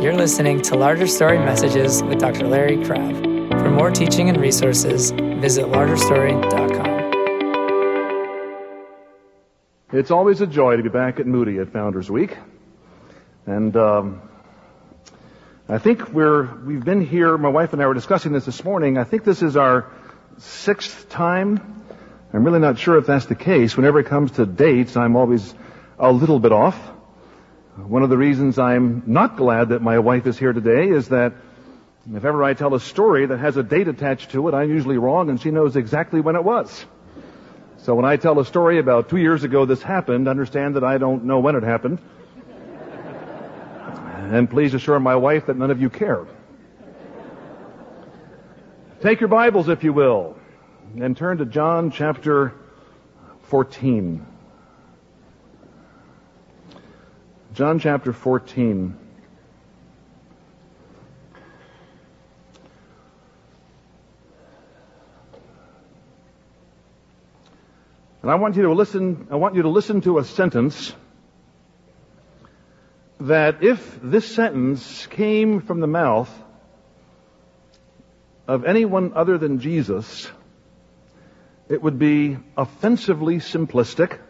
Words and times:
You're 0.00 0.14
listening 0.14 0.62
to 0.62 0.76
Larger 0.76 1.08
Story 1.08 1.38
Messages 1.38 2.04
with 2.04 2.20
Dr. 2.20 2.46
Larry 2.46 2.84
Crabb. 2.84 3.16
For 3.50 3.68
more 3.68 3.90
teaching 3.90 4.28
and 4.28 4.40
resources, 4.40 5.10
visit 5.10 5.66
largerstory.com. 5.66 6.86
It's 9.92 10.12
always 10.12 10.40
a 10.40 10.46
joy 10.46 10.76
to 10.76 10.84
be 10.84 10.88
back 10.88 11.18
at 11.18 11.26
Moody 11.26 11.58
at 11.58 11.72
Founders 11.72 12.08
Week. 12.08 12.36
And 13.44 13.76
um, 13.76 14.22
I 15.68 15.78
think 15.78 16.10
we're, 16.10 16.44
we've 16.64 16.84
been 16.84 17.04
here, 17.04 17.36
my 17.36 17.48
wife 17.48 17.72
and 17.72 17.82
I 17.82 17.86
were 17.88 17.94
discussing 17.94 18.30
this 18.30 18.44
this 18.44 18.62
morning. 18.62 18.98
I 18.98 19.04
think 19.04 19.24
this 19.24 19.42
is 19.42 19.56
our 19.56 19.90
sixth 20.36 21.08
time. 21.08 21.82
I'm 22.32 22.44
really 22.44 22.60
not 22.60 22.78
sure 22.78 22.98
if 22.98 23.06
that's 23.06 23.26
the 23.26 23.34
case. 23.34 23.76
Whenever 23.76 23.98
it 23.98 24.06
comes 24.06 24.30
to 24.32 24.46
dates, 24.46 24.96
I'm 24.96 25.16
always 25.16 25.56
a 25.98 26.12
little 26.12 26.38
bit 26.38 26.52
off. 26.52 26.78
One 27.86 28.02
of 28.02 28.10
the 28.10 28.18
reasons 28.18 28.58
I'm 28.58 29.04
not 29.06 29.36
glad 29.36 29.68
that 29.68 29.82
my 29.82 30.00
wife 30.00 30.26
is 30.26 30.36
here 30.36 30.52
today 30.52 30.88
is 30.88 31.08
that 31.08 31.32
if 32.12 32.24
ever 32.24 32.42
I 32.42 32.54
tell 32.54 32.74
a 32.74 32.80
story 32.80 33.26
that 33.26 33.38
has 33.38 33.56
a 33.56 33.62
date 33.62 33.86
attached 33.86 34.32
to 34.32 34.48
it, 34.48 34.54
I'm 34.54 34.68
usually 34.68 34.98
wrong 34.98 35.30
and 35.30 35.40
she 35.40 35.52
knows 35.52 35.76
exactly 35.76 36.20
when 36.20 36.34
it 36.34 36.42
was. 36.42 36.84
So 37.78 37.94
when 37.94 38.04
I 38.04 38.16
tell 38.16 38.40
a 38.40 38.44
story 38.44 38.80
about 38.80 39.08
two 39.08 39.18
years 39.18 39.44
ago 39.44 39.64
this 39.64 39.80
happened, 39.80 40.26
understand 40.26 40.74
that 40.74 40.82
I 40.82 40.98
don't 40.98 41.24
know 41.24 41.38
when 41.38 41.54
it 41.54 41.62
happened. 41.62 42.00
And 44.32 44.50
please 44.50 44.74
assure 44.74 44.98
my 44.98 45.14
wife 45.14 45.46
that 45.46 45.56
none 45.56 45.70
of 45.70 45.80
you 45.80 45.88
care. 45.88 46.26
Take 49.00 49.20
your 49.20 49.28
Bibles, 49.28 49.68
if 49.68 49.84
you 49.84 49.92
will, 49.92 50.36
and 51.00 51.16
turn 51.16 51.38
to 51.38 51.46
John 51.46 51.92
chapter 51.92 52.54
14. 53.42 54.26
John 57.58 57.80
chapter 57.80 58.12
14. 58.12 58.96
And 68.22 68.30
I 68.30 68.36
want 68.36 68.54
you 68.54 68.62
to 68.62 68.72
listen, 68.72 69.26
I 69.32 69.34
want 69.34 69.56
you 69.56 69.62
to 69.62 69.68
listen 69.70 70.02
to 70.02 70.18
a 70.18 70.24
sentence 70.24 70.94
that 73.18 73.64
if 73.64 73.98
this 74.04 74.32
sentence 74.32 75.08
came 75.08 75.60
from 75.60 75.80
the 75.80 75.88
mouth 75.88 76.30
of 78.46 78.66
anyone 78.66 79.14
other 79.16 79.36
than 79.36 79.58
Jesus, 79.58 80.30
it 81.68 81.82
would 81.82 81.98
be 81.98 82.38
offensively 82.56 83.38
simplistic 83.38 84.20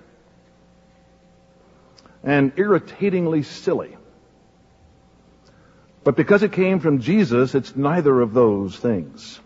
and 2.28 2.52
irritatingly 2.56 3.42
silly. 3.42 3.96
But 6.04 6.14
because 6.14 6.42
it 6.42 6.52
came 6.52 6.78
from 6.78 7.00
Jesus, 7.00 7.54
it's 7.54 7.74
neither 7.74 8.20
of 8.20 8.34
those 8.34 8.76
things. 8.76 9.40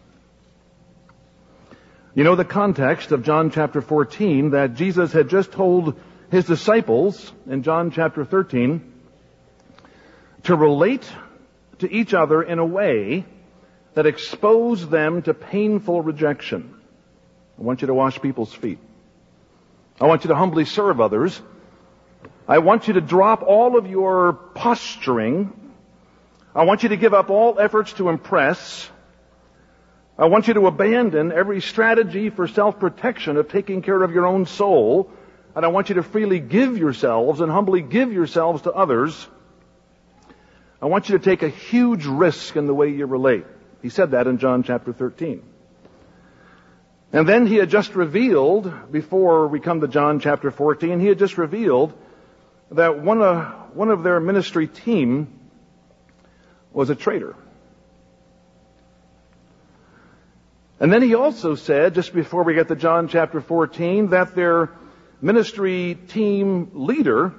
You 2.12 2.24
know 2.24 2.34
the 2.34 2.44
context 2.44 3.12
of 3.12 3.22
John 3.22 3.52
chapter 3.52 3.80
14 3.80 4.50
that 4.50 4.74
Jesus 4.74 5.12
had 5.12 5.28
just 5.28 5.52
told 5.52 5.94
his 6.32 6.44
disciples 6.44 7.32
in 7.46 7.62
John 7.62 7.92
chapter 7.92 8.24
13 8.24 8.92
to 10.42 10.56
relate 10.56 11.08
to 11.78 11.90
each 11.90 12.14
other 12.14 12.42
in 12.42 12.58
a 12.58 12.66
way 12.66 13.24
that 13.94 14.06
exposed 14.06 14.90
them 14.90 15.22
to 15.22 15.34
painful 15.34 16.02
rejection. 16.02 16.74
I 17.60 17.62
want 17.62 17.80
you 17.82 17.86
to 17.86 17.94
wash 17.94 18.20
people's 18.20 18.52
feet. 18.52 18.80
I 20.00 20.06
want 20.06 20.24
you 20.24 20.28
to 20.28 20.34
humbly 20.34 20.64
serve 20.64 21.00
others. 21.00 21.40
I 22.48 22.58
want 22.58 22.88
you 22.88 22.94
to 22.94 23.00
drop 23.00 23.42
all 23.42 23.78
of 23.78 23.86
your 23.86 24.32
posturing. 24.32 25.52
I 26.54 26.64
want 26.64 26.82
you 26.82 26.88
to 26.90 26.96
give 26.96 27.14
up 27.14 27.30
all 27.30 27.58
efforts 27.58 27.92
to 27.94 28.08
impress. 28.08 28.90
I 30.18 30.26
want 30.26 30.48
you 30.48 30.54
to 30.54 30.66
abandon 30.66 31.32
every 31.32 31.60
strategy 31.60 32.30
for 32.30 32.48
self-protection 32.48 33.36
of 33.36 33.48
taking 33.48 33.80
care 33.80 34.02
of 34.02 34.12
your 34.12 34.26
own 34.26 34.46
soul. 34.46 35.10
And 35.54 35.64
I 35.64 35.68
want 35.68 35.88
you 35.88 35.94
to 35.96 36.02
freely 36.02 36.40
give 36.40 36.76
yourselves 36.76 37.40
and 37.40 37.50
humbly 37.50 37.80
give 37.80 38.12
yourselves 38.12 38.62
to 38.62 38.72
others. 38.72 39.28
I 40.80 40.86
want 40.86 41.08
you 41.08 41.16
to 41.16 41.24
take 41.24 41.42
a 41.42 41.48
huge 41.48 42.06
risk 42.06 42.56
in 42.56 42.66
the 42.66 42.74
way 42.74 42.88
you 42.88 43.06
relate. 43.06 43.44
He 43.82 43.88
said 43.88 44.12
that 44.12 44.26
in 44.26 44.38
John 44.38 44.64
chapter 44.64 44.92
13. 44.92 45.42
And 47.12 47.28
then 47.28 47.46
he 47.46 47.56
had 47.56 47.70
just 47.70 47.94
revealed, 47.94 48.90
before 48.90 49.46
we 49.46 49.60
come 49.60 49.80
to 49.82 49.88
John 49.88 50.18
chapter 50.18 50.50
14, 50.50 50.98
he 50.98 51.06
had 51.06 51.18
just 51.18 51.38
revealed 51.38 51.92
that 52.72 53.00
one 53.00 53.22
of, 53.22 53.76
one 53.76 53.90
of 53.90 54.02
their 54.02 54.20
ministry 54.20 54.66
team 54.66 55.40
was 56.72 56.90
a 56.90 56.94
traitor. 56.94 57.36
And 60.80 60.92
then 60.92 61.02
he 61.02 61.14
also 61.14 61.54
said, 61.54 61.94
just 61.94 62.12
before 62.12 62.42
we 62.42 62.54
get 62.54 62.68
to 62.68 62.76
John 62.76 63.08
chapter 63.08 63.40
14, 63.40 64.08
that 64.08 64.34
their 64.34 64.70
ministry 65.20 65.96
team 66.08 66.70
leader 66.74 67.32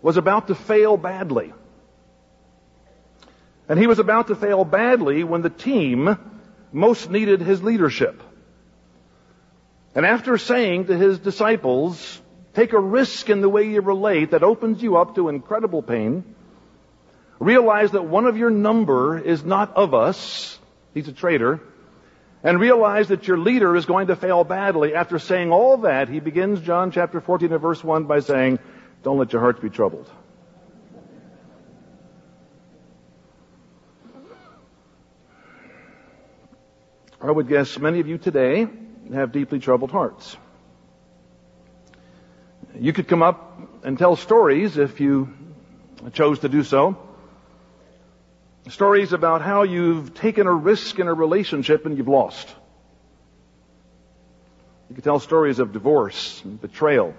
was 0.00 0.16
about 0.16 0.46
to 0.46 0.54
fail 0.54 0.96
badly. 0.96 1.52
And 3.68 3.80
he 3.80 3.88
was 3.88 3.98
about 3.98 4.28
to 4.28 4.36
fail 4.36 4.64
badly 4.64 5.24
when 5.24 5.42
the 5.42 5.50
team 5.50 6.16
most 6.72 7.10
needed 7.10 7.40
his 7.40 7.62
leadership. 7.62 8.22
And 9.96 10.06
after 10.06 10.38
saying 10.38 10.86
to 10.86 10.96
his 10.96 11.18
disciples, 11.18 12.20
take 12.56 12.72
a 12.72 12.80
risk 12.80 13.28
in 13.28 13.42
the 13.42 13.50
way 13.50 13.64
you 13.64 13.82
relate 13.82 14.30
that 14.30 14.42
opens 14.42 14.82
you 14.82 14.96
up 14.96 15.14
to 15.14 15.28
incredible 15.28 15.82
pain, 15.82 16.24
realize 17.38 17.90
that 17.90 18.06
one 18.06 18.24
of 18.24 18.38
your 18.38 18.48
number 18.48 19.18
is 19.18 19.44
not 19.44 19.76
of 19.76 19.92
us, 19.92 20.58
he's 20.94 21.06
a 21.06 21.12
traitor, 21.12 21.60
and 22.42 22.58
realize 22.58 23.08
that 23.08 23.28
your 23.28 23.36
leader 23.36 23.76
is 23.76 23.84
going 23.84 24.06
to 24.06 24.16
fail 24.16 24.42
badly. 24.42 24.94
After 24.94 25.18
saying 25.18 25.52
all 25.52 25.76
that, 25.78 26.08
he 26.08 26.18
begins 26.18 26.60
John 26.62 26.92
chapter 26.92 27.20
14 27.20 27.52
and 27.52 27.60
verse 27.60 27.84
1 27.84 28.04
by 28.04 28.20
saying, 28.20 28.58
don't 29.02 29.18
let 29.18 29.34
your 29.34 29.42
hearts 29.42 29.60
be 29.60 29.68
troubled. 29.68 30.10
I 37.20 37.30
would 37.30 37.48
guess 37.48 37.78
many 37.78 38.00
of 38.00 38.08
you 38.08 38.16
today 38.16 38.66
have 39.12 39.32
deeply 39.32 39.58
troubled 39.58 39.90
hearts. 39.90 40.38
You 42.78 42.92
could 42.92 43.08
come 43.08 43.22
up 43.22 43.58
and 43.84 43.98
tell 43.98 44.16
stories 44.16 44.76
if 44.76 45.00
you 45.00 45.32
chose 46.12 46.40
to 46.40 46.48
do 46.48 46.62
so. 46.62 46.98
Stories 48.68 49.12
about 49.12 49.40
how 49.40 49.62
you've 49.62 50.12
taken 50.14 50.46
a 50.46 50.52
risk 50.52 50.98
in 50.98 51.06
a 51.06 51.14
relationship 51.14 51.86
and 51.86 51.96
you've 51.96 52.08
lost. 52.08 52.48
You 54.90 54.94
could 54.94 55.04
tell 55.04 55.20
stories 55.20 55.58
of 55.58 55.72
divorce 55.72 56.42
and 56.44 56.60
betrayal. 56.60 57.14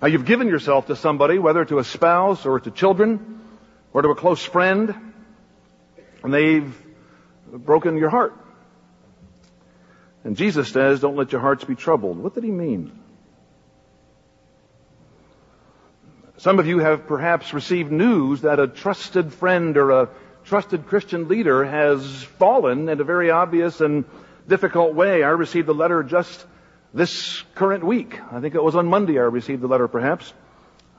How 0.00 0.08
you've 0.08 0.26
given 0.26 0.48
yourself 0.48 0.88
to 0.88 0.96
somebody, 0.96 1.38
whether 1.38 1.64
to 1.64 1.78
a 1.78 1.84
spouse 1.84 2.44
or 2.44 2.58
to 2.58 2.70
children 2.70 3.40
or 3.92 4.02
to 4.02 4.08
a 4.08 4.14
close 4.16 4.42
friend, 4.42 4.94
and 6.24 6.34
they've 6.34 6.74
broken 7.52 7.98
your 7.98 8.10
heart. 8.10 8.34
And 10.24 10.36
Jesus 10.36 10.70
says, 10.70 11.00
don't 11.00 11.16
let 11.16 11.30
your 11.30 11.40
hearts 11.40 11.64
be 11.64 11.76
troubled. 11.76 12.18
What 12.18 12.34
did 12.34 12.42
he 12.42 12.50
mean? 12.50 13.04
Some 16.38 16.58
of 16.58 16.66
you 16.66 16.80
have 16.80 17.06
perhaps 17.06 17.54
received 17.54 17.90
news 17.90 18.42
that 18.42 18.60
a 18.60 18.68
trusted 18.68 19.32
friend 19.32 19.74
or 19.78 19.90
a 19.90 20.08
trusted 20.44 20.86
Christian 20.86 21.28
leader 21.28 21.64
has 21.64 22.22
fallen 22.38 22.90
in 22.90 23.00
a 23.00 23.04
very 23.04 23.30
obvious 23.30 23.80
and 23.80 24.04
difficult 24.46 24.94
way. 24.94 25.22
I 25.22 25.30
received 25.30 25.66
a 25.70 25.72
letter 25.72 26.02
just 26.02 26.46
this 26.92 27.42
current 27.54 27.84
week. 27.84 28.20
I 28.30 28.40
think 28.40 28.54
it 28.54 28.62
was 28.62 28.76
on 28.76 28.86
Monday 28.86 29.18
I 29.18 29.22
received 29.22 29.62
the 29.62 29.66
letter 29.66 29.88
perhaps. 29.88 30.30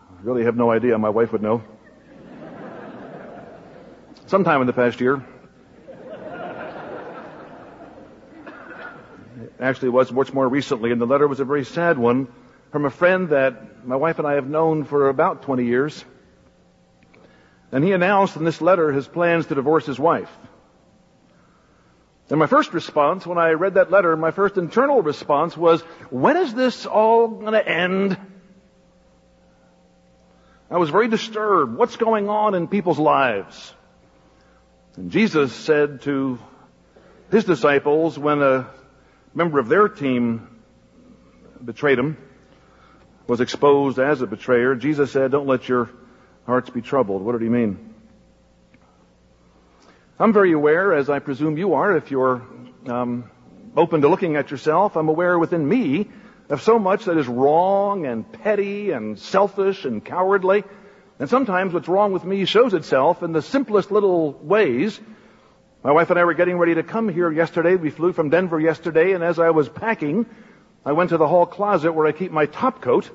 I 0.09 0.24
really 0.24 0.44
have 0.46 0.56
no 0.56 0.72
idea. 0.72 0.98
My 0.98 1.09
wife 1.09 1.31
would 1.31 1.44
know. 1.44 1.63
Sometime 4.25 4.62
in 4.62 4.68
the 4.68 4.74
past 4.74 5.00
year. 5.00 5.24
Actually, 9.60 9.89
it 9.89 9.92
was 9.92 10.12
much 10.12 10.34
more 10.34 10.48
recently, 10.48 10.92
and 10.92 11.00
the 11.00 11.06
letter 11.06 11.28
was 11.28 11.39
a 11.39 11.45
very 11.45 11.63
sad 11.63 11.98
one 11.98 12.28
from 12.72 12.86
a 12.86 12.90
friend 12.90 13.30
that 13.30 13.86
my 13.86 13.96
wife 13.96 14.19
and 14.19 14.28
I 14.28 14.34
have 14.34 14.50
known 14.50 14.84
for 14.84 15.10
about 15.10 15.44
20 15.44 15.66
years. 15.66 16.04
And 17.72 17.84
he 17.84 17.92
announced 17.92 18.36
in 18.36 18.44
this 18.44 18.62
letter 18.62 18.92
his 18.92 19.08
plans 19.08 19.48
to 19.48 19.56
divorce 19.56 19.86
his 19.86 20.00
wife. 20.00 20.31
And 22.30 22.40
my 22.40 22.48
first 22.48 22.74
response 22.74 23.25
when 23.25 23.38
I 23.38 23.52
read 23.52 23.75
that 23.75 23.90
letter, 23.90 24.16
my 24.18 24.31
first 24.31 24.58
internal 24.58 25.02
response 25.02 25.56
was, 25.56 25.81
when 26.10 26.36
is 26.36 26.54
this 26.54 26.86
all 26.86 27.28
going 27.28 27.54
to 27.54 27.68
end? 27.68 28.18
I 30.70 30.78
was 30.78 30.90
very 30.90 31.08
disturbed. 31.08 31.78
What's 31.78 31.96
going 31.96 32.28
on 32.28 32.54
in 32.54 32.68
people's 32.68 33.00
lives? 33.00 33.74
And 34.98 35.10
Jesus 35.10 35.54
said 35.54 36.02
to 36.02 36.38
his 37.31 37.46
disciples 37.46 38.20
when 38.20 38.42
a 38.42 38.70
member 39.34 39.60
of 39.60 39.70
their 39.70 39.88
team 39.88 40.48
betrayed 41.63 41.98
him, 41.98 42.18
was 43.27 43.41
exposed 43.41 44.00
as 44.00 44.21
a 44.21 44.27
betrayer, 44.27 44.75
Jesus 44.75 45.12
said, 45.12 45.31
don't 45.31 45.47
let 45.47 45.68
your 45.68 45.89
hearts 46.45 46.69
be 46.69 46.81
troubled. 46.81 47.21
What 47.21 47.33
did 47.33 47.41
he 47.41 47.50
mean? 47.50 47.94
I'm 50.19 50.33
very 50.33 50.53
aware, 50.53 50.94
as 50.94 51.09
I 51.09 51.19
presume 51.19 51.57
you 51.57 51.75
are, 51.75 51.95
if 51.95 52.09
you're 52.09 52.41
um, 52.88 53.29
open 53.75 54.01
to 54.01 54.07
looking 54.07 54.35
at 54.35 54.50
yourself, 54.50 54.95
I'm 54.95 55.09
aware 55.09 55.38
within 55.38 55.68
me 55.68 56.09
of 56.50 56.62
so 56.62 56.79
much 56.79 57.06
that 57.06 57.18
is 57.18 57.27
wrong 57.27 58.06
and 58.06 58.31
petty 58.31 58.91
and 58.91 59.19
selfish 59.19 59.85
and 59.85 60.03
cowardly. 60.03 60.63
And 61.19 61.29
sometimes 61.29 61.74
what's 61.74 61.88
wrong 61.88 62.13
with 62.13 62.24
me 62.24 62.45
shows 62.45 62.74
itself 62.74 63.21
in 63.21 63.33
the 63.33 63.41
simplest 63.41 63.91
little 63.91 64.31
ways. 64.31 65.00
My 65.83 65.91
wife 65.91 66.09
and 66.09 66.18
I 66.18 66.24
were 66.24 66.33
getting 66.33 66.57
ready 66.57 66.75
to 66.75 66.83
come 66.83 67.09
here 67.09 67.31
yesterday. 67.31 67.75
We 67.75 67.89
flew 67.89 68.13
from 68.13 68.29
Denver 68.29 68.59
yesterday, 68.59 69.12
and 69.12 69.24
as 69.24 69.38
I 69.38 69.50
was 69.50 69.68
packing, 69.68 70.25
I 70.88 70.94
went 70.94 71.10
to 71.10 71.18
the 71.18 71.28
hall 71.28 71.45
closet 71.45 71.92
where 71.92 72.07
I 72.07 72.13
keep 72.13 72.31
my 72.31 72.45
top 72.45 72.81
coat, 72.81 73.12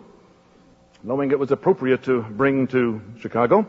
knowing 1.03 1.31
it 1.31 1.39
was 1.39 1.53
appropriate 1.53 2.03
to 2.03 2.21
bring 2.21 2.67
to 2.67 3.01
Chicago. 3.21 3.67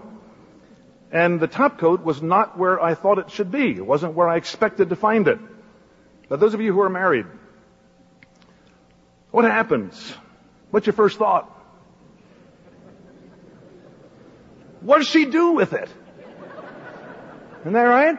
And 1.09 1.39
the 1.39 1.47
top 1.47 1.79
coat 1.79 2.03
was 2.03 2.21
not 2.21 2.59
where 2.59 2.83
I 2.83 2.95
thought 2.95 3.17
it 3.17 3.31
should 3.31 3.49
be. 3.49 3.71
It 3.71 3.85
wasn't 3.85 4.13
where 4.13 4.27
I 4.27 4.35
expected 4.35 4.89
to 4.89 4.97
find 4.97 5.29
it. 5.29 5.39
But 6.27 6.41
those 6.41 6.53
of 6.53 6.59
you 6.59 6.73
who 6.73 6.81
are 6.81 6.89
married, 6.89 7.27
what 9.31 9.45
happens? 9.45 10.13
What's 10.69 10.85
your 10.85 10.93
first 10.95 11.17
thought? 11.17 11.49
What 14.81 14.97
does 14.97 15.07
she 15.07 15.23
do 15.23 15.53
with 15.53 15.71
it? 15.71 15.87
Isn't 17.61 17.71
that 17.71 17.83
right? 17.83 18.17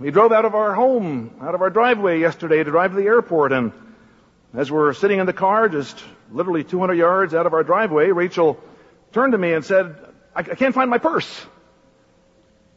We 0.00 0.10
drove 0.10 0.32
out 0.32 0.44
of 0.44 0.54
our 0.54 0.74
home, 0.74 1.36
out 1.40 1.54
of 1.54 1.62
our 1.62 1.70
driveway 1.70 2.18
yesterday 2.18 2.62
to 2.62 2.70
drive 2.70 2.90
to 2.90 2.96
the 2.96 3.04
airport, 3.04 3.52
and 3.52 3.72
as 4.52 4.70
we're 4.70 4.92
sitting 4.92 5.20
in 5.20 5.26
the 5.26 5.32
car, 5.32 5.68
just 5.68 6.02
literally 6.32 6.64
200 6.64 6.94
yards 6.94 7.34
out 7.34 7.46
of 7.46 7.54
our 7.54 7.62
driveway, 7.62 8.10
Rachel 8.10 8.58
turned 9.12 9.32
to 9.32 9.38
me 9.38 9.52
and 9.52 9.64
said, 9.64 9.96
I, 10.34 10.40
I 10.40 10.54
can't 10.54 10.74
find 10.74 10.90
my 10.90 10.98
purse. 10.98 11.46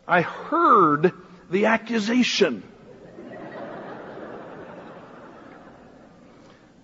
I 0.08 0.22
heard 0.22 1.12
the 1.50 1.66
accusation. 1.66 2.64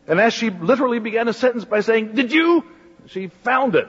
and 0.08 0.20
as 0.20 0.34
she 0.34 0.50
literally 0.50 1.00
began 1.00 1.28
a 1.28 1.34
sentence 1.34 1.66
by 1.66 1.82
saying, 1.82 2.14
Did 2.16 2.32
you? 2.32 2.66
She 3.08 3.28
found 3.28 3.76
it. 3.76 3.88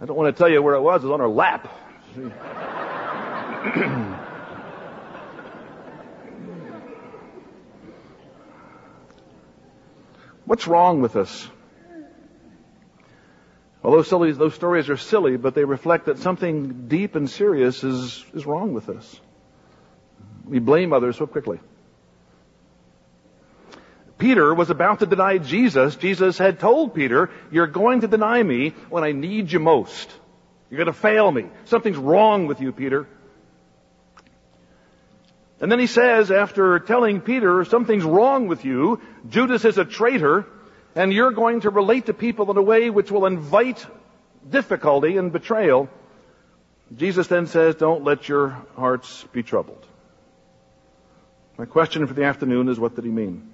I 0.00 0.06
don't 0.06 0.16
want 0.16 0.34
to 0.34 0.38
tell 0.38 0.48
you 0.50 0.62
where 0.62 0.74
it 0.74 0.80
was. 0.80 1.02
It 1.02 1.06
was 1.06 1.12
on 1.14 1.20
her 1.20 1.28
lap. 1.28 1.72
What's 10.48 10.66
wrong 10.66 11.02
with 11.02 11.14
us? 11.14 11.46
Although 13.84 14.00
silly, 14.00 14.32
those 14.32 14.54
stories 14.54 14.88
are 14.88 14.96
silly, 14.96 15.36
but 15.36 15.54
they 15.54 15.64
reflect 15.64 16.06
that 16.06 16.16
something 16.20 16.88
deep 16.88 17.16
and 17.16 17.28
serious 17.28 17.84
is, 17.84 18.24
is 18.32 18.46
wrong 18.46 18.72
with 18.72 18.88
us. 18.88 19.20
We 20.46 20.58
blame 20.58 20.94
others 20.94 21.18
so 21.18 21.26
quickly. 21.26 21.60
Peter 24.16 24.54
was 24.54 24.70
about 24.70 25.00
to 25.00 25.06
deny 25.06 25.36
Jesus. 25.36 25.96
Jesus 25.96 26.38
had 26.38 26.60
told 26.60 26.94
Peter, 26.94 27.28
you're 27.52 27.66
going 27.66 28.00
to 28.00 28.08
deny 28.08 28.42
me 28.42 28.70
when 28.88 29.04
I 29.04 29.12
need 29.12 29.52
you 29.52 29.60
most. 29.60 30.10
You're 30.70 30.78
going 30.78 30.94
to 30.94 30.98
fail 30.98 31.30
me. 31.30 31.44
Something's 31.66 31.98
wrong 31.98 32.46
with 32.46 32.62
you, 32.62 32.72
Peter. 32.72 33.06
And 35.60 35.72
then 35.72 35.80
he 35.80 35.88
says, 35.88 36.30
after 36.30 36.78
telling 36.78 37.20
Peter, 37.20 37.64
something's 37.64 38.04
wrong 38.04 38.46
with 38.46 38.64
you, 38.64 39.00
Judas 39.28 39.64
is 39.64 39.76
a 39.76 39.84
traitor, 39.84 40.46
and 40.94 41.12
you're 41.12 41.32
going 41.32 41.62
to 41.62 41.70
relate 41.70 42.06
to 42.06 42.14
people 42.14 42.50
in 42.50 42.56
a 42.56 42.62
way 42.62 42.90
which 42.90 43.10
will 43.10 43.26
invite 43.26 43.84
difficulty 44.48 45.16
and 45.16 45.32
betrayal. 45.32 45.88
Jesus 46.96 47.26
then 47.26 47.46
says, 47.46 47.74
don't 47.74 48.04
let 48.04 48.28
your 48.28 48.56
hearts 48.76 49.24
be 49.32 49.42
troubled. 49.42 49.84
My 51.58 51.64
question 51.64 52.06
for 52.06 52.14
the 52.14 52.24
afternoon 52.24 52.68
is, 52.68 52.78
what 52.78 52.94
did 52.94 53.04
he 53.04 53.10
mean? 53.10 53.50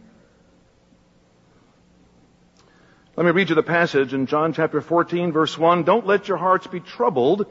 Let 3.16 3.24
me 3.24 3.32
read 3.32 3.48
you 3.48 3.54
the 3.54 3.62
passage 3.62 4.12
in 4.12 4.26
John 4.26 4.52
chapter 4.52 4.80
14 4.80 5.32
verse 5.32 5.56
1. 5.56 5.84
Don't 5.84 6.06
let 6.06 6.28
your 6.28 6.36
hearts 6.36 6.66
be 6.66 6.80
troubled. 6.80 7.46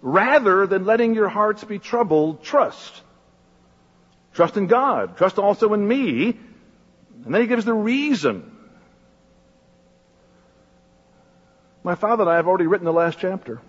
Rather 0.00 0.66
than 0.66 0.84
letting 0.84 1.14
your 1.14 1.28
hearts 1.28 1.64
be 1.64 1.78
troubled, 1.78 2.44
trust. 2.44 3.02
Trust 4.36 4.58
in 4.58 4.66
God. 4.66 5.16
Trust 5.16 5.38
also 5.38 5.72
in 5.72 5.88
me. 5.88 6.38
And 7.24 7.34
then 7.34 7.40
he 7.40 7.46
gives 7.46 7.64
the 7.64 7.72
reason. 7.72 8.52
My 11.82 11.94
father 11.94 12.24
and 12.24 12.30
I 12.30 12.36
have 12.36 12.46
already 12.46 12.66
written 12.66 12.84
the 12.84 12.92
last 12.92 13.18
chapter. 13.18 13.62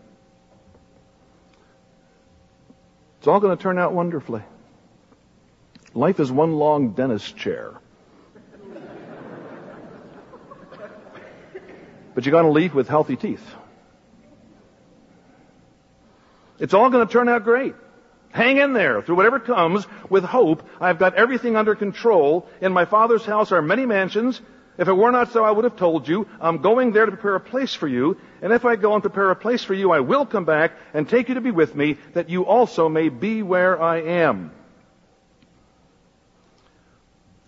It's 3.19 3.27
all 3.27 3.39
going 3.39 3.55
to 3.55 3.63
turn 3.63 3.79
out 3.79 3.93
wonderfully. 3.93 4.43
Life 5.93 6.19
is 6.19 6.29
one 6.29 6.51
long 6.51 6.91
dentist 6.91 7.37
chair. 7.37 7.73
but 12.13 12.25
you're 12.25 12.31
going 12.31 12.45
to 12.45 12.51
leave 12.51 12.75
with 12.75 12.89
healthy 12.89 13.15
teeth. 13.15 13.43
It's 16.59 16.73
all 16.73 16.89
going 16.89 17.07
to 17.07 17.11
turn 17.11 17.29
out 17.29 17.45
great. 17.45 17.73
Hang 18.31 18.57
in 18.57 18.73
there 18.73 19.01
through 19.01 19.15
whatever 19.15 19.39
comes 19.39 19.85
with 20.09 20.23
hope. 20.23 20.67
I've 20.79 20.99
got 20.99 21.15
everything 21.15 21.55
under 21.55 21.75
control. 21.75 22.47
In 22.61 22.73
my 22.73 22.85
father's 22.85 23.25
house 23.25 23.51
are 23.51 23.61
many 23.61 23.85
mansions. 23.85 24.41
If 24.77 24.87
it 24.87 24.93
were 24.93 25.11
not 25.11 25.31
so, 25.31 25.43
I 25.43 25.49
would 25.49 25.63
have 25.63 25.75
told 25.75 26.07
you. 26.07 26.27
I'm 26.39 26.59
going 26.59 26.91
there 26.91 27.05
to 27.05 27.11
prepare 27.11 27.35
a 27.35 27.39
place 27.39 27.73
for 27.73 27.87
you. 27.87 28.17
And 28.41 28.53
if 28.53 28.63
I 28.63 28.75
go 28.75 28.93
and 28.93 29.01
prepare 29.01 29.31
a 29.31 29.35
place 29.35 29.63
for 29.63 29.73
you, 29.73 29.91
I 29.91 30.01
will 30.01 30.25
come 30.25 30.45
back 30.45 30.73
and 30.93 31.09
take 31.09 31.29
you 31.29 31.35
to 31.35 31.41
be 31.41 31.51
with 31.51 31.75
me, 31.75 31.97
that 32.13 32.29
you 32.29 32.45
also 32.45 32.87
may 32.87 33.09
be 33.09 33.41
where 33.41 33.81
I 33.81 34.01
am. 34.01 34.51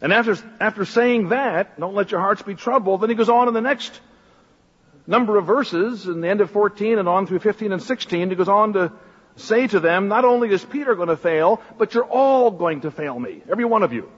And 0.02 0.14
after, 0.14 0.38
after 0.60 0.86
saying 0.86 1.30
that, 1.30 1.80
don't 1.80 1.94
let 1.94 2.12
your 2.12 2.22
hearts 2.22 2.42
be 2.42 2.56
troubled, 2.56 3.02
then 3.02 3.10
he 3.10 3.16
goes 3.16 3.30
on 3.30 3.48
in 3.48 3.54
the 3.54 3.62
next 3.62 4.00
number 5.06 5.38
of 5.38 5.46
verses, 5.46 6.08
in 6.08 6.22
the 6.22 6.30
end 6.30 6.40
of 6.40 6.52
14 6.52 7.00
and 7.00 7.10
on 7.10 7.28
through 7.28 7.40
15 7.40 7.74
and 7.74 7.82
16, 7.82 8.30
he 8.30 8.36
goes 8.36 8.48
on 8.48 8.74
to 8.74 8.94
say 9.40 9.68
to 9.68 9.80
them, 9.80 10.08
not 10.08 10.26
only 10.26 10.52
is 10.52 10.64
Peter 10.64 10.96
going 10.96 11.10
to 11.10 11.18
fail, 11.18 11.62
but 11.78 11.94
you're 11.94 12.06
all 12.06 12.52
going 12.52 12.82
to 12.82 12.92
fail 12.92 13.20
me. 13.20 13.42
Every 13.50 13.66
one 13.66 13.84
of 13.84 13.94
you. 13.94 14.10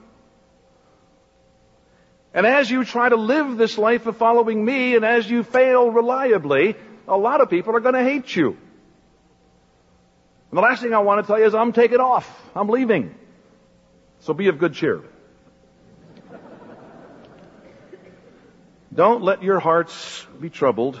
And 2.34 2.46
as 2.46 2.70
you 2.70 2.84
try 2.84 3.08
to 3.08 3.16
live 3.16 3.56
this 3.56 3.76
life 3.76 4.06
of 4.06 4.16
following 4.16 4.64
me, 4.64 4.96
and 4.96 5.04
as 5.04 5.30
you 5.30 5.42
fail 5.42 5.90
reliably, 5.90 6.76
a 7.06 7.16
lot 7.16 7.40
of 7.40 7.50
people 7.50 7.76
are 7.76 7.80
going 7.80 7.94
to 7.94 8.02
hate 8.02 8.34
you. 8.34 8.56
And 10.50 10.58
the 10.58 10.62
last 10.62 10.82
thing 10.82 10.94
I 10.94 11.00
want 11.00 11.22
to 11.22 11.26
tell 11.26 11.38
you 11.38 11.46
is 11.46 11.54
I'm 11.54 11.72
taking 11.72 11.98
off. 11.98 12.28
I'm 12.54 12.68
leaving. 12.68 13.14
So 14.20 14.34
be 14.34 14.48
of 14.48 14.58
good 14.58 14.74
cheer. 14.74 15.02
Don't 18.94 19.22
let 19.22 19.42
your 19.42 19.58
hearts 19.58 20.26
be 20.38 20.50
troubled. 20.50 21.00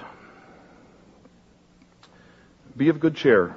Be 2.74 2.88
of 2.88 3.00
good 3.00 3.14
cheer. 3.14 3.54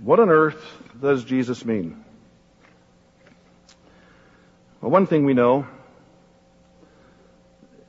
What 0.00 0.20
on 0.20 0.30
earth 0.30 0.64
does 1.00 1.24
Jesus 1.24 1.64
mean? 1.64 2.04
Well, 4.80 4.90
one 4.90 5.06
thing 5.06 5.24
we 5.24 5.34
know 5.34 5.66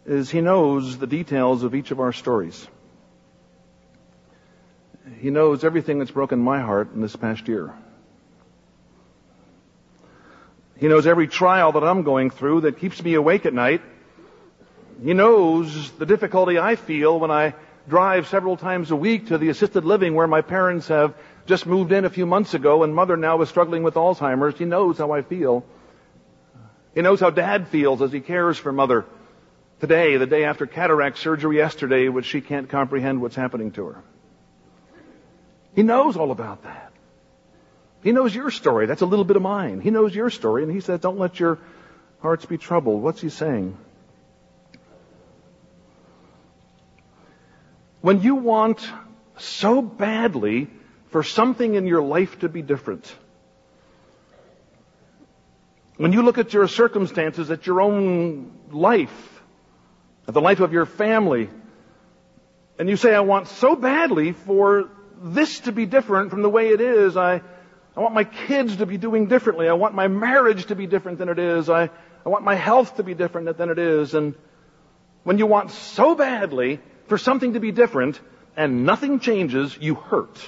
is 0.05 0.29
he 0.29 0.41
knows 0.41 0.97
the 0.97 1.07
details 1.07 1.63
of 1.63 1.73
each 1.73 1.91
of 1.91 1.99
our 1.99 2.11
stories. 2.11 2.67
He 5.19 5.29
knows 5.29 5.63
everything 5.63 5.99
that's 5.99 6.11
broken 6.11 6.39
my 6.39 6.59
heart 6.59 6.93
in 6.93 7.01
this 7.01 7.15
past 7.15 7.47
year. 7.47 7.73
He 10.77 10.87
knows 10.87 11.07
every 11.07 11.27
trial 11.27 11.71
that 11.71 11.83
I'm 11.83 12.03
going 12.03 12.29
through 12.29 12.61
that 12.61 12.79
keeps 12.79 13.01
me 13.01 13.13
awake 13.13 13.45
at 13.45 13.53
night 13.53 13.81
he 15.01 15.13
knows 15.13 15.91
the 15.91 16.05
difficulty 16.05 16.59
I 16.59 16.75
feel 16.75 17.19
when 17.19 17.31
I 17.31 17.55
drive 17.89 18.27
several 18.27 18.55
times 18.55 18.91
a 18.91 18.95
week 18.95 19.27
to 19.27 19.37
the 19.37 19.49
assisted 19.49 19.83
living 19.85 20.13
where 20.15 20.27
my 20.27 20.41
parents 20.41 20.87
have 20.87 21.15
just 21.45 21.65
moved 21.65 21.91
in 21.91 22.05
a 22.05 22.09
few 22.09 22.25
months 22.25 22.53
ago 22.53 22.83
and 22.83 22.95
mother 22.95 23.17
now 23.17 23.41
is 23.41 23.49
struggling 23.49 23.83
with 23.83 23.95
Alzheimer's. 23.95 24.57
He 24.57 24.65
knows 24.65 24.97
how 24.97 25.11
I 25.11 25.21
feel. 25.21 25.65
He 26.95 27.01
knows 27.01 27.19
how 27.19 27.29
dad 27.29 27.67
feels 27.67 28.01
as 28.01 28.11
he 28.11 28.19
cares 28.19 28.57
for 28.57 28.71
mother 28.71 29.05
today, 29.79 30.17
the 30.17 30.27
day 30.27 30.45
after 30.45 30.65
cataract 30.65 31.17
surgery 31.17 31.57
yesterday, 31.57 32.07
which 32.07 32.25
she 32.25 32.39
can't 32.39 32.69
comprehend 32.69 33.21
what's 33.21 33.35
happening 33.35 33.71
to 33.71 33.85
her. 33.87 34.03
He 35.75 35.83
knows 35.83 36.15
all 36.15 36.31
about 36.31 36.63
that. 36.63 36.93
He 38.03 38.11
knows 38.11 38.33
your 38.35 38.51
story. 38.51 38.85
That's 38.85 39.01
a 39.01 39.05
little 39.05 39.25
bit 39.25 39.35
of 39.35 39.41
mine. 39.41 39.81
He 39.81 39.89
knows 39.89 40.13
your 40.13 40.29
story 40.29 40.63
and 40.63 40.71
he 40.71 40.81
says, 40.81 40.99
don't 40.99 41.17
let 41.17 41.39
your 41.39 41.59
hearts 42.21 42.45
be 42.45 42.57
troubled. 42.57 43.01
What's 43.01 43.21
he 43.21 43.29
saying? 43.29 43.77
When 48.01 48.21
you 48.21 48.35
want 48.35 48.85
so 49.37 49.81
badly 49.81 50.69
for 51.13 51.23
something 51.23 51.75
in 51.75 51.87
your 51.87 52.01
life 52.01 52.39
to 52.39 52.49
be 52.49 52.61
different, 52.61 53.15
when 55.95 56.11
you 56.11 56.23
look 56.23 56.37
at 56.37 56.53
your 56.53 56.67
circumstances, 56.67 57.49
at 57.51 57.67
your 57.67 57.79
own 57.81 58.51
life, 58.71 59.41
at 60.27 60.33
the 60.33 60.41
life 60.41 60.59
of 60.59 60.73
your 60.73 60.85
family, 60.85 61.49
And 62.79 62.89
you 62.89 62.97
say, 62.97 63.13
I 63.13 63.19
want 63.19 63.47
so 63.47 63.75
badly 63.75 64.31
for 64.31 64.89
this 65.21 65.59
to 65.61 65.71
be 65.71 65.85
different 65.85 66.31
from 66.31 66.41
the 66.41 66.49
way 66.49 66.69
it 66.69 66.81
is. 66.81 67.15
I, 67.15 67.41
I 67.95 67.99
want 67.99 68.15
my 68.15 68.23
kids 68.23 68.77
to 68.77 68.85
be 68.85 68.97
doing 68.97 69.27
differently. 69.27 69.69
I 69.69 69.73
want 69.73 69.93
my 69.93 70.07
marriage 70.07 70.65
to 70.65 70.75
be 70.75 70.87
different 70.87 71.19
than 71.19 71.29
it 71.29 71.39
is. 71.39 71.69
I, 71.69 71.89
I 72.25 72.29
want 72.29 72.43
my 72.43 72.55
health 72.55 72.97
to 72.97 73.03
be 73.03 73.13
different 73.13 73.57
than 73.57 73.69
it 73.69 73.77
is. 73.77 74.15
And 74.15 74.35
when 75.23 75.37
you 75.37 75.45
want 75.45 75.71
so 75.71 76.15
badly 76.15 76.79
for 77.07 77.17
something 77.17 77.53
to 77.53 77.59
be 77.59 77.71
different 77.71 78.19
and 78.57 78.85
nothing 78.85 79.19
changes, 79.19 79.77
you 79.79 79.95
hurt. 79.95 80.39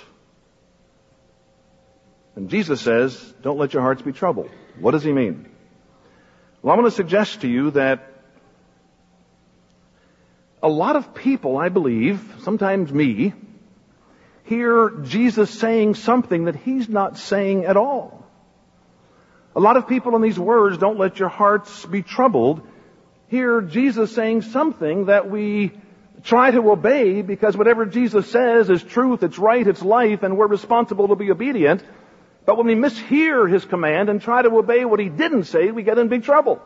And 2.36 2.50
Jesus 2.50 2.82
says, 2.82 3.34
don't 3.42 3.58
let 3.58 3.74
your 3.74 3.82
hearts 3.82 4.02
be 4.02 4.12
troubled. 4.12 4.50
What 4.80 4.92
does 4.92 5.04
he 5.04 5.14
mean? 5.14 5.50
Well, 6.62 6.74
I 6.74 6.78
want 6.78 6.88
to 6.88 6.96
suggest 6.96 7.42
to 7.42 7.48
you 7.48 7.72
that 7.72 8.12
a 10.62 10.68
lot 10.68 10.96
of 10.96 11.14
people, 11.14 11.58
I 11.58 11.70
believe, 11.70 12.22
sometimes 12.42 12.92
me, 12.92 13.34
hear 14.44 14.90
Jesus 15.04 15.50
saying 15.50 15.96
something 15.96 16.46
that 16.46 16.56
he's 16.56 16.90
not 16.90 17.18
saying 17.18 17.66
at 17.66 17.78
all. 17.78 18.26
A 19.56 19.60
lot 19.60 19.78
of 19.78 19.88
people 19.88 20.16
in 20.16 20.22
these 20.22 20.38
words, 20.38 20.78
don't 20.78 21.00
let 21.00 21.20
your 21.20 21.30
hearts 21.30 21.86
be 21.86 22.02
troubled, 22.02 22.68
hear 23.28 23.62
Jesus 23.62 24.14
saying 24.14 24.42
something 24.42 25.06
that 25.06 25.30
we 25.30 25.72
try 26.24 26.52
to 26.52 26.72
obey 26.72 27.22
because 27.22 27.56
whatever 27.56 27.86
Jesus 27.86 28.30
says 28.30 28.70
is 28.70 28.84
truth, 28.84 29.24
it's 29.24 29.38
right, 29.38 29.66
it's 29.66 29.82
life, 29.82 30.24
and 30.24 30.38
we're 30.38 30.48
responsible 30.48 31.08
to 31.10 31.16
be 31.16 31.32
obedient. 31.32 31.84
But 32.46 32.58
when 32.58 32.68
we 32.68 32.76
mishear 32.76 33.52
his 33.52 33.66
command 33.66 34.10
and 34.10 34.22
try 34.22 34.42
to 34.42 34.56
obey 34.56 34.86
what 34.86 35.00
he 35.00 35.10
didn't 35.10 35.46
say, 35.46 35.72
we 35.72 35.84
get 35.84 35.98
in 35.98 36.08
big 36.08 36.24
trouble. 36.24 36.62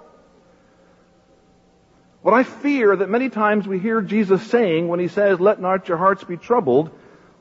What 2.22 2.34
I 2.34 2.44
fear 2.44 2.96
that 2.98 3.10
many 3.10 3.30
times 3.30 3.66
we 3.66 3.80
hear 3.80 4.02
Jesus 4.02 4.46
saying 4.48 4.90
when 4.90 5.00
he 5.00 5.08
says, 5.08 5.40
let 5.40 5.62
not 5.62 5.88
your 5.88 5.98
hearts 5.98 6.24
be 6.26 6.36
troubled, 6.36 6.92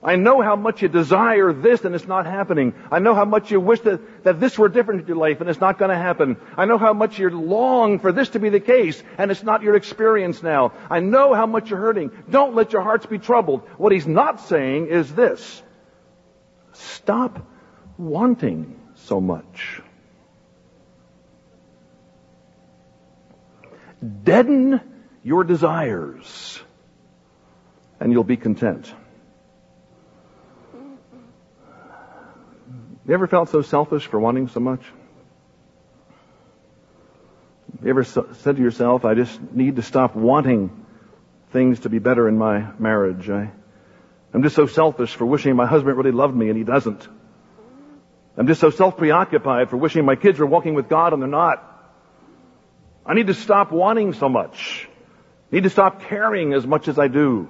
I 0.00 0.14
know 0.14 0.40
how 0.40 0.54
much 0.54 0.82
you 0.82 0.88
desire 0.88 1.52
this 1.52 1.84
and 1.84 1.92
it's 1.92 2.06
not 2.06 2.26
happening. 2.26 2.72
I 2.92 3.00
know 3.00 3.16
how 3.16 3.24
much 3.24 3.50
you 3.50 3.58
wish 3.58 3.80
that, 3.80 4.22
that 4.22 4.38
this 4.38 4.56
were 4.56 4.68
different 4.68 5.00
in 5.00 5.06
your 5.08 5.16
life 5.16 5.40
and 5.40 5.50
it's 5.50 5.60
not 5.60 5.76
going 5.76 5.90
to 5.90 5.96
happen. 5.96 6.36
I 6.56 6.66
know 6.66 6.78
how 6.78 6.92
much 6.92 7.18
you 7.18 7.30
long 7.30 7.98
for 7.98 8.12
this 8.12 8.28
to 8.30 8.38
be 8.38 8.50
the 8.50 8.60
case 8.60 9.02
and 9.18 9.32
it's 9.32 9.42
not 9.42 9.62
your 9.62 9.74
experience 9.74 10.40
now. 10.40 10.74
I 10.88 11.00
know 11.00 11.34
how 11.34 11.46
much 11.46 11.70
you're 11.70 11.80
hurting. 11.80 12.12
Don't 12.30 12.54
let 12.54 12.72
your 12.72 12.82
hearts 12.82 13.06
be 13.06 13.18
troubled. 13.18 13.62
What 13.76 13.90
he's 13.90 14.06
not 14.06 14.42
saying 14.42 14.86
is 14.86 15.12
this. 15.12 15.62
Stop 16.74 17.44
wanting 17.98 18.78
so 18.94 19.20
much. 19.20 19.82
Deaden 24.22 24.80
your 25.24 25.44
desires 25.44 26.60
and 28.00 28.12
you'll 28.12 28.24
be 28.24 28.36
content. 28.36 28.92
You 33.06 33.14
ever 33.14 33.26
felt 33.26 33.48
so 33.48 33.62
selfish 33.62 34.06
for 34.06 34.20
wanting 34.20 34.48
so 34.48 34.60
much? 34.60 34.82
You 37.82 37.90
ever 37.90 38.04
said 38.04 38.56
to 38.56 38.62
yourself, 38.62 39.04
I 39.04 39.14
just 39.14 39.40
need 39.52 39.76
to 39.76 39.82
stop 39.82 40.14
wanting 40.14 40.84
things 41.50 41.80
to 41.80 41.88
be 41.88 41.98
better 41.98 42.28
in 42.28 42.36
my 42.36 42.70
marriage? 42.78 43.28
I, 43.30 43.50
I'm 44.32 44.42
just 44.42 44.54
so 44.54 44.66
selfish 44.66 45.14
for 45.14 45.24
wishing 45.26 45.56
my 45.56 45.66
husband 45.66 45.96
really 45.96 46.12
loved 46.12 46.36
me 46.36 46.48
and 46.48 46.58
he 46.58 46.64
doesn't. 46.64 47.08
I'm 48.38 48.46
just 48.46 48.60
so 48.60 48.70
self-preoccupied 48.70 49.68
for 49.68 49.76
wishing 49.76 50.04
my 50.04 50.16
kids 50.16 50.38
were 50.38 50.46
walking 50.46 50.74
with 50.74 50.88
God 50.88 51.12
and 51.12 51.20
they're 51.20 51.28
not. 51.28 51.64
I 53.04 53.14
need 53.14 53.26
to 53.26 53.34
stop 53.34 53.72
wanting 53.72 54.12
so 54.12 54.28
much. 54.28 54.88
I 55.52 55.56
need 55.56 55.64
to 55.64 55.70
stop 55.70 56.02
caring 56.02 56.54
as 56.54 56.66
much 56.66 56.88
as 56.88 56.98
I 56.98 57.08
do. 57.08 57.48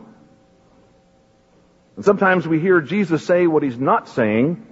And 1.97 2.05
sometimes 2.05 2.49
we 2.49 2.59
hear 2.59 2.81
Jesus 2.81 3.25
say 3.27 3.47
what 3.47 3.63
he's 3.63 3.79
not 3.79 4.09
saying 4.09 4.65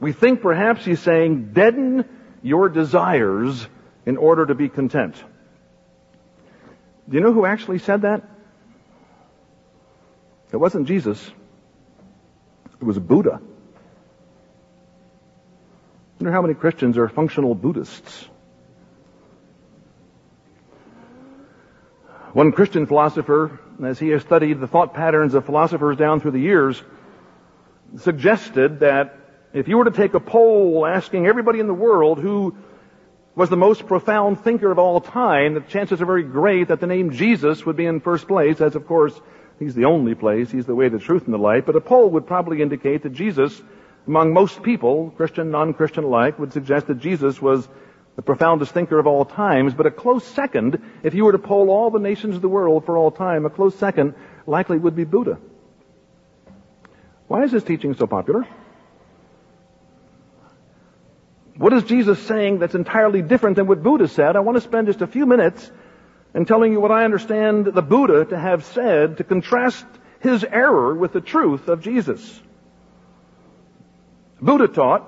we 0.00 0.12
think 0.12 0.40
perhaps 0.40 0.84
he's 0.84 1.00
saying, 1.00 1.52
deaden 1.52 2.06
your 2.42 2.70
desires 2.70 3.68
in 4.06 4.16
order 4.16 4.46
to 4.46 4.54
be 4.54 4.70
content. 4.70 5.14
Do 7.08 7.16
you 7.16 7.22
know 7.22 7.32
who 7.32 7.44
actually 7.44 7.78
said 7.78 8.02
that? 8.02 8.22
It 10.52 10.56
wasn't 10.56 10.88
Jesus. 10.88 11.22
It 12.80 12.84
was 12.84 12.98
Buddha. 12.98 13.40
Wonder 16.20 16.32
how 16.32 16.42
many 16.42 16.52
Christians 16.52 16.98
are 16.98 17.08
functional 17.08 17.54
Buddhists. 17.54 18.28
One 22.34 22.52
Christian 22.52 22.84
philosopher, 22.84 23.58
as 23.82 23.98
he 23.98 24.10
has 24.10 24.20
studied 24.20 24.60
the 24.60 24.66
thought 24.66 24.92
patterns 24.92 25.32
of 25.32 25.46
philosophers 25.46 25.96
down 25.96 26.20
through 26.20 26.32
the 26.32 26.38
years, 26.38 26.82
suggested 27.96 28.80
that 28.80 29.16
if 29.54 29.66
you 29.66 29.78
were 29.78 29.86
to 29.86 29.90
take 29.90 30.12
a 30.12 30.20
poll 30.20 30.86
asking 30.86 31.26
everybody 31.26 31.58
in 31.58 31.66
the 31.66 31.72
world 31.72 32.18
who 32.18 32.54
was 33.34 33.48
the 33.48 33.56
most 33.56 33.86
profound 33.86 34.44
thinker 34.44 34.70
of 34.70 34.78
all 34.78 35.00
time, 35.00 35.54
the 35.54 35.60
chances 35.62 36.02
are 36.02 36.06
very 36.06 36.24
great 36.24 36.68
that 36.68 36.80
the 36.80 36.86
name 36.86 37.12
Jesus 37.12 37.64
would 37.64 37.76
be 37.76 37.86
in 37.86 37.98
first 38.00 38.28
place, 38.28 38.60
as 38.60 38.74
of 38.74 38.86
course 38.86 39.18
he's 39.58 39.74
the 39.74 39.86
only 39.86 40.14
place, 40.14 40.50
he's 40.50 40.66
the 40.66 40.74
way, 40.74 40.90
the 40.90 40.98
truth, 40.98 41.24
and 41.24 41.32
the 41.32 41.38
light. 41.38 41.64
But 41.64 41.76
a 41.76 41.80
poll 41.80 42.10
would 42.10 42.26
probably 42.26 42.60
indicate 42.60 43.04
that 43.04 43.14
Jesus, 43.14 43.58
among 44.06 44.32
most 44.32 44.62
people, 44.62 45.10
Christian, 45.16 45.50
non-Christian 45.50 46.04
alike, 46.04 46.38
would 46.38 46.52
suggest 46.52 46.86
that 46.88 46.98
Jesus 46.98 47.40
was 47.40 47.68
the 48.16 48.22
profoundest 48.22 48.72
thinker 48.72 48.98
of 48.98 49.06
all 49.06 49.24
times. 49.24 49.74
But 49.74 49.86
a 49.86 49.90
close 49.90 50.24
second, 50.24 50.82
if 51.02 51.14
you 51.14 51.24
were 51.24 51.32
to 51.32 51.38
poll 51.38 51.70
all 51.70 51.90
the 51.90 51.98
nations 51.98 52.36
of 52.36 52.42
the 52.42 52.48
world 52.48 52.84
for 52.84 52.96
all 52.96 53.10
time, 53.10 53.46
a 53.46 53.50
close 53.50 53.74
second 53.76 54.14
likely 54.46 54.78
would 54.78 54.96
be 54.96 55.04
Buddha. 55.04 55.38
Why 57.28 57.44
is 57.44 57.52
this 57.52 57.62
teaching 57.62 57.94
so 57.94 58.06
popular? 58.06 58.46
What 61.56 61.72
is 61.72 61.84
Jesus 61.84 62.18
saying 62.26 62.58
that's 62.58 62.74
entirely 62.74 63.22
different 63.22 63.56
than 63.56 63.66
what 63.66 63.82
Buddha 63.82 64.08
said? 64.08 64.34
I 64.34 64.40
want 64.40 64.56
to 64.56 64.62
spend 64.62 64.86
just 64.86 65.02
a 65.02 65.06
few 65.06 65.26
minutes 65.26 65.70
in 66.34 66.46
telling 66.46 66.72
you 66.72 66.80
what 66.80 66.90
I 66.90 67.04
understand 67.04 67.66
the 67.66 67.82
Buddha 67.82 68.24
to 68.24 68.38
have 68.38 68.64
said 68.64 69.18
to 69.18 69.24
contrast 69.24 69.84
his 70.20 70.42
error 70.42 70.94
with 70.94 71.12
the 71.12 71.20
truth 71.20 71.68
of 71.68 71.82
Jesus. 71.82 72.40
Buddha 74.40 74.68
taught 74.68 75.06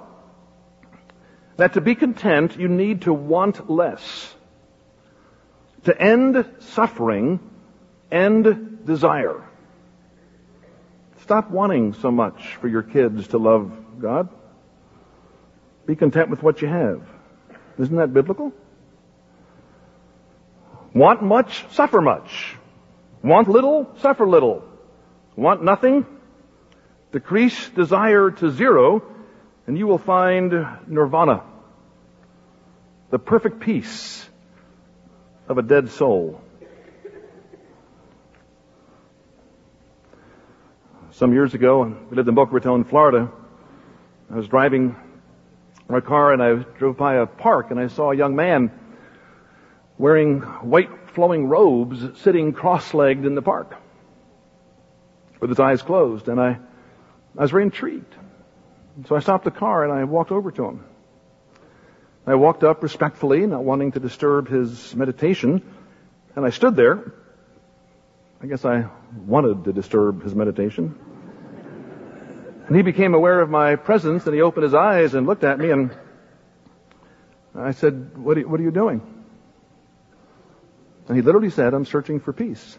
that 1.56 1.74
to 1.74 1.80
be 1.80 1.94
content, 1.94 2.58
you 2.58 2.68
need 2.68 3.02
to 3.02 3.12
want 3.12 3.70
less. 3.70 4.34
To 5.84 6.00
end 6.00 6.44
suffering, 6.60 7.40
end 8.10 8.84
desire. 8.86 9.42
Stop 11.22 11.50
wanting 11.50 11.94
so 11.94 12.10
much 12.10 12.56
for 12.56 12.68
your 12.68 12.82
kids 12.82 13.28
to 13.28 13.38
love 13.38 13.72
God. 14.00 14.28
Be 15.86 15.96
content 15.96 16.30
with 16.30 16.42
what 16.42 16.62
you 16.62 16.68
have. 16.68 17.02
Isn't 17.78 17.96
that 17.96 18.12
biblical? 18.12 18.52
Want 20.94 21.22
much, 21.22 21.64
suffer 21.70 22.00
much. 22.00 22.56
Want 23.22 23.48
little, 23.48 23.88
suffer 24.00 24.28
little. 24.28 24.64
Want 25.36 25.64
nothing, 25.64 26.04
decrease 27.12 27.70
desire 27.70 28.30
to 28.30 28.50
zero, 28.50 29.02
and 29.72 29.78
you 29.78 29.86
will 29.86 29.96
find 29.96 30.52
nirvana. 30.86 31.42
The 33.08 33.18
perfect 33.18 33.60
peace 33.60 34.28
of 35.48 35.56
a 35.56 35.62
dead 35.62 35.88
soul. 35.88 36.42
Some 41.12 41.32
years 41.32 41.54
ago, 41.54 41.84
we 42.10 42.16
lived 42.18 42.28
in 42.28 42.34
Boca 42.34 42.52
Raton, 42.52 42.84
Florida. 42.84 43.32
I 44.30 44.36
was 44.36 44.46
driving 44.46 44.94
my 45.88 46.00
car 46.00 46.34
and 46.34 46.42
I 46.42 46.56
drove 46.78 46.98
by 46.98 47.14
a 47.14 47.24
park 47.24 47.70
and 47.70 47.80
I 47.80 47.86
saw 47.86 48.10
a 48.10 48.14
young 48.14 48.36
man 48.36 48.78
wearing 49.96 50.42
white 50.42 50.90
flowing 51.14 51.46
robes 51.46 52.20
sitting 52.20 52.52
cross-legged 52.52 53.24
in 53.24 53.34
the 53.34 53.40
park 53.40 53.74
with 55.40 55.48
his 55.48 55.58
eyes 55.58 55.80
closed 55.80 56.28
and 56.28 56.38
I, 56.38 56.58
I 57.38 57.40
was 57.40 57.50
very 57.50 57.62
intrigued. 57.62 58.16
So 59.06 59.16
I 59.16 59.20
stopped 59.20 59.44
the 59.44 59.50
car 59.50 59.84
and 59.84 59.92
I 59.92 60.04
walked 60.04 60.32
over 60.32 60.50
to 60.50 60.64
him. 60.64 60.84
I 62.26 62.34
walked 62.34 62.62
up 62.62 62.82
respectfully, 62.82 63.46
not 63.46 63.64
wanting 63.64 63.92
to 63.92 64.00
disturb 64.00 64.48
his 64.48 64.94
meditation, 64.94 65.62
and 66.36 66.44
I 66.44 66.50
stood 66.50 66.76
there. 66.76 67.14
I 68.40 68.46
guess 68.46 68.64
I 68.64 68.86
wanted 69.26 69.64
to 69.64 69.72
disturb 69.72 70.22
his 70.22 70.34
meditation. 70.34 70.98
And 72.66 72.76
he 72.76 72.82
became 72.82 73.14
aware 73.14 73.40
of 73.40 73.50
my 73.50 73.76
presence 73.76 74.24
and 74.26 74.34
he 74.34 74.40
opened 74.40 74.64
his 74.64 74.74
eyes 74.74 75.14
and 75.14 75.26
looked 75.26 75.44
at 75.44 75.58
me 75.58 75.70
and 75.70 75.90
I 77.54 77.72
said, 77.72 78.16
what 78.16 78.36
are, 78.36 78.40
you, 78.40 78.48
what 78.48 78.60
are 78.60 78.62
you 78.62 78.70
doing? 78.70 79.02
And 81.08 81.16
he 81.16 81.22
literally 81.22 81.50
said, 81.50 81.74
I'm 81.74 81.84
searching 81.84 82.20
for 82.20 82.32
peace. 82.32 82.78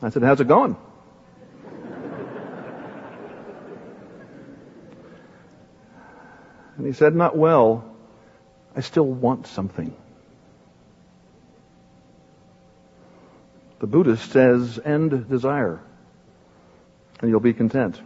I 0.00 0.10
said, 0.10 0.22
how's 0.22 0.40
it 0.40 0.48
going? 0.48 0.76
And 6.84 6.92
he 6.92 6.98
said, 6.98 7.16
not 7.16 7.34
well. 7.34 7.82
I 8.76 8.82
still 8.82 9.06
want 9.06 9.46
something. 9.46 9.96
The 13.78 13.86
Buddhist 13.86 14.30
says, 14.30 14.78
end 14.84 15.30
desire, 15.30 15.80
and 17.22 17.30
you'll 17.30 17.40
be 17.40 17.54
content. 17.54 17.98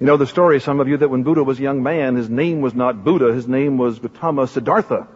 You 0.00 0.06
know 0.06 0.16
the 0.16 0.26
story, 0.26 0.58
some 0.58 0.80
of 0.80 0.88
you, 0.88 0.96
that 0.96 1.10
when 1.10 1.22
Buddha 1.22 1.44
was 1.44 1.58
a 1.58 1.62
young 1.62 1.82
man, 1.82 2.16
his 2.16 2.30
name 2.30 2.62
was 2.62 2.72
not 2.72 3.04
Buddha, 3.04 3.34
his 3.34 3.46
name 3.46 3.76
was 3.76 3.98
Gautama 3.98 4.46
Siddhartha. 4.46 5.06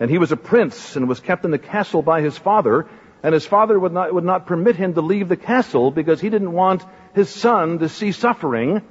And 0.00 0.10
he 0.10 0.18
was 0.18 0.32
a 0.32 0.36
prince 0.36 0.96
and 0.96 1.08
was 1.08 1.20
kept 1.20 1.44
in 1.44 1.52
the 1.52 1.58
castle 1.58 2.02
by 2.02 2.20
his 2.20 2.36
father, 2.36 2.88
and 3.22 3.32
his 3.32 3.46
father 3.46 3.78
would 3.78 3.92
not, 3.92 4.12
would 4.12 4.24
not 4.24 4.46
permit 4.46 4.74
him 4.74 4.94
to 4.94 5.02
leave 5.02 5.28
the 5.28 5.36
castle 5.36 5.92
because 5.92 6.20
he 6.20 6.30
didn't 6.30 6.50
want 6.50 6.84
his 7.14 7.30
son 7.30 7.78
to 7.78 7.88
see 7.88 8.10
suffering. 8.10 8.82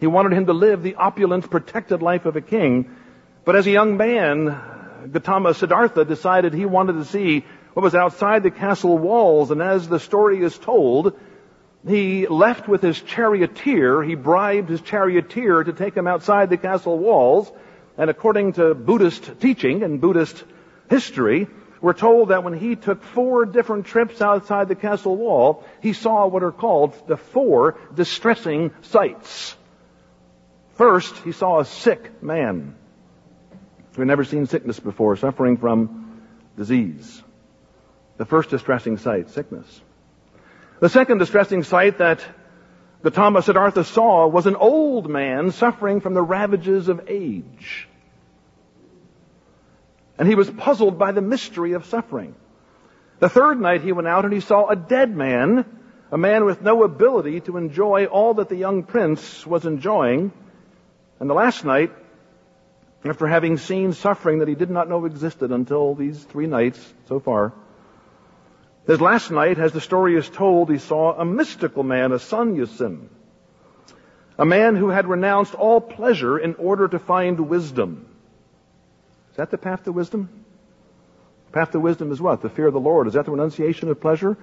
He 0.00 0.06
wanted 0.06 0.32
him 0.32 0.46
to 0.46 0.52
live 0.52 0.82
the 0.82 0.96
opulent, 0.96 1.50
protected 1.50 2.02
life 2.02 2.26
of 2.26 2.36
a 2.36 2.40
king. 2.40 2.94
But 3.44 3.56
as 3.56 3.66
a 3.66 3.70
young 3.70 3.96
man, 3.96 4.58
Gautama 5.12 5.54
Siddhartha 5.54 6.04
decided 6.04 6.54
he 6.54 6.66
wanted 6.66 6.94
to 6.94 7.04
see 7.04 7.44
what 7.74 7.82
was 7.82 7.94
outside 7.94 8.42
the 8.42 8.50
castle 8.50 8.96
walls, 8.96 9.50
and 9.50 9.60
as 9.60 9.88
the 9.88 9.98
story 9.98 10.42
is 10.42 10.56
told, 10.56 11.18
he 11.86 12.26
left 12.26 12.68
with 12.68 12.82
his 12.82 13.00
charioteer. 13.00 14.02
He 14.02 14.14
bribed 14.14 14.70
his 14.70 14.80
charioteer 14.80 15.64
to 15.64 15.72
take 15.72 15.94
him 15.94 16.06
outside 16.06 16.48
the 16.48 16.56
castle 16.56 16.98
walls. 16.98 17.50
And 17.98 18.08
according 18.08 18.54
to 18.54 18.74
Buddhist 18.74 19.40
teaching 19.40 19.82
and 19.82 20.00
Buddhist 20.00 20.42
history, 20.88 21.46
we're 21.80 21.92
told 21.92 22.30
that 22.30 22.42
when 22.42 22.54
he 22.54 22.76
took 22.76 23.02
four 23.02 23.44
different 23.44 23.86
trips 23.86 24.22
outside 24.22 24.68
the 24.68 24.74
castle 24.74 25.16
wall, 25.16 25.64
he 25.82 25.92
saw 25.92 26.26
what 26.26 26.42
are 26.42 26.52
called 26.52 26.94
the 27.06 27.18
four 27.18 27.78
distressing 27.94 28.70
sights. 28.80 29.54
First, 30.74 31.16
he 31.18 31.32
saw 31.32 31.60
a 31.60 31.64
sick 31.64 32.22
man 32.22 32.74
who 33.94 34.02
had 34.02 34.08
never 34.08 34.24
seen 34.24 34.46
sickness 34.46 34.80
before, 34.80 35.16
suffering 35.16 35.56
from 35.56 36.22
disease. 36.56 37.22
The 38.16 38.24
first 38.24 38.50
distressing 38.50 38.96
sight, 38.96 39.30
sickness. 39.30 39.80
The 40.80 40.88
second 40.88 41.18
distressing 41.18 41.62
sight 41.62 41.98
that 41.98 42.24
Gautama 43.02 43.42
Siddhartha 43.42 43.84
saw 43.84 44.26
was 44.26 44.46
an 44.46 44.56
old 44.56 45.08
man 45.08 45.52
suffering 45.52 46.00
from 46.00 46.14
the 46.14 46.22
ravages 46.22 46.88
of 46.88 47.08
age. 47.08 47.88
And 50.18 50.28
he 50.28 50.34
was 50.34 50.50
puzzled 50.50 50.98
by 50.98 51.12
the 51.12 51.20
mystery 51.20 51.72
of 51.72 51.86
suffering. 51.86 52.34
The 53.20 53.28
third 53.28 53.60
night 53.60 53.82
he 53.82 53.92
went 53.92 54.08
out 54.08 54.24
and 54.24 54.32
he 54.32 54.40
saw 54.40 54.68
a 54.68 54.76
dead 54.76 55.14
man, 55.14 55.64
a 56.10 56.18
man 56.18 56.44
with 56.44 56.62
no 56.62 56.82
ability 56.82 57.40
to 57.42 57.56
enjoy 57.56 58.06
all 58.06 58.34
that 58.34 58.48
the 58.48 58.56
young 58.56 58.82
prince 58.82 59.46
was 59.46 59.66
enjoying. 59.66 60.32
And 61.20 61.30
the 61.30 61.34
last 61.34 61.64
night, 61.64 61.92
after 63.04 63.26
having 63.26 63.58
seen 63.58 63.92
suffering 63.92 64.38
that 64.38 64.48
he 64.48 64.54
did 64.54 64.70
not 64.70 64.88
know 64.88 65.04
existed 65.04 65.52
until 65.52 65.94
these 65.94 66.22
three 66.22 66.46
nights 66.46 66.80
so 67.08 67.20
far, 67.20 67.52
his 68.86 69.00
last 69.00 69.30
night, 69.30 69.58
as 69.58 69.72
the 69.72 69.80
story 69.80 70.16
is 70.16 70.28
told, 70.28 70.70
he 70.70 70.78
saw 70.78 71.18
a 71.18 71.24
mystical 71.24 71.82
man, 71.82 72.12
a 72.12 72.18
sannyasin, 72.18 73.08
a 74.38 74.44
man 74.44 74.76
who 74.76 74.88
had 74.88 75.06
renounced 75.06 75.54
all 75.54 75.80
pleasure 75.80 76.38
in 76.38 76.54
order 76.56 76.88
to 76.88 76.98
find 76.98 77.40
wisdom. 77.40 78.06
Is 79.30 79.36
that 79.36 79.50
the 79.50 79.58
path 79.58 79.84
to 79.84 79.92
wisdom? 79.92 80.28
The 81.46 81.52
path 81.52 81.70
to 81.72 81.80
wisdom 81.80 82.12
is 82.12 82.20
what? 82.20 82.42
The 82.42 82.50
fear 82.50 82.66
of 82.66 82.74
the 82.74 82.80
Lord. 82.80 83.06
Is 83.06 83.14
that 83.14 83.24
the 83.24 83.30
renunciation 83.30 83.88
of 83.88 84.00
pleasure? 84.00 84.36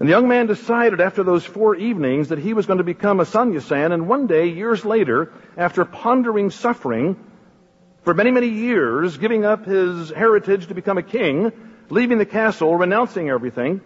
And 0.00 0.08
the 0.08 0.12
young 0.12 0.28
man 0.28 0.46
decided 0.46 0.98
after 1.02 1.22
those 1.22 1.44
four 1.44 1.76
evenings 1.76 2.30
that 2.30 2.38
he 2.38 2.54
was 2.54 2.64
going 2.64 2.78
to 2.78 2.84
become 2.84 3.20
a 3.20 3.26
sannyasin, 3.26 3.92
and 3.92 4.08
one 4.08 4.26
day, 4.26 4.46
years 4.46 4.82
later, 4.82 5.30
after 5.58 5.84
pondering 5.84 6.50
suffering, 6.50 7.22
for 8.02 8.14
many, 8.14 8.30
many 8.30 8.48
years, 8.48 9.18
giving 9.18 9.44
up 9.44 9.66
his 9.66 10.08
heritage 10.08 10.68
to 10.68 10.74
become 10.74 10.96
a 10.96 11.02
king, 11.02 11.52
leaving 11.90 12.16
the 12.16 12.24
castle, 12.24 12.74
renouncing 12.74 13.28
everything, 13.28 13.82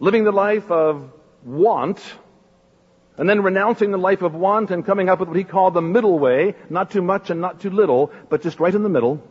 living 0.00 0.24
the 0.24 0.32
life 0.32 0.68
of 0.68 1.12
want, 1.44 2.00
and 3.16 3.30
then 3.30 3.42
renouncing 3.44 3.92
the 3.92 3.98
life 3.98 4.22
of 4.22 4.34
want 4.34 4.72
and 4.72 4.84
coming 4.84 5.08
up 5.08 5.20
with 5.20 5.28
what 5.28 5.38
he 5.38 5.44
called 5.44 5.74
the 5.74 5.80
middle 5.80 6.18
way, 6.18 6.56
not 6.70 6.90
too 6.90 7.02
much 7.02 7.30
and 7.30 7.40
not 7.40 7.60
too 7.60 7.70
little, 7.70 8.10
but 8.28 8.42
just 8.42 8.58
right 8.58 8.74
in 8.74 8.82
the 8.82 8.88
middle. 8.88 9.22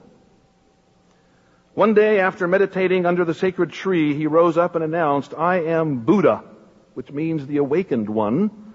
One 1.77 1.93
day 1.93 2.21
after 2.21 2.47
meditating 2.47 3.05
under 3.05 3.23
the 3.23 3.35
sacred 3.35 3.71
tree, 3.71 4.15
he 4.15 4.25
rose 4.25 4.57
up 4.57 4.73
and 4.73 4.83
announced, 4.83 5.35
I 5.37 5.57
am 5.65 5.99
Buddha, 5.99 6.43
which 6.95 7.11
means 7.11 7.45
the 7.45 7.57
awakened 7.57 8.09
one. 8.09 8.73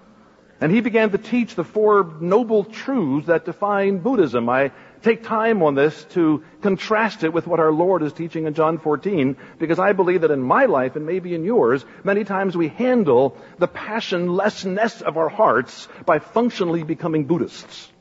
And 0.61 0.71
he 0.71 0.79
began 0.79 1.09
to 1.09 1.17
teach 1.17 1.55
the 1.55 1.65
four 1.65 2.09
noble 2.21 2.63
truths 2.63 3.27
that 3.27 3.43
define 3.43 3.97
Buddhism. 3.97 4.47
I 4.47 4.71
take 5.01 5.25
time 5.25 5.63
on 5.63 5.75
this 5.75 6.05
to 6.11 6.45
contrast 6.61 7.25
it 7.25 7.33
with 7.33 7.45
what 7.45 7.59
our 7.59 7.73
Lord 7.73 8.03
is 8.03 8.13
teaching 8.13 8.45
in 8.45 8.53
John 8.53 8.77
14, 8.77 9.35
because 9.59 9.79
I 9.79 9.91
believe 9.91 10.21
that 10.21 10.31
in 10.31 10.41
my 10.41 10.63
life, 10.63 10.95
and 10.95 11.05
maybe 11.05 11.35
in 11.35 11.43
yours, 11.43 11.83
many 12.05 12.23
times 12.23 12.55
we 12.55 12.69
handle 12.69 13.37
the 13.57 13.67
passionlessness 13.67 15.01
of 15.01 15.17
our 15.17 15.27
hearts 15.27 15.89
by 16.05 16.19
functionally 16.19 16.83
becoming 16.83 17.25
Buddhists. 17.25 17.91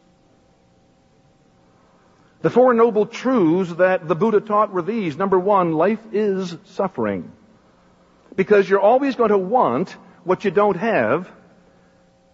The 2.42 2.50
four 2.50 2.74
noble 2.74 3.07
truths 3.07 3.72
that 3.74 4.09
the 4.09 4.16
Buddha 4.16 4.40
taught 4.40 4.72
were 4.72 4.83
these. 4.83 5.16
Number 5.16 5.38
one, 5.38 5.72
life 5.72 6.00
is 6.12 6.57
suffering. 6.64 7.31
Because 8.35 8.68
you're 8.68 8.81
always 8.81 9.14
going 9.14 9.31
to 9.31 9.38
want 9.38 9.96
what 10.24 10.44
you 10.44 10.50
don't 10.50 10.76
have, 10.76 11.31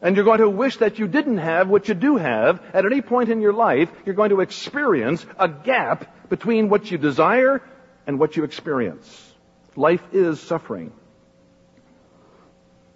and 0.00 0.16
you're 0.16 0.24
going 0.24 0.40
to 0.40 0.48
wish 0.48 0.78
that 0.78 0.98
you 0.98 1.08
didn't 1.08 1.38
have 1.38 1.68
what 1.68 1.88
you 1.88 1.94
do 1.94 2.16
have. 2.16 2.62
At 2.72 2.86
any 2.86 3.02
point 3.02 3.28
in 3.28 3.42
your 3.42 3.52
life, 3.52 3.90
you're 4.06 4.14
going 4.14 4.30
to 4.30 4.40
experience 4.40 5.26
a 5.38 5.48
gap 5.48 6.30
between 6.30 6.70
what 6.70 6.90
you 6.90 6.96
desire 6.96 7.62
and 8.06 8.18
what 8.18 8.36
you 8.36 8.44
experience. 8.44 9.34
Life 9.76 10.02
is 10.12 10.40
suffering. 10.40 10.92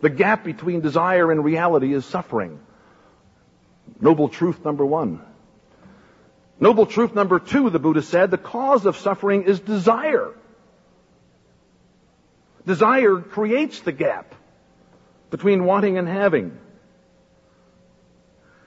The 0.01 0.11
gap 0.11 0.45
between 0.45 0.81
desire 0.81 1.31
and 1.31 1.45
reality 1.45 1.93
is 1.93 2.07
suffering. 2.07 2.59
Noble 4.01 4.29
truth 4.29 4.65
number 4.65 4.87
one. 4.87 5.21
Noble 6.63 6.87
truth 6.87 7.13
number 7.13 7.41
two, 7.41 7.71
the 7.71 7.81
Buddha 7.81 8.03
said, 8.03 8.31
the 8.31 8.39
cause 8.39 8.87
of 8.87 8.97
suffering 8.97 9.43
is 9.43 9.59
desire. 9.59 10.33
Desire 12.65 13.17
creates 13.17 13.81
the 13.81 13.91
gap 13.91 14.33
between 15.33 15.65
wanting 15.65 15.99
and 15.99 16.07
having. 16.07 16.57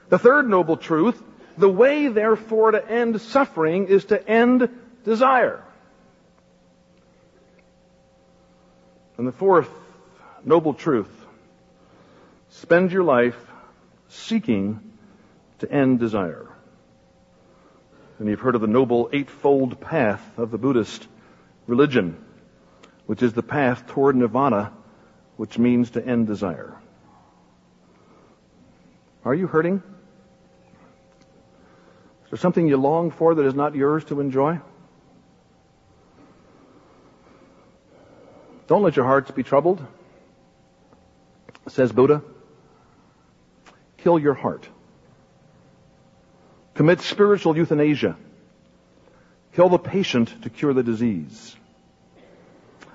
The 0.10 0.20
third 0.20 0.50
noble 0.50 0.76
truth, 0.76 1.24
the 1.58 1.70
way 1.70 2.10
therefore 2.10 2.72
to 2.72 2.86
end 2.86 3.22
suffering 3.22 3.88
is 3.88 4.04
to 4.06 4.28
end 4.28 4.68
desire. 5.06 5.64
And 9.18 9.26
the 9.26 9.32
fourth 9.32 9.70
noble 10.44 10.74
truth, 10.74 11.26
spend 12.50 12.92
your 12.92 13.06
life 13.06 13.40
seeking 14.10 14.82
to 15.60 15.72
end 15.72 16.00
desire. 16.00 16.50
And 18.18 18.30
you've 18.30 18.40
heard 18.40 18.56
of 18.56 18.62
the 18.62 18.68
noble 18.68 19.10
eightfold 19.12 19.82
path 19.82 20.24
of 20.38 20.52
the 20.52 20.58
Buddhist 20.58 21.08
religion, 21.68 22.24
which 23.06 23.22
is 23.22 23.34
the 23.34 23.44
path 23.44 23.88
toward 23.88 24.16
nirvana, 24.16 24.72
which 25.36 25.58
means 25.58 25.92
to 25.92 26.06
end 26.06 26.28
desire. 26.28 26.78
Are 29.26 29.34
you 29.34 29.48
hurting? 29.48 29.84
Is 32.24 32.32
there 32.32 32.40
something 32.40 32.68
you 32.68 32.78
long 32.78 33.12
for 33.12 33.36
that 33.36 33.46
is 33.46 33.54
not 33.54 33.76
yours 33.76 34.06
to 34.06 34.22
enjoy? 34.22 34.60
Don't 38.68 38.82
let 38.82 38.96
your 38.96 39.06
hearts 39.06 39.30
be 39.32 39.44
troubled, 39.44 39.86
says 41.68 41.92
Buddha. 41.92 42.24
Kill 43.98 44.18
your 44.18 44.34
heart. 44.34 44.70
Commit 46.76 47.02
spiritual 47.02 47.58
euthanasia. 47.58 48.18
Kill 49.54 49.70
the 49.70 49.80
patient 49.80 50.44
to 50.44 50.50
cure 50.50 50.74
the 50.74 50.84
disease. 50.84 51.56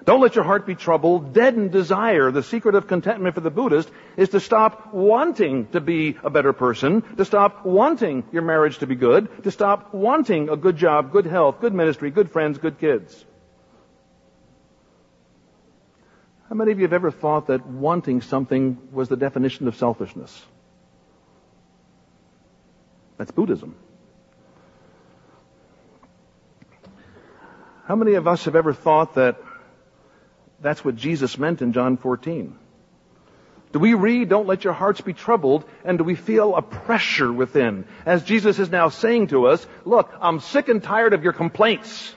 Don't 0.04 0.20
let 0.20 0.34
your 0.34 0.44
heart 0.44 0.66
be 0.66 0.74
troubled. 0.74 1.32
Deaden 1.32 1.68
desire. 1.68 2.30
The 2.30 2.42
secret 2.42 2.74
of 2.74 2.86
contentment 2.86 3.34
for 3.34 3.40
the 3.40 3.50
Buddhist 3.50 3.90
is 4.16 4.30
to 4.30 4.40
stop 4.40 4.92
wanting 4.92 5.66
to 5.68 5.80
be 5.80 6.16
a 6.22 6.30
better 6.30 6.52
person, 6.52 7.02
to 7.16 7.24
stop 7.24 7.64
wanting 7.64 8.24
your 8.32 8.42
marriage 8.42 8.78
to 8.78 8.86
be 8.86 8.94
good, 8.94 9.44
to 9.44 9.50
stop 9.50 9.94
wanting 9.94 10.48
a 10.48 10.56
good 10.56 10.76
job, 10.76 11.12
good 11.12 11.26
health, 11.26 11.60
good 11.60 11.74
ministry, 11.74 12.10
good 12.10 12.30
friends, 12.30 12.58
good 12.58 12.78
kids. 12.78 13.24
How 16.48 16.56
many 16.56 16.72
of 16.72 16.78
you 16.78 16.84
have 16.84 16.92
ever 16.92 17.10
thought 17.10 17.46
that 17.46 17.64
wanting 17.64 18.20
something 18.22 18.78
was 18.90 19.08
the 19.08 19.16
definition 19.16 19.68
of 19.68 19.76
selfishness? 19.76 20.44
That's 23.20 23.32
Buddhism. 23.32 23.74
How 27.84 27.94
many 27.94 28.14
of 28.14 28.26
us 28.26 28.46
have 28.46 28.56
ever 28.56 28.72
thought 28.72 29.16
that 29.16 29.36
that's 30.58 30.82
what 30.82 30.96
Jesus 30.96 31.36
meant 31.36 31.60
in 31.60 31.74
John 31.74 31.98
14. 31.98 32.56
Do 33.72 33.78
we 33.78 33.92
read, 33.92 34.30
don't 34.30 34.46
let 34.46 34.64
your 34.64 34.72
hearts 34.72 35.02
be 35.02 35.12
troubled, 35.12 35.66
and 35.84 35.98
do 35.98 36.04
we 36.04 36.14
feel 36.14 36.56
a 36.56 36.62
pressure 36.62 37.30
within? 37.30 37.84
As 38.06 38.24
Jesus 38.24 38.58
is 38.58 38.70
now 38.70 38.88
saying 38.88 39.26
to 39.26 39.48
us, 39.48 39.66
look, 39.84 40.10
I'm 40.18 40.40
sick 40.40 40.70
and 40.70 40.82
tired 40.82 41.12
of 41.12 41.22
your 41.22 41.34
complaints. 41.34 42.14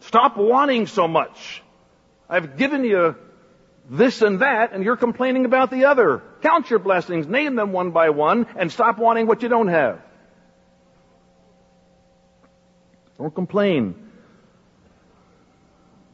Stop 0.00 0.38
wanting 0.38 0.86
so 0.86 1.06
much. 1.06 1.62
I've 2.30 2.56
given 2.56 2.82
you 2.82 3.14
this 3.88 4.22
and 4.22 4.40
that, 4.40 4.72
and 4.72 4.84
you're 4.84 4.96
complaining 4.96 5.44
about 5.44 5.70
the 5.70 5.86
other. 5.86 6.22
Count 6.42 6.70
your 6.70 6.78
blessings, 6.78 7.26
name 7.26 7.54
them 7.54 7.72
one 7.72 7.90
by 7.90 8.10
one, 8.10 8.46
and 8.56 8.72
stop 8.72 8.98
wanting 8.98 9.26
what 9.26 9.42
you 9.42 9.48
don't 9.48 9.68
have. 9.68 10.00
Don't 13.18 13.34
complain. 13.34 13.94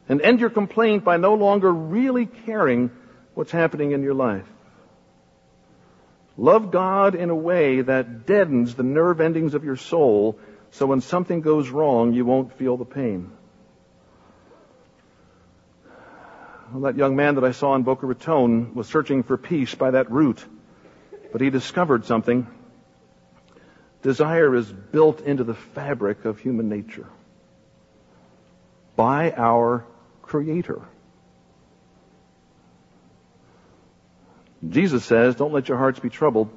And 0.09 0.21
end 0.21 0.39
your 0.39 0.49
complaint 0.49 1.03
by 1.03 1.17
no 1.17 1.35
longer 1.35 1.71
really 1.71 2.25
caring 2.25 2.91
what's 3.33 3.51
happening 3.51 3.91
in 3.91 4.03
your 4.03 4.13
life. 4.13 4.47
Love 6.37 6.71
God 6.71 7.15
in 7.15 7.29
a 7.29 7.35
way 7.35 7.81
that 7.81 8.25
deadens 8.25 8.75
the 8.75 8.83
nerve 8.83 9.21
endings 9.21 9.53
of 9.53 9.63
your 9.63 9.77
soul 9.77 10.39
so 10.71 10.85
when 10.85 11.01
something 11.01 11.41
goes 11.41 11.69
wrong, 11.69 12.13
you 12.13 12.25
won't 12.25 12.57
feel 12.57 12.77
the 12.77 12.85
pain. 12.85 13.31
Well, 16.71 16.83
that 16.83 16.95
young 16.95 17.17
man 17.17 17.35
that 17.35 17.43
I 17.43 17.51
saw 17.51 17.75
in 17.75 17.83
Boca 17.83 18.05
Raton 18.05 18.75
was 18.75 18.87
searching 18.87 19.23
for 19.23 19.35
peace 19.35 19.75
by 19.75 19.91
that 19.91 20.09
route, 20.09 20.41
but 21.33 21.41
he 21.41 21.49
discovered 21.49 22.05
something. 22.05 22.47
Desire 24.03 24.55
is 24.55 24.71
built 24.71 25.19
into 25.19 25.43
the 25.43 25.53
fabric 25.53 26.23
of 26.23 26.39
human 26.39 26.69
nature 26.69 27.07
by 28.95 29.33
our 29.33 29.85
Creator. 30.21 30.81
Jesus 34.67 35.03
says, 35.03 35.35
don't 35.35 35.51
let 35.51 35.67
your 35.67 35.77
hearts 35.77 35.99
be 35.99 36.09
troubled. 36.09 36.49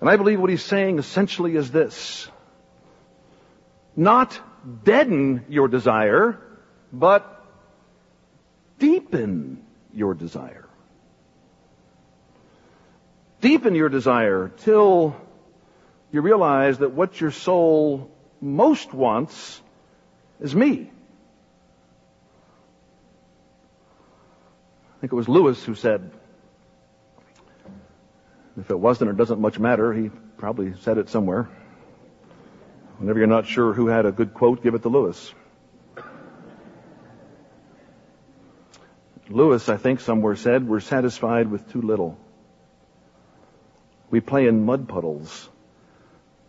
And 0.00 0.10
I 0.10 0.16
believe 0.16 0.40
what 0.40 0.50
he's 0.50 0.62
saying 0.62 0.98
essentially 0.98 1.56
is 1.56 1.70
this. 1.70 2.28
Not 3.96 4.38
deaden 4.84 5.46
your 5.48 5.68
desire, 5.68 6.38
but 6.92 7.44
deepen 8.78 9.64
your 9.92 10.14
desire. 10.14 10.68
Deepen 13.40 13.74
your 13.74 13.88
desire 13.88 14.50
till 14.58 15.16
you 16.10 16.20
realize 16.20 16.78
that 16.78 16.92
what 16.92 17.20
your 17.20 17.30
soul 17.30 18.10
most 18.40 18.92
wants 18.92 19.60
is 20.40 20.54
me. 20.54 20.90
I 24.96 25.00
think 25.00 25.12
it 25.12 25.16
was 25.16 25.28
Lewis 25.28 25.62
who 25.62 25.76
said, 25.76 26.10
if 28.58 28.70
it 28.70 28.78
wasn't 28.78 29.10
or 29.10 29.12
doesn't 29.12 29.40
much 29.40 29.60
matter, 29.60 29.92
he 29.92 30.10
probably 30.36 30.74
said 30.80 30.98
it 30.98 31.08
somewhere. 31.08 31.48
Whenever 32.98 33.20
you're 33.20 33.28
not 33.28 33.46
sure 33.46 33.72
who 33.72 33.86
had 33.86 34.06
a 34.06 34.10
good 34.10 34.34
quote, 34.34 34.62
give 34.62 34.74
it 34.74 34.82
to 34.82 34.88
Lewis. 34.88 35.32
Lewis, 39.30 39.68
I 39.68 39.76
think 39.76 40.00
somewhere 40.00 40.36
said, 40.36 40.66
we're 40.66 40.80
satisfied 40.80 41.50
with 41.50 41.70
too 41.70 41.82
little. 41.82 42.18
We 44.10 44.20
play 44.20 44.46
in 44.46 44.64
mud 44.64 44.88
puddles 44.88 45.48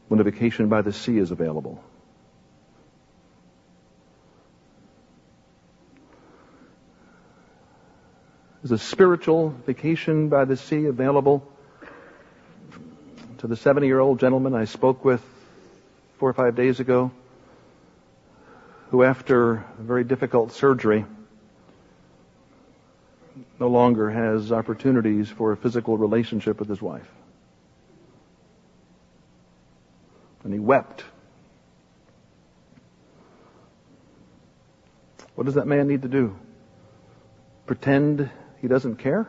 when 0.07 0.19
a 0.21 0.23
vacation 0.23 0.69
by 0.69 0.81
the 0.81 0.93
sea 0.93 1.17
is 1.17 1.31
available. 1.31 1.83
Is 8.63 8.71
a 8.71 8.77
spiritual 8.77 9.49
vacation 9.65 10.29
by 10.29 10.45
the 10.45 10.55
sea 10.55 10.85
available 10.85 11.47
to 13.39 13.47
the 13.47 13.55
70 13.55 13.87
year 13.87 13.99
old 13.99 14.19
gentleman 14.19 14.53
I 14.53 14.65
spoke 14.65 15.03
with 15.03 15.21
four 16.17 16.29
or 16.29 16.33
five 16.33 16.55
days 16.55 16.79
ago, 16.79 17.11
who 18.91 19.03
after 19.03 19.53
a 19.53 19.65
very 19.79 20.03
difficult 20.03 20.51
surgery 20.51 21.05
no 23.59 23.67
longer 23.67 24.09
has 24.09 24.51
opportunities 24.51 25.29
for 25.29 25.51
a 25.51 25.57
physical 25.57 25.97
relationship 25.97 26.59
with 26.59 26.69
his 26.69 26.81
wife. 26.81 27.07
And 30.43 30.53
he 30.53 30.59
wept. 30.59 31.03
What 35.35 35.45
does 35.45 35.55
that 35.55 35.67
man 35.67 35.87
need 35.87 36.01
to 36.01 36.07
do? 36.07 36.35
Pretend 37.65 38.29
he 38.61 38.67
doesn't 38.67 38.97
care? 38.97 39.27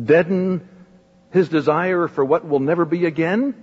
Deaden 0.00 0.68
his 1.30 1.48
desire 1.48 2.08
for 2.08 2.24
what 2.24 2.46
will 2.46 2.60
never 2.60 2.84
be 2.84 3.06
again? 3.06 3.54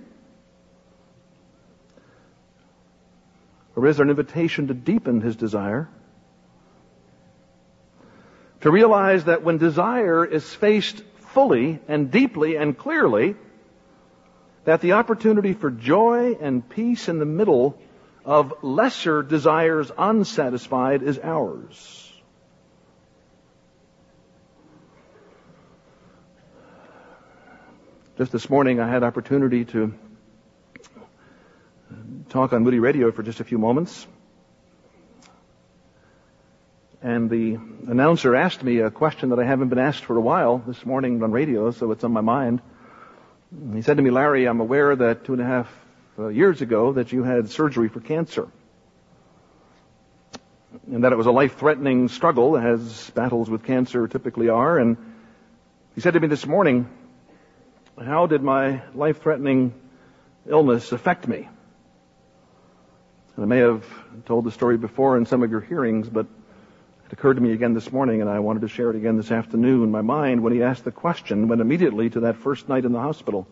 Or 3.74 3.86
is 3.86 3.96
there 3.96 4.04
an 4.04 4.10
invitation 4.10 4.68
to 4.68 4.74
deepen 4.74 5.20
his 5.20 5.36
desire? 5.36 5.88
To 8.62 8.70
realize 8.70 9.24
that 9.24 9.42
when 9.42 9.58
desire 9.58 10.24
is 10.24 10.52
faced 10.54 11.02
fully 11.32 11.78
and 11.88 12.10
deeply 12.10 12.56
and 12.56 12.76
clearly, 12.76 13.36
that 14.64 14.80
the 14.80 14.92
opportunity 14.92 15.52
for 15.52 15.70
joy 15.70 16.34
and 16.40 16.68
peace 16.68 17.08
in 17.08 17.18
the 17.18 17.26
middle 17.26 17.78
of 18.24 18.52
lesser 18.62 19.22
desires 19.22 19.92
unsatisfied 19.96 21.02
is 21.02 21.18
ours. 21.22 22.02
Just 28.18 28.32
this 28.32 28.48
morning 28.48 28.80
I 28.80 28.88
had 28.88 29.04
opportunity 29.04 29.66
to 29.66 29.92
talk 32.30 32.54
on 32.54 32.64
Moody 32.64 32.78
Radio 32.80 33.12
for 33.12 33.22
just 33.22 33.40
a 33.40 33.44
few 33.44 33.58
moments. 33.58 34.06
And 37.06 37.30
the 37.30 37.54
announcer 37.88 38.34
asked 38.34 38.64
me 38.64 38.80
a 38.80 38.90
question 38.90 39.28
that 39.28 39.38
I 39.38 39.44
haven't 39.44 39.68
been 39.68 39.78
asked 39.78 40.04
for 40.04 40.16
a 40.16 40.20
while 40.20 40.58
this 40.66 40.84
morning 40.84 41.22
on 41.22 41.30
radio, 41.30 41.70
so 41.70 41.92
it's 41.92 42.02
on 42.02 42.10
my 42.10 42.20
mind. 42.20 42.60
He 43.74 43.82
said 43.82 43.98
to 43.98 44.02
me, 44.02 44.10
Larry, 44.10 44.46
I'm 44.46 44.58
aware 44.58 44.96
that 44.96 45.24
two 45.24 45.34
and 45.34 45.40
a 45.40 45.44
half 45.44 45.72
uh, 46.18 46.26
years 46.26 46.62
ago 46.62 46.94
that 46.94 47.12
you 47.12 47.22
had 47.22 47.48
surgery 47.48 47.88
for 47.88 48.00
cancer. 48.00 48.48
And 50.90 51.04
that 51.04 51.12
it 51.12 51.14
was 51.16 51.26
a 51.26 51.30
life-threatening 51.30 52.08
struggle, 52.08 52.56
as 52.56 53.08
battles 53.10 53.48
with 53.48 53.62
cancer 53.62 54.08
typically 54.08 54.48
are. 54.48 54.76
And 54.76 54.96
he 55.94 56.00
said 56.00 56.14
to 56.14 56.18
me 56.18 56.26
this 56.26 56.44
morning, 56.44 56.88
how 58.04 58.26
did 58.26 58.42
my 58.42 58.82
life-threatening 58.96 59.74
illness 60.44 60.90
affect 60.90 61.28
me? 61.28 61.48
And 63.36 63.44
I 63.44 63.46
may 63.46 63.58
have 63.58 63.86
told 64.24 64.44
the 64.44 64.50
story 64.50 64.76
before 64.76 65.16
in 65.16 65.24
some 65.24 65.44
of 65.44 65.52
your 65.52 65.60
hearings, 65.60 66.08
but 66.08 66.26
it 67.06 67.12
occurred 67.12 67.34
to 67.34 67.40
me 67.40 67.52
again 67.52 67.72
this 67.72 67.92
morning, 67.92 68.20
and 68.20 68.28
I 68.28 68.40
wanted 68.40 68.62
to 68.62 68.68
share 68.68 68.90
it 68.90 68.96
again 68.96 69.16
this 69.16 69.30
afternoon. 69.30 69.92
My 69.92 70.00
mind, 70.00 70.42
when 70.42 70.52
he 70.52 70.62
asked 70.64 70.84
the 70.84 70.90
question, 70.90 71.46
went 71.46 71.60
immediately 71.60 72.10
to 72.10 72.20
that 72.20 72.36
first 72.36 72.68
night 72.68 72.84
in 72.84 72.90
the 72.90 72.98
hospital. 72.98 73.46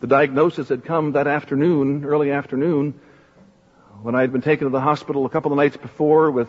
The 0.00 0.06
diagnosis 0.06 0.70
had 0.70 0.84
come 0.84 1.12
that 1.12 1.26
afternoon, 1.26 2.06
early 2.06 2.30
afternoon, 2.30 2.98
when 4.00 4.14
I 4.14 4.22
had 4.22 4.32
been 4.32 4.40
taken 4.40 4.66
to 4.66 4.70
the 4.70 4.80
hospital 4.80 5.26
a 5.26 5.28
couple 5.28 5.52
of 5.52 5.56
nights 5.56 5.76
before 5.76 6.30
with 6.30 6.48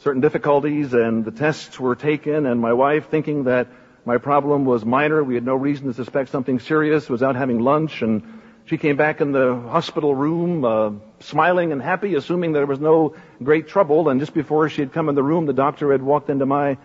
certain 0.00 0.20
difficulties, 0.20 0.92
and 0.92 1.24
the 1.24 1.30
tests 1.30 1.78
were 1.78 1.94
taken, 1.94 2.46
and 2.46 2.60
my 2.60 2.72
wife, 2.72 3.10
thinking 3.10 3.44
that 3.44 3.68
my 4.04 4.18
problem 4.18 4.64
was 4.64 4.84
minor, 4.84 5.22
we 5.22 5.36
had 5.36 5.44
no 5.44 5.54
reason 5.54 5.86
to 5.86 5.94
suspect 5.94 6.30
something 6.30 6.58
serious, 6.58 7.08
was 7.08 7.22
out 7.22 7.36
having 7.36 7.60
lunch, 7.60 8.02
and 8.02 8.40
she 8.66 8.78
came 8.78 8.96
back 8.96 9.20
in 9.20 9.32
the 9.32 9.54
hospital 9.56 10.14
room, 10.14 10.64
uh, 10.64 10.92
smiling 11.20 11.72
and 11.72 11.82
happy, 11.82 12.14
assuming 12.14 12.52
there 12.52 12.66
was 12.66 12.80
no 12.80 13.14
great 13.42 13.68
trouble. 13.68 14.08
And 14.08 14.20
just 14.20 14.32
before 14.32 14.68
she 14.70 14.80
had 14.80 14.92
come 14.92 15.08
in 15.08 15.14
the 15.14 15.22
room, 15.22 15.44
the 15.44 15.52
doctor 15.52 15.92
had 15.92 16.02
walked 16.02 16.30
into 16.30 16.46
my, 16.46 16.78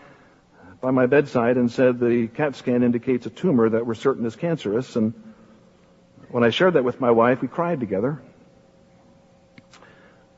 by 0.81 0.91
my 0.91 1.05
bedside 1.05 1.55
and 1.55 1.71
said 1.71 1.99
the 1.99 2.27
CAT 2.27 2.57
scan 2.57 2.83
indicates 2.83 3.25
a 3.25 3.29
tumor 3.29 3.69
that 3.69 3.85
we're 3.85 3.93
certain 3.93 4.25
is 4.25 4.35
cancerous. 4.35 4.97
And 4.97 5.13
when 6.29 6.43
I 6.43 6.49
shared 6.49 6.73
that 6.73 6.83
with 6.83 6.99
my 6.99 7.11
wife, 7.11 7.41
we 7.41 7.47
cried 7.47 7.79
together. 7.79 8.21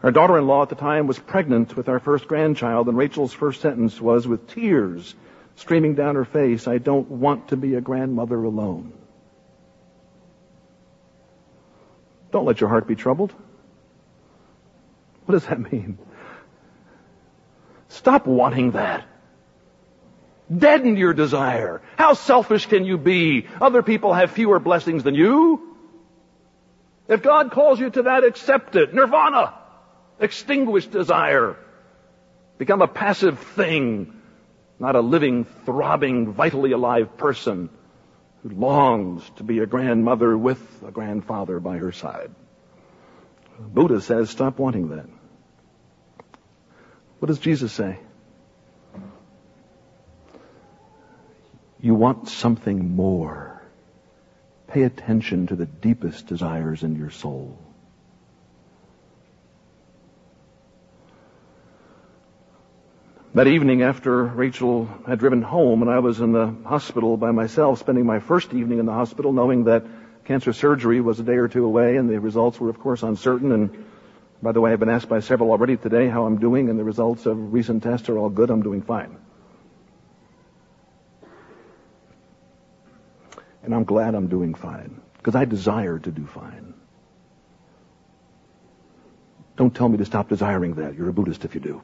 Our 0.04 0.12
daughter-in-law 0.12 0.64
at 0.64 0.70
the 0.70 0.76
time 0.76 1.08
was 1.08 1.20
pregnant 1.20 1.76
with 1.76 1.90
our 1.90 2.00
first 2.00 2.28
grandchild, 2.28 2.88
and 2.88 2.98
Rachel's 2.98 3.34
first 3.34 3.62
sentence 3.62 4.00
was, 4.02 4.28
with 4.28 4.48
tears 4.48 5.14
streaming 5.56 5.96
down 5.96 6.16
her 6.16 6.26
face, 6.26 6.68
I 6.68 6.80
don't 6.80 7.10
want 7.10 7.50
to 7.50 7.58
be 7.58 7.76
a 7.76 7.82
grandmother 7.82 8.44
alone. 8.44 8.94
Don't 12.32 12.46
let 12.46 12.62
your 12.62 12.70
heart 12.70 12.88
be 12.88 12.96
troubled. 12.96 13.34
What 15.26 15.34
does 15.34 15.46
that 15.46 15.72
mean? 15.72 15.98
Stop 17.90 18.26
wanting 18.26 18.72
that. 18.72 19.06
Deaden 20.54 20.98
your 20.98 21.14
desire. 21.14 21.82
How 21.98 22.14
selfish 22.14 22.66
can 22.66 22.84
you 22.86 22.98
be? 22.98 23.48
Other 23.60 23.84
people 23.84 24.14
have 24.14 24.32
fewer 24.32 24.60
blessings 24.60 25.04
than 25.04 25.16
you. 25.16 25.76
If 27.08 27.22
God 27.22 27.52
calls 27.52 27.80
you 27.80 27.90
to 27.90 28.04
that, 28.04 28.24
accept 28.24 28.76
it. 28.76 28.94
Nirvana. 28.94 29.54
Extinguish 30.20 30.88
desire. 30.88 31.58
Become 32.58 32.82
a 32.82 32.88
passive 32.88 33.40
thing, 33.40 34.14
not 34.80 34.96
a 34.96 35.02
living, 35.02 35.46
throbbing, 35.66 36.34
vitally 36.34 36.74
alive 36.74 37.18
person 37.18 37.70
who 38.44 38.50
longs 38.50 39.30
to 39.38 39.44
be 39.44 39.60
a 39.60 39.66
grandmother 39.66 40.38
with 40.38 40.62
a 40.86 40.92
grandfather 40.92 41.60
by 41.60 41.78
her 41.78 41.92
side. 41.92 42.32
Buddha 43.60 44.02
says, 44.02 44.30
stop 44.30 44.58
wanting 44.58 44.90
that. 44.90 45.08
What 47.20 47.28
does 47.28 47.40
Jesus 47.40 47.72
say? 47.72 48.00
You 51.80 51.94
want 51.96 52.30
something 52.30 52.96
more. 52.96 53.62
Pay 54.68 54.84
attention 54.84 55.48
to 55.48 55.56
the 55.56 55.66
deepest 55.66 56.28
desires 56.28 56.84
in 56.84 56.96
your 56.96 57.10
soul. 57.10 57.60
That 63.34 63.48
evening 63.48 63.82
after 63.82 64.26
Rachel 64.26 64.90
had 65.08 65.20
driven 65.20 65.42
home 65.42 65.82
and 65.82 65.90
I 65.90 66.00
was 66.00 66.20
in 66.20 66.34
the 66.34 66.54
hospital 66.66 67.16
by 67.16 67.32
myself, 67.32 67.80
spending 67.80 68.06
my 68.06 68.20
first 68.20 68.54
evening 68.54 68.80
in 68.80 68.86
the 68.86 68.92
hospital 68.92 69.32
knowing 69.32 69.64
that 69.66 69.86
cancer 70.26 70.52
surgery 70.52 71.00
was 71.00 71.18
a 71.22 71.24
day 71.24 71.36
or 71.36 71.48
two 71.48 71.64
away 71.64 71.96
and 71.96 72.10
the 72.10 72.20
results 72.20 72.60
were 72.60 72.70
of 72.70 72.78
course 72.78 73.04
uncertain 73.04 73.54
and 73.54 73.86
by 74.42 74.52
the 74.52 74.60
way, 74.60 74.74
I've 74.74 74.80
been 74.80 74.90
asked 74.90 75.08
by 75.08 75.22
several 75.22 75.52
already 75.52 75.78
today 75.78 76.10
how 76.10 76.26
I'm 76.26 76.40
doing 76.40 76.70
and 76.70 76.78
the 76.78 76.84
results 76.84 77.26
of 77.26 77.54
recent 77.54 77.84
tests 77.84 78.10
are 78.10 78.18
all 78.18 78.30
good. 78.30 78.50
I'm 78.50 78.64
doing 78.64 78.82
fine. 78.82 79.16
And 83.64 83.74
I'm 83.74 83.86
glad 83.86 84.14
I'm 84.14 84.28
doing 84.28 84.56
fine 84.56 85.00
because 85.18 85.36
I 85.36 85.46
desire 85.46 86.00
to 86.00 86.12
do 86.12 86.26
fine. 86.26 86.74
Don't 89.56 89.74
tell 89.74 89.88
me 89.88 90.00
to 90.00 90.06
stop 90.06 90.28
desiring 90.28 90.74
that. 90.76 90.96
You're 90.96 91.10
a 91.10 91.14
Buddhist 91.14 91.46
if 91.46 91.56
you 91.56 91.62
do. 91.62 91.82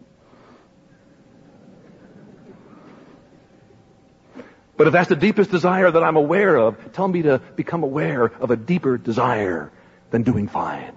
But 4.78 4.86
if 4.86 4.94
that's 4.94 5.10
the 5.10 5.16
deepest 5.16 5.50
desire 5.50 5.90
that 5.90 6.04
I'm 6.04 6.16
aware 6.16 6.56
of, 6.56 6.94
tell 6.94 7.08
me 7.08 7.24
to 7.24 7.40
become 7.56 7.84
aware 7.84 8.26
of 8.26 8.52
a 8.52 8.56
deeper 8.56 8.98
desire 8.98 9.72
than 10.12 10.22
doing 10.22 10.48
fine. 10.48 10.94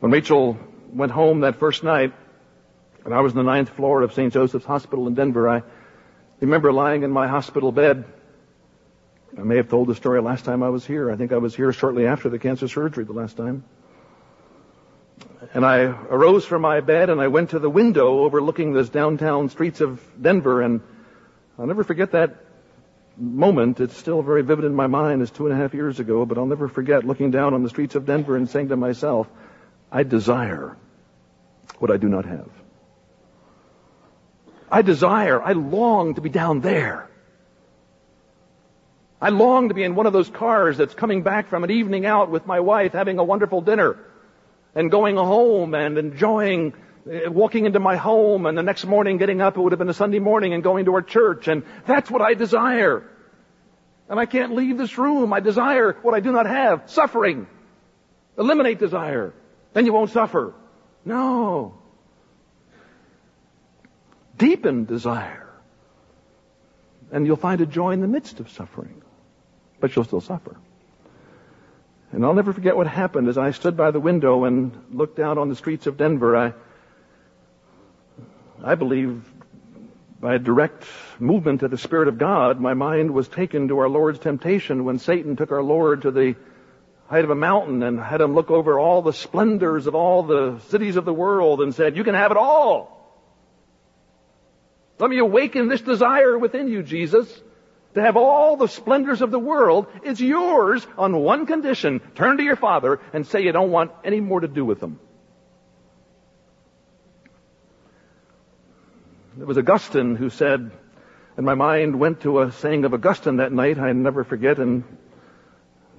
When 0.00 0.12
Rachel 0.12 0.58
went 0.92 1.12
home 1.12 1.40
that 1.40 1.56
first 1.56 1.84
night, 1.84 2.12
and 3.04 3.14
I 3.14 3.20
was 3.20 3.32
in 3.32 3.38
the 3.38 3.44
ninth 3.44 3.70
floor 3.70 4.02
of 4.02 4.12
St. 4.12 4.32
Joseph's 4.32 4.66
Hospital 4.66 5.06
in 5.06 5.14
Denver, 5.14 5.48
I 5.48 5.62
remember 6.40 6.72
lying 6.72 7.04
in 7.04 7.10
my 7.10 7.28
hospital 7.28 7.70
bed. 7.70 8.04
I 9.36 9.42
may 9.42 9.56
have 9.56 9.68
told 9.68 9.88
the 9.88 9.94
story 9.94 10.20
last 10.20 10.44
time 10.44 10.62
I 10.62 10.68
was 10.68 10.84
here. 10.84 11.10
I 11.10 11.16
think 11.16 11.32
I 11.32 11.38
was 11.38 11.54
here 11.54 11.72
shortly 11.72 12.06
after 12.06 12.28
the 12.28 12.38
cancer 12.38 12.66
surgery 12.66 13.04
the 13.04 13.12
last 13.12 13.36
time. 13.36 13.64
And 15.54 15.64
I 15.64 15.82
arose 15.82 16.44
from 16.44 16.62
my 16.62 16.80
bed 16.80 17.10
and 17.10 17.20
I 17.20 17.28
went 17.28 17.50
to 17.50 17.58
the 17.58 17.70
window 17.70 18.20
overlooking 18.20 18.72
the 18.72 18.84
downtown 18.84 19.48
streets 19.48 19.80
of 19.80 20.00
Denver 20.20 20.62
and 20.62 20.80
I'll 21.58 21.66
never 21.66 21.84
forget 21.84 22.12
that 22.12 22.36
moment. 23.16 23.80
It's 23.80 23.96
still 23.96 24.22
very 24.22 24.42
vivid 24.42 24.64
in 24.64 24.74
my 24.74 24.88
mind 24.88 25.22
as 25.22 25.30
two 25.30 25.46
and 25.46 25.54
a 25.54 25.56
half 25.56 25.74
years 25.74 26.00
ago, 26.00 26.26
but 26.26 26.38
I'll 26.38 26.46
never 26.46 26.68
forget 26.68 27.04
looking 27.04 27.30
down 27.30 27.54
on 27.54 27.62
the 27.62 27.68
streets 27.68 27.94
of 27.94 28.04
Denver 28.04 28.36
and 28.36 28.48
saying 28.48 28.68
to 28.68 28.76
myself, 28.76 29.28
I 29.92 30.02
desire 30.02 30.76
what 31.78 31.90
I 31.90 31.96
do 31.96 32.08
not 32.08 32.24
have. 32.24 32.50
I 34.70 34.82
desire, 34.82 35.40
I 35.40 35.52
long 35.52 36.14
to 36.14 36.20
be 36.20 36.28
down 36.28 36.60
there. 36.60 37.08
I 39.20 39.30
long 39.30 39.68
to 39.68 39.74
be 39.74 39.82
in 39.82 39.94
one 39.94 40.06
of 40.06 40.12
those 40.12 40.28
cars 40.28 40.76
that's 40.76 40.94
coming 40.94 41.22
back 41.22 41.48
from 41.48 41.64
an 41.64 41.70
evening 41.70 42.06
out 42.06 42.30
with 42.30 42.46
my 42.46 42.60
wife 42.60 42.92
having 42.92 43.18
a 43.18 43.24
wonderful 43.24 43.60
dinner 43.60 43.98
and 44.74 44.90
going 44.90 45.16
home 45.16 45.74
and 45.74 45.98
enjoying 45.98 46.74
uh, 47.06 47.30
walking 47.30 47.64
into 47.64 47.80
my 47.80 47.96
home 47.96 48.46
and 48.46 48.56
the 48.56 48.62
next 48.62 48.84
morning 48.84 49.16
getting 49.16 49.40
up, 49.40 49.56
it 49.56 49.60
would 49.60 49.72
have 49.72 49.78
been 49.78 49.88
a 49.88 49.94
Sunday 49.94 50.18
morning 50.18 50.52
and 50.52 50.62
going 50.62 50.84
to 50.84 50.94
our 50.94 51.02
church 51.02 51.48
and 51.48 51.62
that's 51.86 52.10
what 52.10 52.22
I 52.22 52.34
desire. 52.34 53.08
And 54.08 54.18
I 54.18 54.26
can't 54.26 54.54
leave 54.54 54.78
this 54.78 54.96
room. 54.96 55.32
I 55.32 55.40
desire 55.40 55.92
what 56.02 56.14
I 56.14 56.20
do 56.20 56.32
not 56.32 56.46
have. 56.46 56.90
Suffering. 56.90 57.46
Eliminate 58.38 58.78
desire. 58.78 59.34
Then 59.74 59.84
you 59.84 59.92
won't 59.92 60.10
suffer. 60.10 60.54
No. 61.04 61.74
Deepen 64.36 64.84
desire. 64.84 65.46
And 67.10 67.26
you'll 67.26 67.36
find 67.36 67.60
a 67.60 67.66
joy 67.66 67.92
in 67.92 68.00
the 68.00 68.08
midst 68.08 68.40
of 68.40 68.50
suffering. 68.50 69.02
But 69.80 69.94
you'll 69.94 70.04
still 70.04 70.20
suffer. 70.20 70.56
And 72.12 72.24
I'll 72.24 72.34
never 72.34 72.52
forget 72.52 72.76
what 72.76 72.86
happened 72.86 73.28
as 73.28 73.36
I 73.36 73.50
stood 73.50 73.76
by 73.76 73.90
the 73.90 74.00
window 74.00 74.44
and 74.44 74.72
looked 74.90 75.18
out 75.18 75.36
on 75.36 75.48
the 75.48 75.56
streets 75.56 75.86
of 75.86 75.98
Denver. 75.98 76.36
I, 76.36 76.54
I 78.64 78.74
believe 78.76 79.22
by 80.20 80.34
a 80.34 80.38
direct 80.38 80.84
movement 81.18 81.62
of 81.62 81.70
the 81.70 81.78
Spirit 81.78 82.08
of 82.08 82.18
God, 82.18 82.60
my 82.60 82.74
mind 82.74 83.12
was 83.12 83.28
taken 83.28 83.68
to 83.68 83.78
our 83.78 83.88
Lord's 83.88 84.18
temptation 84.18 84.84
when 84.84 84.98
Satan 84.98 85.36
took 85.36 85.52
our 85.52 85.62
Lord 85.62 86.02
to 86.02 86.10
the 86.10 86.34
height 87.08 87.24
of 87.24 87.30
a 87.30 87.34
mountain 87.34 87.82
and 87.82 88.00
had 88.00 88.20
him 88.20 88.34
look 88.34 88.50
over 88.50 88.78
all 88.78 89.02
the 89.02 89.12
splendors 89.12 89.86
of 89.86 89.94
all 89.94 90.22
the 90.22 90.58
cities 90.68 90.96
of 90.96 91.04
the 91.04 91.12
world 91.12 91.60
and 91.60 91.74
said, 91.74 91.96
you 91.96 92.04
can 92.04 92.14
have 92.14 92.30
it 92.30 92.36
all. 92.36 92.94
Let 94.98 95.10
me 95.10 95.18
awaken 95.18 95.68
this 95.68 95.80
desire 95.80 96.36
within 96.36 96.68
you, 96.68 96.82
Jesus 96.82 97.42
to 97.98 98.04
have 98.04 98.16
all 98.16 98.56
the 98.56 98.66
splendors 98.66 99.22
of 99.22 99.30
the 99.30 99.38
world. 99.38 99.86
It's 100.02 100.20
yours 100.20 100.86
on 100.96 101.16
one 101.16 101.46
condition. 101.46 102.00
Turn 102.14 102.36
to 102.38 102.42
your 102.42 102.56
father 102.56 103.00
and 103.12 103.26
say 103.26 103.42
you 103.42 103.52
don't 103.52 103.70
want 103.70 103.92
any 104.04 104.20
more 104.20 104.40
to 104.40 104.48
do 104.48 104.64
with 104.64 104.80
them. 104.80 104.98
It 109.40 109.46
was 109.46 109.58
Augustine 109.58 110.16
who 110.16 110.30
said, 110.30 110.72
and 111.36 111.46
my 111.46 111.54
mind 111.54 112.00
went 112.00 112.22
to 112.22 112.40
a 112.40 112.50
saying 112.50 112.84
of 112.84 112.92
Augustine 112.92 113.36
that 113.36 113.52
night 113.52 113.78
I 113.78 113.92
never 113.92 114.24
forget 114.24 114.58
in 114.58 114.84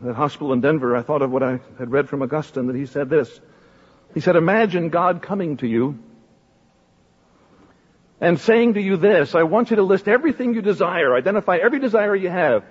that 0.01 0.15
hospital 0.15 0.51
in 0.51 0.61
Denver. 0.61 0.95
I 0.95 1.01
thought 1.01 1.21
of 1.21 1.31
what 1.31 1.43
I 1.43 1.59
had 1.77 1.91
read 1.91 2.09
from 2.09 2.21
Augustine 2.21 2.67
that 2.67 2.75
he 2.75 2.85
said 2.85 3.09
this. 3.09 3.39
He 4.13 4.19
said, 4.19 4.35
imagine 4.35 4.89
God 4.89 5.21
coming 5.21 5.57
to 5.57 5.67
you 5.67 5.99
and 8.21 8.39
saying 8.39 8.73
to 8.73 8.81
you 8.81 8.97
this, 8.97 9.35
I 9.35 9.43
want 9.43 9.69
you 9.69 9.77
to 9.77 9.83
list 9.83 10.07
everything 10.07 10.53
you 10.53 10.61
desire, 10.61 11.15
identify 11.15 11.57
every 11.57 11.79
desire 11.79 12.15
you 12.15 12.29
have. 12.29 12.63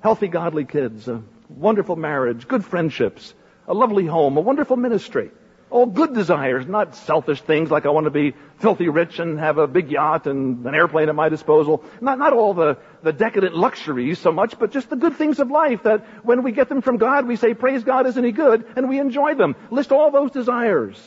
Healthy, 0.00 0.28
godly 0.28 0.64
kids, 0.64 1.08
a 1.08 1.22
wonderful 1.48 1.96
marriage, 1.96 2.46
good 2.46 2.64
friendships, 2.64 3.34
a 3.66 3.74
lovely 3.74 4.06
home, 4.06 4.36
a 4.36 4.40
wonderful 4.40 4.76
ministry. 4.76 5.30
All 5.70 5.86
good 5.86 6.14
desires, 6.14 6.66
not 6.66 6.94
selfish 6.94 7.40
things 7.40 7.68
like 7.68 7.84
I 7.84 7.88
want 7.88 8.04
to 8.04 8.10
be 8.10 8.34
filthy 8.58 8.88
rich 8.88 9.18
and 9.18 9.40
have 9.40 9.58
a 9.58 9.66
big 9.66 9.90
yacht 9.90 10.28
and 10.28 10.64
an 10.64 10.74
airplane 10.74 11.08
at 11.08 11.16
my 11.16 11.28
disposal. 11.30 11.82
Not, 12.00 12.18
not 12.18 12.32
all 12.32 12.54
the, 12.54 12.78
the 13.02 13.12
decadent 13.12 13.56
luxuries 13.56 14.20
so 14.20 14.30
much, 14.30 14.56
but 14.56 14.70
just 14.70 14.88
the 14.88 14.96
good 14.96 15.16
things 15.16 15.40
of 15.40 15.50
life 15.50 15.82
that 15.82 16.04
when 16.24 16.44
we 16.44 16.52
get 16.52 16.68
them 16.68 16.80
from 16.80 16.98
God, 16.98 17.26
we 17.26 17.34
say, 17.34 17.54
praise 17.54 17.82
God, 17.82 18.06
isn't 18.06 18.22
He 18.22 18.30
good? 18.30 18.64
And 18.76 18.88
we 18.88 19.00
enjoy 19.00 19.34
them. 19.34 19.56
List 19.70 19.90
all 19.90 20.12
those 20.12 20.30
desires. 20.30 21.02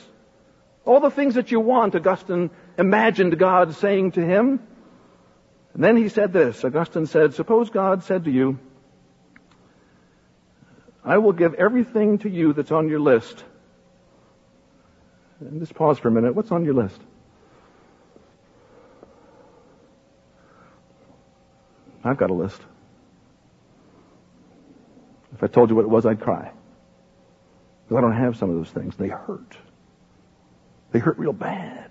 All 0.84 1.00
the 1.00 1.12
things 1.12 1.36
that 1.36 1.52
you 1.52 1.62
want, 1.62 1.96
Augustine 1.96 2.50
imagined 2.78 3.38
God 3.38 3.76
saying 3.76 4.12
to 4.12 4.26
him. 4.26 4.60
And 5.74 5.84
then 5.84 5.98
he 5.98 6.10
said 6.10 6.34
this. 6.34 6.64
Augustine 6.64 7.06
said, 7.06 7.34
suppose 7.34 7.70
God 7.70 8.04
said 8.04 8.26
to 8.26 8.32
you, 8.32 8.60
I 11.04 11.20
will 11.20 11.34
give 11.34 11.54
everything 11.54 12.18
to 12.20 12.30
you 12.30 12.54
that's 12.54 12.72
on 12.72 12.90
your 12.90 13.00
list. 13.00 13.44
And 15.40 15.60
just 15.60 15.74
pause 15.76 16.00
for 16.00 16.08
a 16.08 16.12
minute. 16.12 16.36
What's 16.36 16.52
on 16.52 16.66
your 16.66 16.74
list? 16.74 17.00
I've 22.04 22.18
got 22.18 22.30
a 22.30 22.34
list. 22.34 22.60
If 25.34 25.44
I 25.44 25.48
told 25.48 25.70
you 25.70 25.76
what 25.76 25.84
it 25.84 25.90
was, 25.90 26.06
I'd 26.06 26.20
cry. 26.20 26.52
Because 27.84 27.98
I 27.98 28.02
don't 28.02 28.18
have 28.18 28.38
some 28.38 28.50
of 28.50 28.56
those 28.56 28.70
things. 28.70 28.96
They 28.96 29.10
hurt. 29.10 29.58
They 30.92 31.00
hurt 31.00 31.18
real 31.18 31.34
bad. 31.34 31.90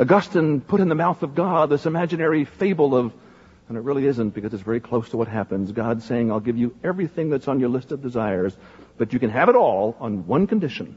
Augustine 0.00 0.62
put 0.62 0.80
in 0.80 0.88
the 0.88 0.94
mouth 0.94 1.22
of 1.22 1.34
God 1.34 1.68
this 1.68 1.84
imaginary 1.84 2.46
fable 2.46 2.96
of, 2.96 3.12
and 3.68 3.76
it 3.76 3.82
really 3.82 4.06
isn't 4.06 4.30
because 4.30 4.54
it's 4.54 4.62
very 4.62 4.80
close 4.80 5.10
to 5.10 5.18
what 5.18 5.28
happens. 5.28 5.72
God 5.72 6.02
saying, 6.02 6.32
I'll 6.32 6.40
give 6.40 6.56
you 6.56 6.74
everything 6.82 7.28
that's 7.28 7.48
on 7.48 7.60
your 7.60 7.68
list 7.68 7.92
of 7.92 8.00
desires, 8.00 8.56
but 8.96 9.12
you 9.12 9.18
can 9.18 9.28
have 9.28 9.50
it 9.50 9.56
all 9.56 9.96
on 10.00 10.26
one 10.26 10.46
condition. 10.46 10.96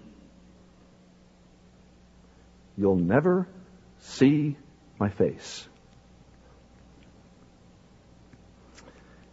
You'll 2.78 2.96
never 2.96 3.46
see 4.00 4.56
my 4.98 5.10
face. 5.10 5.68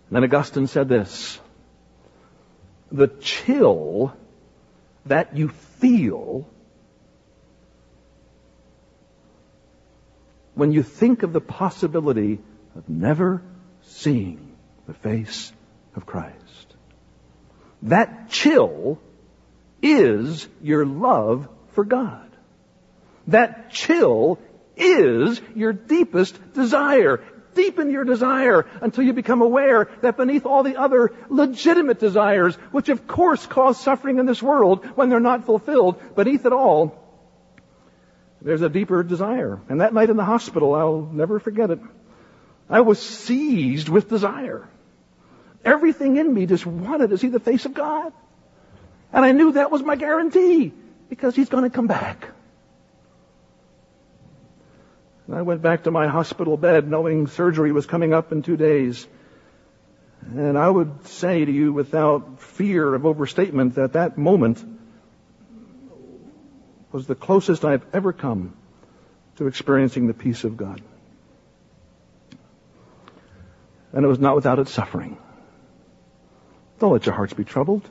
And 0.08 0.16
then 0.16 0.24
Augustine 0.24 0.66
said 0.66 0.88
this, 0.88 1.38
the 2.90 3.06
chill 3.06 4.12
that 5.06 5.36
you 5.36 5.48
feel 5.48 6.48
when 10.54 10.72
you 10.72 10.82
think 10.82 11.22
of 11.22 11.32
the 11.32 11.40
possibility 11.40 12.40
of 12.76 12.88
never 12.88 13.42
seeing 13.82 14.56
the 14.86 14.94
face 14.94 15.52
of 15.94 16.06
Christ. 16.06 16.74
That 17.82 18.28
chill 18.28 19.00
is 19.82 20.46
your 20.62 20.84
love 20.84 21.48
for 21.72 21.84
God. 21.84 22.28
That 23.26 23.70
chill 23.70 24.38
is 24.76 25.40
your 25.54 25.72
deepest 25.72 26.52
desire. 26.52 27.22
Deepen 27.54 27.90
your 27.90 28.04
desire 28.04 28.66
until 28.80 29.04
you 29.04 29.12
become 29.12 29.42
aware 29.42 29.88
that 30.02 30.16
beneath 30.16 30.46
all 30.46 30.62
the 30.62 30.76
other 30.76 31.12
legitimate 31.28 31.98
desires, 31.98 32.54
which 32.70 32.88
of 32.88 33.06
course 33.06 33.44
cause 33.46 33.80
suffering 33.80 34.18
in 34.18 34.26
this 34.26 34.42
world 34.42 34.84
when 34.94 35.08
they're 35.08 35.20
not 35.20 35.46
fulfilled, 35.46 36.00
beneath 36.14 36.46
it 36.46 36.52
all, 36.52 36.99
there's 38.42 38.62
a 38.62 38.68
deeper 38.68 39.02
desire. 39.02 39.60
And 39.68 39.80
that 39.80 39.92
night 39.92 40.10
in 40.10 40.16
the 40.16 40.24
hospital, 40.24 40.74
I'll 40.74 41.02
never 41.12 41.38
forget 41.38 41.70
it. 41.70 41.80
I 42.68 42.80
was 42.80 43.00
seized 43.00 43.88
with 43.88 44.08
desire. 44.08 44.68
Everything 45.64 46.16
in 46.16 46.32
me 46.32 46.46
just 46.46 46.64
wanted 46.64 47.10
to 47.10 47.18
see 47.18 47.28
the 47.28 47.40
face 47.40 47.66
of 47.66 47.74
God. 47.74 48.12
And 49.12 49.24
I 49.24 49.32
knew 49.32 49.52
that 49.52 49.70
was 49.70 49.82
my 49.82 49.96
guarantee 49.96 50.72
because 51.08 51.34
He's 51.34 51.48
going 51.48 51.64
to 51.64 51.70
come 51.70 51.86
back. 51.86 52.28
And 55.26 55.36
I 55.36 55.42
went 55.42 55.62
back 55.62 55.84
to 55.84 55.90
my 55.90 56.08
hospital 56.08 56.56
bed 56.56 56.88
knowing 56.88 57.26
surgery 57.26 57.72
was 57.72 57.86
coming 57.86 58.14
up 58.14 58.32
in 58.32 58.42
two 58.42 58.56
days. 58.56 59.06
And 60.22 60.56
I 60.56 60.68
would 60.68 61.06
say 61.08 61.44
to 61.44 61.52
you 61.52 61.72
without 61.72 62.40
fear 62.40 62.94
of 62.94 63.04
overstatement 63.04 63.74
that 63.74 63.94
that 63.94 64.16
moment 64.16 64.64
was 66.92 67.06
the 67.06 67.14
closest 67.14 67.64
I've 67.64 67.84
ever 67.92 68.12
come 68.12 68.54
to 69.36 69.46
experiencing 69.46 70.06
the 70.06 70.14
peace 70.14 70.44
of 70.44 70.56
God. 70.56 70.82
And 73.92 74.04
it 74.04 74.08
was 74.08 74.18
not 74.18 74.34
without 74.36 74.58
its 74.58 74.72
suffering. 74.72 75.18
Don't 76.78 76.92
let 76.92 77.06
your 77.06 77.14
hearts 77.14 77.34
be 77.34 77.44
troubled. 77.44 77.88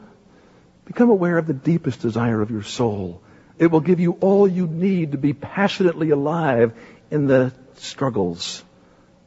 Become 0.85 1.09
aware 1.09 1.37
of 1.37 1.45
the 1.45 1.53
deepest 1.53 2.01
desire 2.01 2.41
of 2.41 2.51
your 2.51 2.63
soul. 2.63 3.21
It 3.57 3.67
will 3.67 3.81
give 3.81 3.99
you 3.99 4.13
all 4.21 4.47
you 4.47 4.65
need 4.65 5.11
to 5.11 5.17
be 5.17 5.33
passionately 5.33 6.09
alive 6.09 6.73
in 7.11 7.27
the 7.27 7.53
struggles 7.75 8.63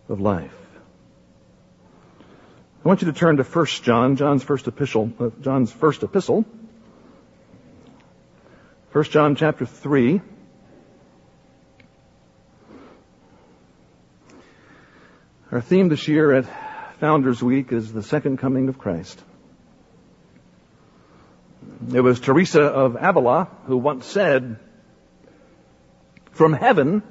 of 0.08 0.20
life. 0.20 0.54
I 2.84 2.88
want 2.88 3.02
you 3.02 3.12
to 3.12 3.18
turn 3.18 3.36
to 3.36 3.44
1 3.44 3.66
John, 3.82 4.16
John's 4.16 4.42
first 4.42 4.66
epistle, 4.66 5.12
uh, 5.20 5.30
John's 5.40 5.70
first 5.70 6.02
epistle. 6.02 6.44
1 8.92 9.04
John 9.04 9.36
chapter 9.36 9.64
3. 9.64 10.20
Our 15.50 15.62
theme 15.62 15.88
this 15.88 16.08
year 16.08 16.34
at 16.34 16.44
Founders 17.00 17.42
Week 17.42 17.72
is 17.72 17.90
the 17.90 18.02
second 18.02 18.36
coming 18.36 18.68
of 18.68 18.76
Christ. 18.76 19.18
It 21.94 22.02
was 22.02 22.20
Teresa 22.20 22.64
of 22.64 22.98
Avila 23.00 23.48
who 23.64 23.78
once 23.78 24.04
said, 24.04 24.58
from 26.32 26.52
heaven, 26.52 27.02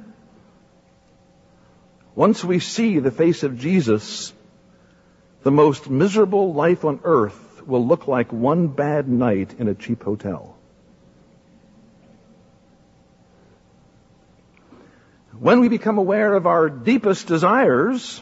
once 2.14 2.44
we 2.44 2.60
see 2.60 3.00
the 3.00 3.10
face 3.10 3.42
of 3.42 3.58
Jesus, 3.58 4.32
the 5.42 5.52
most 5.52 5.90
miserable 5.90 6.54
life 6.54 6.86
on 6.86 7.00
earth 7.04 7.66
will 7.66 7.88
look 7.88 8.08
like 8.08 8.32
one 8.32 8.68
bad 8.68 9.10
night 9.10 9.56
in 9.58 9.68
a 9.68 9.74
cheap 9.74 10.04
hotel. 10.04 10.51
When 15.42 15.60
we 15.60 15.70
become 15.70 15.98
aware 15.98 16.36
of 16.36 16.46
our 16.46 16.70
deepest 16.70 17.26
desires, 17.26 18.22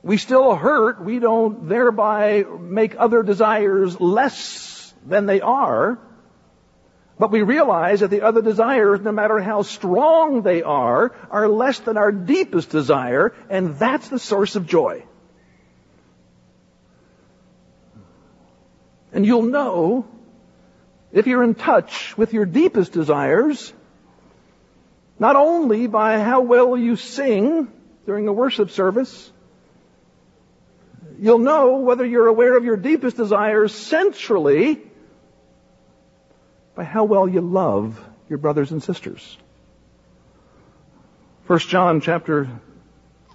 we 0.00 0.16
still 0.16 0.54
hurt. 0.54 1.02
We 1.02 1.18
don't 1.18 1.68
thereby 1.68 2.44
make 2.44 2.94
other 2.96 3.24
desires 3.24 4.00
less 4.00 4.94
than 5.04 5.26
they 5.26 5.40
are. 5.40 5.98
But 7.18 7.32
we 7.32 7.42
realize 7.42 7.98
that 7.98 8.10
the 8.10 8.22
other 8.22 8.42
desires, 8.42 9.00
no 9.00 9.10
matter 9.10 9.40
how 9.40 9.62
strong 9.62 10.42
they 10.42 10.62
are, 10.62 11.16
are 11.32 11.48
less 11.48 11.80
than 11.80 11.96
our 11.96 12.12
deepest 12.12 12.70
desire, 12.70 13.34
and 13.50 13.76
that's 13.76 14.08
the 14.08 14.20
source 14.20 14.54
of 14.54 14.68
joy. 14.68 15.02
And 19.12 19.26
you'll 19.26 19.50
know, 19.50 20.06
if 21.10 21.26
you're 21.26 21.42
in 21.42 21.56
touch 21.56 22.16
with 22.16 22.32
your 22.32 22.46
deepest 22.46 22.92
desires, 22.92 23.72
not 25.22 25.36
only 25.36 25.86
by 25.86 26.18
how 26.18 26.40
well 26.40 26.76
you 26.76 26.96
sing 26.96 27.68
during 28.06 28.26
a 28.26 28.32
worship 28.32 28.72
service, 28.72 29.30
you'll 31.16 31.38
know 31.38 31.76
whether 31.76 32.04
you're 32.04 32.26
aware 32.26 32.56
of 32.56 32.64
your 32.64 32.76
deepest 32.76 33.18
desires 33.18 33.72
centrally 33.72 34.82
by 36.74 36.82
how 36.82 37.04
well 37.04 37.28
you 37.28 37.40
love 37.40 38.04
your 38.28 38.38
brothers 38.38 38.72
and 38.72 38.82
sisters. 38.82 39.38
1 41.46 41.58
John 41.60 42.00
chapter 42.00 42.48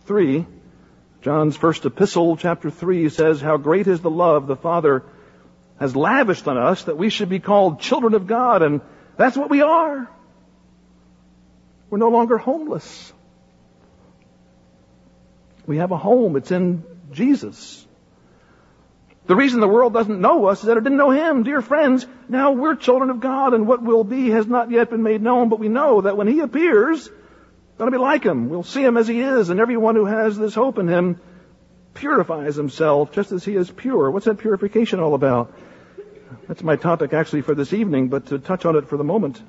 3, 0.07 0.45
John's 1.21 1.55
first 1.55 1.85
epistle, 1.85 2.35
chapter 2.35 2.69
3 2.69 3.07
says, 3.07 3.39
How 3.39 3.55
great 3.55 3.87
is 3.87 4.01
the 4.01 4.09
love 4.09 4.47
the 4.47 4.57
Father 4.57 5.03
has 5.79 5.95
lavished 5.95 6.49
on 6.49 6.57
us 6.57 6.83
that 6.83 6.97
we 6.97 7.09
should 7.09 7.29
be 7.29 7.39
called 7.39 7.79
children 7.79 8.13
of 8.13 8.27
God, 8.27 8.61
and 8.61 8.81
that's 9.15 9.37
what 9.37 9.49
we 9.49 9.61
are. 9.61 10.09
We're 11.89 11.97
no 11.97 12.09
longer 12.09 12.37
homeless. 12.37 13.13
We 15.65 15.77
have 15.77 15.91
a 15.91 15.97
home. 15.97 16.35
It's 16.35 16.51
in 16.51 16.83
Jesus. 17.11 17.85
The 19.27 19.35
reason 19.35 19.59
the 19.59 19.67
world 19.67 19.93
doesn't 19.93 20.21
know 20.21 20.45
us 20.45 20.59
is 20.59 20.65
that 20.65 20.77
it 20.77 20.83
didn't 20.83 20.97
know 20.97 21.11
Him. 21.11 21.43
Dear 21.43 21.61
friends, 21.61 22.05
now 22.29 22.51
we're 22.51 22.75
children 22.75 23.09
of 23.09 23.19
God 23.19 23.53
and 23.53 23.67
what 23.67 23.83
will 23.83 24.05
be 24.05 24.29
has 24.29 24.47
not 24.47 24.71
yet 24.71 24.89
been 24.89 25.03
made 25.03 25.21
known, 25.21 25.49
but 25.49 25.59
we 25.59 25.67
know 25.67 26.01
that 26.01 26.15
when 26.15 26.27
He 26.27 26.39
appears, 26.39 27.09
going 27.77 27.91
to 27.91 27.97
be 27.97 28.01
like 28.01 28.23
Him. 28.23 28.49
We'll 28.49 28.63
see 28.63 28.83
Him 28.83 28.95
as 28.95 29.07
He 29.07 29.19
is 29.19 29.49
and 29.49 29.59
everyone 29.59 29.95
who 29.95 30.05
has 30.05 30.37
this 30.37 30.55
hope 30.55 30.79
in 30.79 30.87
Him 30.87 31.19
purifies 31.93 32.55
himself 32.55 33.11
just 33.11 33.33
as 33.33 33.43
He 33.43 33.55
is 33.55 33.69
pure. 33.69 34.09
What's 34.09 34.25
that 34.25 34.37
purification 34.37 35.01
all 35.01 35.13
about? 35.13 35.53
That's 36.47 36.63
my 36.63 36.77
topic 36.77 37.11
actually 37.11 37.41
for 37.41 37.53
this 37.53 37.73
evening, 37.73 38.07
but 38.07 38.27
to 38.27 38.39
touch 38.39 38.65
on 38.65 38.77
it 38.77 38.87
for 38.87 38.95
the 38.95 39.03
moment. 39.03 39.41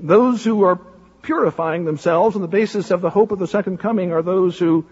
Those 0.00 0.44
who 0.44 0.62
are 0.62 0.80
purifying 1.22 1.84
themselves 1.84 2.36
on 2.36 2.42
the 2.42 2.48
basis 2.48 2.90
of 2.90 3.00
the 3.00 3.10
hope 3.10 3.32
of 3.32 3.38
the 3.38 3.48
second 3.48 3.78
coming 3.78 4.12
are 4.12 4.22
those 4.22 4.58
who 4.58 4.86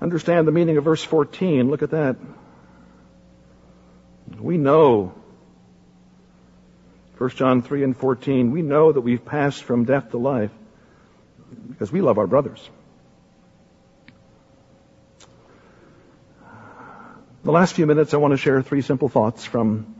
understand 0.00 0.48
the 0.48 0.52
meaning 0.52 0.78
of 0.78 0.84
verse 0.84 1.04
14. 1.04 1.70
Look 1.70 1.82
at 1.82 1.90
that. 1.90 2.16
We 4.40 4.56
know, 4.56 5.12
1 7.18 7.30
John 7.30 7.62
3 7.62 7.84
and 7.84 7.96
14, 7.96 8.50
we 8.50 8.62
know 8.62 8.90
that 8.90 9.02
we've 9.02 9.24
passed 9.24 9.62
from 9.62 9.84
death 9.84 10.10
to 10.12 10.18
life 10.18 10.50
because 11.68 11.92
we 11.92 12.00
love 12.00 12.18
our 12.18 12.26
brothers. 12.26 12.68
The 17.44 17.52
last 17.52 17.74
few 17.74 17.86
minutes, 17.86 18.14
I 18.14 18.16
want 18.16 18.32
to 18.32 18.38
share 18.38 18.62
three 18.62 18.82
simple 18.82 19.08
thoughts 19.08 19.44
from 19.44 19.94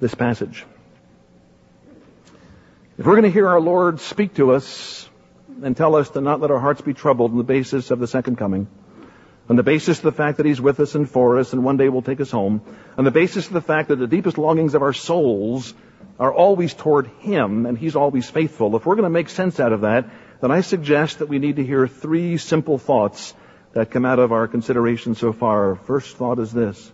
this 0.00 0.14
passage. 0.14 0.64
If 2.98 3.06
we're 3.06 3.12
going 3.12 3.22
to 3.22 3.30
hear 3.30 3.46
our 3.46 3.60
Lord 3.60 4.00
speak 4.00 4.34
to 4.34 4.50
us 4.54 5.08
and 5.62 5.76
tell 5.76 5.94
us 5.94 6.10
to 6.10 6.20
not 6.20 6.40
let 6.40 6.50
our 6.50 6.58
hearts 6.58 6.80
be 6.80 6.94
troubled 6.94 7.30
on 7.30 7.36
the 7.36 7.44
basis 7.44 7.92
of 7.92 8.00
the 8.00 8.08
second 8.08 8.38
coming, 8.38 8.66
on 9.48 9.54
the 9.54 9.62
basis 9.62 9.98
of 9.98 10.02
the 10.02 10.10
fact 10.10 10.38
that 10.38 10.46
He's 10.46 10.60
with 10.60 10.80
us 10.80 10.96
and 10.96 11.08
for 11.08 11.38
us 11.38 11.52
and 11.52 11.62
one 11.62 11.76
day 11.76 11.90
will 11.90 12.02
take 12.02 12.20
us 12.20 12.32
home, 12.32 12.60
on 12.96 13.04
the 13.04 13.12
basis 13.12 13.46
of 13.46 13.52
the 13.52 13.60
fact 13.60 13.90
that 13.90 14.00
the 14.00 14.08
deepest 14.08 14.36
longings 14.36 14.74
of 14.74 14.82
our 14.82 14.92
souls 14.92 15.74
are 16.18 16.34
always 16.34 16.74
toward 16.74 17.06
Him 17.20 17.66
and 17.66 17.78
He's 17.78 17.94
always 17.94 18.28
faithful, 18.28 18.74
if 18.74 18.84
we're 18.84 18.96
going 18.96 19.04
to 19.04 19.10
make 19.10 19.28
sense 19.28 19.60
out 19.60 19.72
of 19.72 19.82
that, 19.82 20.10
then 20.40 20.50
I 20.50 20.62
suggest 20.62 21.20
that 21.20 21.28
we 21.28 21.38
need 21.38 21.54
to 21.56 21.64
hear 21.64 21.86
three 21.86 22.36
simple 22.36 22.78
thoughts 22.78 23.32
that 23.74 23.92
come 23.92 24.06
out 24.06 24.18
of 24.18 24.32
our 24.32 24.48
consideration 24.48 25.14
so 25.14 25.32
far. 25.32 25.76
First 25.76 26.16
thought 26.16 26.40
is 26.40 26.50
this. 26.50 26.90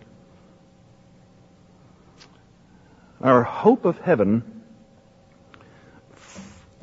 Our 3.19 3.41
hope 3.41 3.85
of 3.85 3.97
heaven 3.97 4.54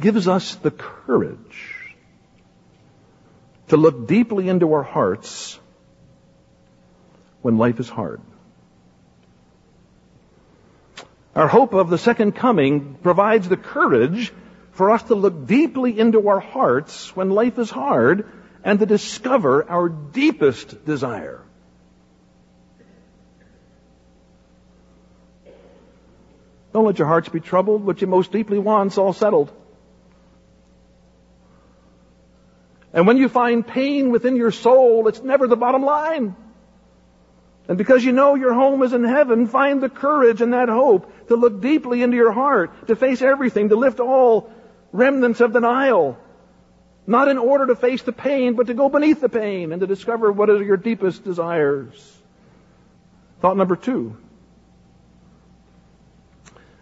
gives 0.01 0.29
us 0.29 0.55
the 0.57 0.71
courage 0.71 1.95
to 3.69 3.77
look 3.77 4.07
deeply 4.07 4.49
into 4.49 4.73
our 4.73 4.83
hearts 4.83 5.59
when 7.41 7.59
life 7.59 7.81
is 7.81 7.89
hard. 7.89 8.21
Our 11.35 11.49
hope 11.49 11.73
of 11.73 11.89
the 11.89 11.99
second 11.99 12.33
coming 12.33 12.95
provides 13.03 13.49
the 13.49 13.57
courage 13.57 14.33
for 14.73 14.91
us 14.91 15.03
to 15.05 15.15
look 15.15 15.47
deeply 15.47 15.99
into 15.99 16.29
our 16.29 16.41
hearts 16.41 17.15
when 17.17 17.31
life 17.31 17.59
is 17.59 17.71
hard 17.71 18.31
and 18.65 18.79
to 18.79 18.87
discover 18.87 19.69
our 19.69 19.89
deepest 19.89 20.85
desire. 20.85 21.41
Don't 26.73 26.87
let 26.87 26.99
your 26.99 27.09
hearts 27.09 27.29
be 27.29 27.41
troubled. 27.41 27.85
What 27.85 28.01
you 28.01 28.07
most 28.07 28.33
deeply 28.33 28.59
want's 28.59 28.97
all 28.97 29.13
settled. 29.13 29.53
And 32.93 33.07
when 33.07 33.17
you 33.17 33.29
find 33.29 33.67
pain 33.67 34.11
within 34.11 34.37
your 34.37 34.51
soul, 34.51 35.09
it's 35.09 35.23
never 35.23 35.47
the 35.47 35.57
bottom 35.57 35.85
line. 35.85 36.37
And 37.69 37.79
because 37.79 38.05
you 38.05 38.13
know 38.13 38.35
your 38.35 38.53
home 38.53 38.83
is 38.83 38.93
in 38.93 39.05
heaven, 39.05 39.47
find 39.47 39.83
the 39.83 39.89
courage 39.89 40.43
and 40.43 40.53
that 40.53 40.69
hope 40.69 41.11
to 41.29 41.37
look 41.37 41.61
deeply 41.61 42.03
into 42.03 42.17
your 42.17 42.33
heart, 42.33 42.89
to 42.89 42.97
face 42.97 43.23
everything, 43.23 43.69
to 43.69 43.77
lift 43.77 44.01
all 44.01 44.53
remnants 44.93 45.41
of 45.41 45.53
denial. 45.53 46.19
Not 47.07 47.29
in 47.29 47.39
order 47.39 47.67
to 47.67 47.77
face 47.77 48.03
the 48.03 48.13
pain, 48.13 48.55
but 48.55 48.67
to 48.67 48.75
go 48.75 48.89
beneath 48.89 49.21
the 49.21 49.29
pain 49.29 49.73
and 49.73 49.81
to 49.81 49.87
discover 49.87 50.31
what 50.31 50.51
are 50.51 50.63
your 50.63 50.77
deepest 50.77 51.25
desires. 51.25 52.21
Thought 53.41 53.57
number 53.57 53.77
two. 53.77 54.17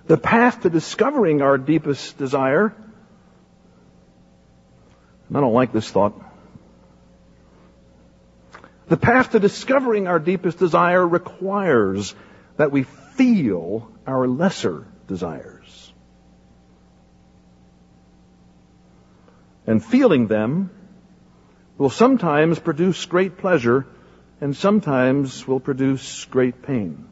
The 0.07 0.19
path 0.19 0.63
to 0.63 0.71
discovering 0.71 1.41
our 1.41 1.57
deepest 1.57 2.19
desire. 2.19 2.75
I 5.33 5.41
don't 5.41 5.55
like 5.55 5.73
this 5.73 5.89
thought. 5.91 6.21
The 8.89 8.97
path 8.97 9.33
to 9.33 9.39
discovering 9.39 10.09
our 10.09 10.19
deepest 10.19 10.59
desire 10.59 11.07
requires 11.07 12.15
that 12.57 12.73
we 12.73 12.83
feel 12.83 13.91
our 14.07 14.27
lesser 14.27 14.87
desires. 15.07 15.93
And 19.67 19.85
feeling 19.85 20.27
them 20.27 20.71
will 21.79 21.91
sometimes 21.91 22.59
produce 22.59 23.05
great 23.05 23.39
pleasure 23.39 23.87
and 24.41 24.57
sometimes 24.57 25.47
will 25.47 25.61
produce 25.61 26.25
great 26.25 26.63
pain. 26.63 27.10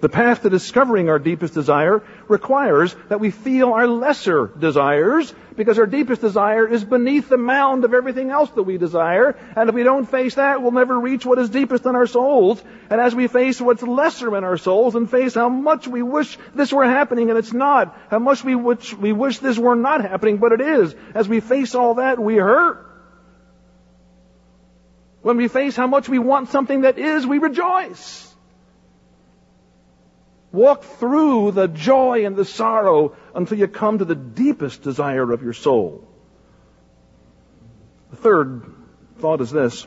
The 0.00 0.08
path 0.08 0.42
to 0.42 0.50
discovering 0.50 1.10
our 1.10 1.18
deepest 1.18 1.52
desire 1.52 2.02
requires 2.26 2.96
that 3.10 3.20
we 3.20 3.30
feel 3.30 3.74
our 3.74 3.86
lesser 3.86 4.46
desires 4.46 5.32
because 5.56 5.78
our 5.78 5.86
deepest 5.86 6.22
desire 6.22 6.66
is 6.66 6.82
beneath 6.82 7.28
the 7.28 7.36
mound 7.36 7.84
of 7.84 7.92
everything 7.92 8.30
else 8.30 8.48
that 8.52 8.62
we 8.62 8.78
desire. 8.78 9.36
And 9.54 9.68
if 9.68 9.74
we 9.74 9.82
don't 9.82 10.06
face 10.06 10.36
that, 10.36 10.62
we'll 10.62 10.70
never 10.70 10.98
reach 10.98 11.26
what 11.26 11.38
is 11.38 11.50
deepest 11.50 11.84
in 11.84 11.96
our 11.96 12.06
souls. 12.06 12.62
And 12.88 12.98
as 12.98 13.14
we 13.14 13.26
face 13.26 13.60
what's 13.60 13.82
lesser 13.82 14.34
in 14.38 14.44
our 14.44 14.56
souls 14.56 14.94
and 14.94 15.10
face 15.10 15.34
how 15.34 15.50
much 15.50 15.86
we 15.86 16.02
wish 16.02 16.38
this 16.54 16.72
were 16.72 16.86
happening 16.86 17.28
and 17.28 17.38
it's 17.38 17.52
not, 17.52 17.94
how 18.08 18.20
much 18.20 18.42
we 18.42 18.54
wish, 18.54 18.94
we 18.94 19.12
wish 19.12 19.38
this 19.38 19.58
were 19.58 19.76
not 19.76 20.00
happening, 20.00 20.38
but 20.38 20.52
it 20.52 20.62
is, 20.62 20.94
as 21.14 21.28
we 21.28 21.40
face 21.40 21.74
all 21.74 21.94
that, 21.94 22.18
we 22.18 22.36
hurt. 22.36 22.86
When 25.20 25.36
we 25.36 25.48
face 25.48 25.76
how 25.76 25.86
much 25.86 26.08
we 26.08 26.18
want 26.18 26.48
something 26.48 26.82
that 26.82 26.98
is, 26.98 27.26
we 27.26 27.36
rejoice. 27.36 28.29
Walk 30.52 30.82
through 30.82 31.52
the 31.52 31.68
joy 31.68 32.26
and 32.26 32.34
the 32.34 32.44
sorrow 32.44 33.14
until 33.34 33.58
you 33.58 33.68
come 33.68 33.98
to 33.98 34.04
the 34.04 34.16
deepest 34.16 34.82
desire 34.82 35.30
of 35.32 35.42
your 35.42 35.52
soul. 35.52 36.08
The 38.10 38.16
third 38.16 38.62
thought 39.18 39.40
is 39.40 39.50
this. 39.50 39.86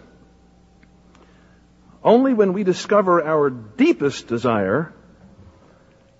Only 2.01 2.33
when 2.33 2.53
we 2.53 2.63
discover 2.63 3.23
our 3.23 3.49
deepest 3.49 4.27
desire 4.27 4.93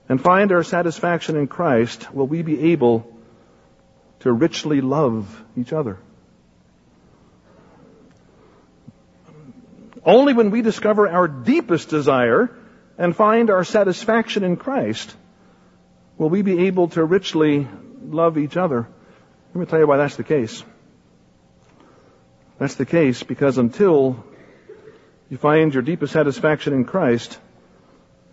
and 0.10 0.22
find 0.22 0.52
our 0.52 0.64
satisfaction 0.64 1.38
in 1.38 1.48
Christ 1.48 2.14
will 2.14 2.28
we 2.28 2.42
be 2.42 2.72
able 2.72 3.10
to 4.22 4.32
richly 4.32 4.82
love 4.82 5.44
each 5.58 5.72
other. 5.72 5.98
Only 10.06 10.34
when 10.34 10.52
we 10.52 10.62
discover 10.62 11.08
our 11.08 11.30
deepest 11.30 11.90
desire 11.90 12.54
and 12.98 13.16
find 13.16 13.50
our 13.50 13.64
satisfaction 13.64 14.44
in 14.44 14.58
Christ, 14.58 15.16
will 16.18 16.30
we 16.30 16.42
be 16.42 16.68
able 16.68 16.90
to 16.90 17.04
richly 17.04 17.68
love 18.10 18.38
each 18.38 18.58
other. 18.58 18.88
Let 19.54 19.60
me 19.60 19.66
tell 19.66 19.80
you 19.80 19.88
why 19.88 19.98
that's 19.98 20.16
the 20.16 20.24
case. 20.24 20.64
That's 22.60 22.76
the 22.76 22.86
case 22.86 23.24
because 23.24 23.58
until 23.58 24.24
you 25.30 25.38
find 25.38 25.74
your 25.74 25.84
deepest 25.84 26.14
satisfaction 26.14 26.74
in 26.74 26.86
Christ, 26.86 27.40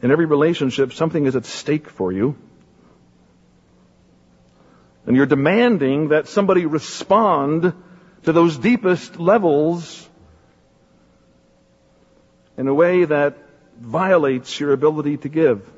in 0.03 0.11
every 0.11 0.27
relationship, 0.27 0.93
something 0.93 1.27
is 1.27 1.37
at 1.37 1.45
stake 1.45 1.89
for 1.89 2.13
you. 2.13 2.37
And 5.07 5.17
you're 5.17 5.27
demanding 5.27 6.09
that 6.09 6.29
somebody 6.29 6.67
respond 6.67 7.73
to 8.25 8.33
those 8.33 8.59
deepest 8.59 9.19
levels 9.19 10.09
in 12.57 12.69
a 12.69 12.75
way 12.75 13.05
that 13.05 13.39
violates 13.81 14.61
your 14.61 14.73
ability 14.73 15.17
to 15.17 15.29
give. 15.29 15.69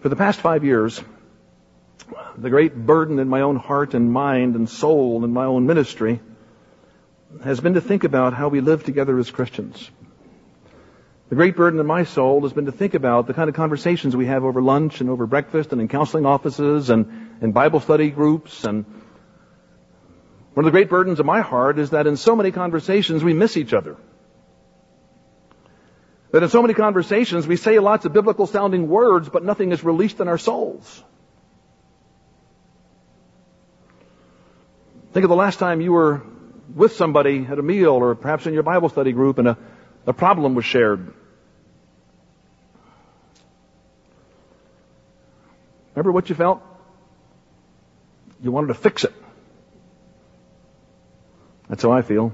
For 0.00 0.08
the 0.08 0.16
past 0.16 0.40
five 0.40 0.64
years, 0.64 1.00
the 2.36 2.50
great 2.50 2.74
burden 2.74 3.18
in 3.18 3.28
my 3.28 3.40
own 3.40 3.56
heart 3.56 3.94
and 3.94 4.12
mind 4.12 4.56
and 4.56 4.68
soul 4.68 5.24
and 5.24 5.32
my 5.32 5.44
own 5.44 5.66
ministry 5.66 6.20
has 7.44 7.60
been 7.60 7.74
to 7.74 7.80
think 7.80 8.04
about 8.04 8.34
how 8.34 8.48
we 8.48 8.60
live 8.60 8.84
together 8.84 9.18
as 9.18 9.30
Christians. 9.30 9.90
The 11.28 11.34
great 11.34 11.56
burden 11.56 11.80
in 11.80 11.86
my 11.86 12.04
soul 12.04 12.42
has 12.42 12.52
been 12.52 12.66
to 12.66 12.72
think 12.72 12.94
about 12.94 13.26
the 13.26 13.34
kind 13.34 13.48
of 13.48 13.56
conversations 13.56 14.14
we 14.14 14.26
have 14.26 14.44
over 14.44 14.62
lunch 14.62 15.00
and 15.00 15.10
over 15.10 15.26
breakfast 15.26 15.72
and 15.72 15.80
in 15.80 15.88
counseling 15.88 16.24
offices 16.24 16.88
and 16.90 17.38
in 17.40 17.52
Bible 17.52 17.80
study 17.80 18.10
groups 18.10 18.64
and 18.64 18.84
one 20.56 20.64
of 20.64 20.72
the 20.72 20.78
great 20.78 20.88
burdens 20.88 21.20
of 21.20 21.26
my 21.26 21.42
heart 21.42 21.78
is 21.78 21.90
that 21.90 22.06
in 22.06 22.16
so 22.16 22.34
many 22.34 22.50
conversations 22.50 23.22
we 23.22 23.34
miss 23.34 23.58
each 23.58 23.74
other. 23.74 23.94
That 26.30 26.42
in 26.42 26.48
so 26.48 26.62
many 26.62 26.72
conversations 26.72 27.46
we 27.46 27.56
say 27.56 27.78
lots 27.78 28.06
of 28.06 28.14
biblical 28.14 28.46
sounding 28.46 28.88
words, 28.88 29.28
but 29.28 29.44
nothing 29.44 29.70
is 29.70 29.84
released 29.84 30.18
in 30.18 30.28
our 30.28 30.38
souls. 30.38 31.04
Think 35.12 35.24
of 35.24 35.28
the 35.28 35.36
last 35.36 35.58
time 35.58 35.82
you 35.82 35.92
were 35.92 36.22
with 36.74 36.92
somebody 36.92 37.46
at 37.50 37.58
a 37.58 37.62
meal 37.62 37.90
or 37.92 38.14
perhaps 38.14 38.46
in 38.46 38.54
your 38.54 38.62
Bible 38.62 38.88
study 38.88 39.12
group 39.12 39.36
and 39.36 39.48
a, 39.48 39.58
a 40.06 40.14
problem 40.14 40.54
was 40.54 40.64
shared. 40.64 41.12
Remember 45.94 46.12
what 46.12 46.30
you 46.30 46.34
felt? 46.34 46.62
You 48.42 48.50
wanted 48.52 48.68
to 48.68 48.74
fix 48.74 49.04
it. 49.04 49.12
That's 51.68 51.82
how 51.82 51.92
I 51.92 52.02
feel. 52.02 52.32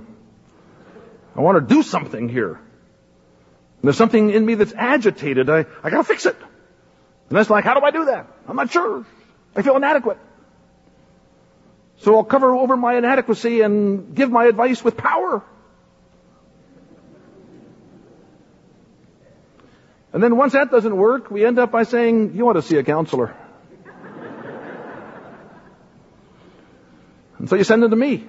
I 1.35 1.41
want 1.41 1.67
to 1.67 1.75
do 1.75 1.83
something 1.83 2.29
here. 2.29 2.55
And 2.55 3.89
there's 3.89 3.97
something 3.97 4.31
in 4.31 4.45
me 4.45 4.55
that's 4.55 4.75
agitated. 4.75 5.49
I, 5.49 5.67
I 5.83 5.91
gotta 5.91 6.05
fix 6.05 6.27
it. 6.27 6.37
And 6.39 7.39
that's 7.39 7.51
like, 7.51 7.65
how 7.65 7.75
do 7.75 7.85
I 7.85 7.91
do 7.91 8.05
that? 8.07 8.27
I'm 8.47 8.57
not 8.57 8.71
sure. 8.71 9.07
I 9.57 9.63
feel 9.63 9.77
inadequate. 9.77 10.19
So 11.99 12.17
I'll 12.17 12.25
cover 12.25 12.55
over 12.55 12.77
my 12.77 12.97
inadequacy 12.97 13.61
and 13.61 14.15
give 14.15 14.31
my 14.31 14.45
advice 14.45 14.85
with 14.85 14.97
power. 14.97 15.43
And 20.13 20.23
then 20.23 20.37
once 20.37 20.53
that 20.53 20.71
doesn't 20.71 20.95
work, 20.95 21.31
we 21.31 21.47
end 21.47 21.59
up 21.59 21.71
by 21.71 21.85
saying, 21.85 22.35
you 22.37 22.45
want 22.45 22.57
to 22.57 22.63
see 22.63 22.77
a 22.77 22.85
counselor. 22.85 23.35
and 27.39 27.49
so 27.49 27.57
you 27.57 27.65
send 27.65 27.83
them 27.83 27.91
to 27.91 27.97
me. 27.97 28.27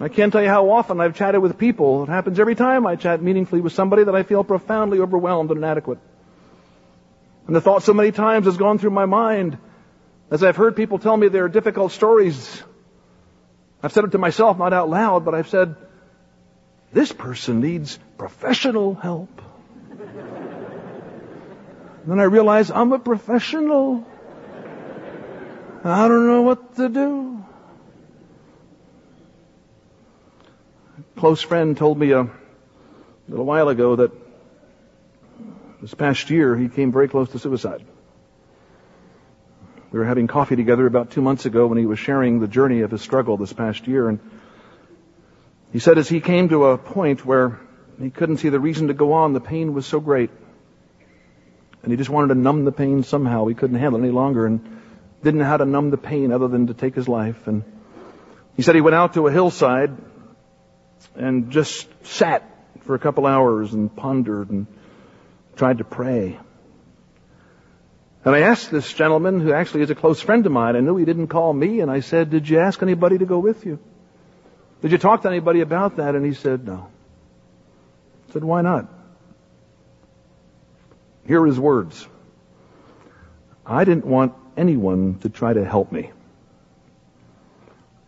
I 0.00 0.08
can't 0.08 0.32
tell 0.32 0.42
you 0.42 0.48
how 0.48 0.70
often 0.70 1.00
I've 1.00 1.14
chatted 1.14 1.40
with 1.40 1.56
people. 1.56 2.02
It 2.02 2.08
happens 2.08 2.40
every 2.40 2.54
time 2.54 2.86
I 2.86 2.96
chat 2.96 3.22
meaningfully 3.22 3.60
with 3.60 3.72
somebody 3.72 4.04
that 4.04 4.14
I 4.14 4.24
feel 4.24 4.42
profoundly 4.42 4.98
overwhelmed 4.98 5.50
and 5.50 5.58
inadequate. 5.58 5.98
And 7.46 7.54
the 7.54 7.60
thought 7.60 7.82
so 7.82 7.94
many 7.94 8.10
times 8.10 8.46
has 8.46 8.56
gone 8.56 8.78
through 8.78 8.90
my 8.90 9.06
mind 9.06 9.58
as 10.30 10.42
I've 10.42 10.56
heard 10.56 10.74
people 10.74 10.98
tell 10.98 11.16
me 11.16 11.28
their 11.28 11.48
difficult 11.48 11.92
stories. 11.92 12.62
I've 13.82 13.92
said 13.92 14.04
it 14.04 14.12
to 14.12 14.18
myself, 14.18 14.58
not 14.58 14.72
out 14.72 14.88
loud, 14.88 15.24
but 15.24 15.34
I've 15.34 15.48
said, 15.48 15.76
this 16.92 17.12
person 17.12 17.60
needs 17.60 17.98
professional 18.16 18.94
help. 18.94 19.42
then 22.06 22.18
I 22.18 22.24
realize 22.24 22.70
I'm 22.70 22.92
a 22.92 22.98
professional. 22.98 24.06
I 25.84 26.08
don't 26.08 26.26
know 26.26 26.42
what 26.42 26.76
to 26.76 26.88
do. 26.88 27.43
Close 31.16 31.40
friend 31.40 31.76
told 31.76 31.98
me 31.98 32.12
a 32.12 32.28
little 33.28 33.44
while 33.44 33.68
ago 33.68 33.96
that 33.96 34.10
this 35.80 35.94
past 35.94 36.30
year 36.30 36.56
he 36.56 36.68
came 36.68 36.92
very 36.92 37.08
close 37.08 37.30
to 37.30 37.38
suicide. 37.38 37.84
We 39.92 39.98
were 40.00 40.04
having 40.04 40.26
coffee 40.26 40.56
together 40.56 40.86
about 40.86 41.10
two 41.10 41.22
months 41.22 41.46
ago 41.46 41.68
when 41.68 41.78
he 41.78 41.86
was 41.86 41.98
sharing 41.98 42.40
the 42.40 42.48
journey 42.48 42.80
of 42.80 42.90
his 42.90 43.00
struggle 43.00 43.36
this 43.36 43.52
past 43.52 43.86
year 43.86 44.08
and 44.08 44.18
he 45.72 45.78
said 45.78 45.98
as 45.98 46.08
he 46.08 46.20
came 46.20 46.48
to 46.50 46.66
a 46.66 46.78
point 46.78 47.24
where 47.24 47.60
he 48.00 48.10
couldn't 48.10 48.38
see 48.38 48.48
the 48.48 48.60
reason 48.60 48.88
to 48.88 48.94
go 48.94 49.12
on, 49.12 49.32
the 49.32 49.40
pain 49.40 49.72
was 49.72 49.86
so 49.86 50.00
great. 50.00 50.30
And 51.82 51.90
he 51.92 51.96
just 51.96 52.10
wanted 52.10 52.28
to 52.28 52.40
numb 52.40 52.64
the 52.64 52.72
pain 52.72 53.02
somehow. 53.02 53.46
He 53.46 53.54
couldn't 53.54 53.78
handle 53.78 54.00
it 54.00 54.04
any 54.04 54.12
longer 54.12 54.46
and 54.46 54.80
didn't 55.22 55.40
know 55.40 55.46
how 55.46 55.56
to 55.56 55.64
numb 55.64 55.90
the 55.90 55.96
pain 55.96 56.32
other 56.32 56.48
than 56.48 56.68
to 56.68 56.74
take 56.74 56.94
his 56.94 57.08
life. 57.08 57.46
And 57.46 57.64
he 58.56 58.62
said 58.62 58.76
he 58.76 58.80
went 58.80 58.94
out 58.94 59.14
to 59.14 59.26
a 59.26 59.32
hillside 59.32 59.90
and 61.14 61.50
just 61.50 61.88
sat 62.06 62.48
for 62.82 62.94
a 62.94 62.98
couple 62.98 63.26
hours 63.26 63.72
and 63.72 63.94
pondered 63.94 64.50
and 64.50 64.66
tried 65.56 65.78
to 65.78 65.84
pray. 65.84 66.38
And 68.24 68.34
I 68.34 68.40
asked 68.40 68.70
this 68.70 68.90
gentleman, 68.92 69.40
who 69.40 69.52
actually 69.52 69.82
is 69.82 69.90
a 69.90 69.94
close 69.94 70.20
friend 70.20 70.44
of 70.46 70.52
mine, 70.52 70.76
I 70.76 70.80
knew 70.80 70.96
he 70.96 71.04
didn't 71.04 71.28
call 71.28 71.52
me, 71.52 71.80
and 71.80 71.90
I 71.90 72.00
said, 72.00 72.30
Did 72.30 72.48
you 72.48 72.58
ask 72.58 72.82
anybody 72.82 73.18
to 73.18 73.26
go 73.26 73.38
with 73.38 73.66
you? 73.66 73.78
Did 74.80 74.92
you 74.92 74.98
talk 74.98 75.22
to 75.22 75.28
anybody 75.28 75.60
about 75.60 75.96
that? 75.96 76.14
And 76.14 76.24
he 76.24 76.32
said, 76.32 76.66
No. 76.66 76.88
I 78.28 78.32
said, 78.32 78.44
Why 78.44 78.62
not? 78.62 78.88
Here 81.26 81.42
are 81.42 81.46
his 81.46 81.60
words. 81.60 82.06
I 83.66 83.84
didn't 83.84 84.06
want 84.06 84.34
anyone 84.56 85.18
to 85.20 85.28
try 85.28 85.52
to 85.52 85.64
help 85.64 85.90
me. 85.90 86.10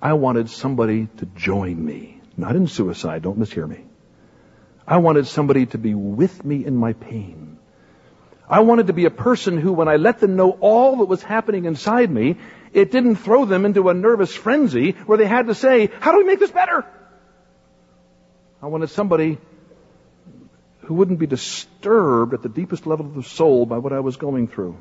I 0.00 0.12
wanted 0.14 0.50
somebody 0.50 1.08
to 1.18 1.26
join 1.26 1.82
me. 1.82 2.15
Not 2.36 2.56
in 2.56 2.66
suicide, 2.66 3.22
don't 3.22 3.38
mishear 3.38 3.68
me. 3.68 3.84
I 4.86 4.98
wanted 4.98 5.26
somebody 5.26 5.66
to 5.66 5.78
be 5.78 5.94
with 5.94 6.44
me 6.44 6.64
in 6.64 6.76
my 6.76 6.92
pain. 6.92 7.58
I 8.48 8.60
wanted 8.60 8.86
to 8.86 8.92
be 8.92 9.06
a 9.06 9.10
person 9.10 9.58
who, 9.58 9.72
when 9.72 9.88
I 9.88 9.96
let 9.96 10.20
them 10.20 10.36
know 10.36 10.52
all 10.52 10.98
that 10.98 11.06
was 11.06 11.22
happening 11.22 11.64
inside 11.64 12.10
me, 12.10 12.36
it 12.72 12.92
didn't 12.92 13.16
throw 13.16 13.44
them 13.44 13.64
into 13.64 13.88
a 13.88 13.94
nervous 13.94 14.34
frenzy 14.34 14.92
where 15.06 15.18
they 15.18 15.26
had 15.26 15.48
to 15.48 15.54
say, 15.54 15.90
how 16.00 16.12
do 16.12 16.18
we 16.18 16.24
make 16.24 16.38
this 16.38 16.52
better? 16.52 16.84
I 18.62 18.66
wanted 18.66 18.90
somebody 18.90 19.38
who 20.82 20.94
wouldn't 20.94 21.18
be 21.18 21.26
disturbed 21.26 22.34
at 22.34 22.42
the 22.42 22.48
deepest 22.48 22.86
level 22.86 23.06
of 23.06 23.14
the 23.14 23.22
soul 23.24 23.66
by 23.66 23.78
what 23.78 23.92
I 23.92 24.00
was 24.00 24.16
going 24.16 24.46
through. 24.46 24.78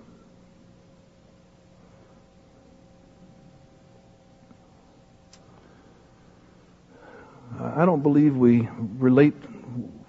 I 7.60 7.86
don't 7.86 8.04
believe 8.04 8.36
we 8.36 8.68
relate 8.98 9.36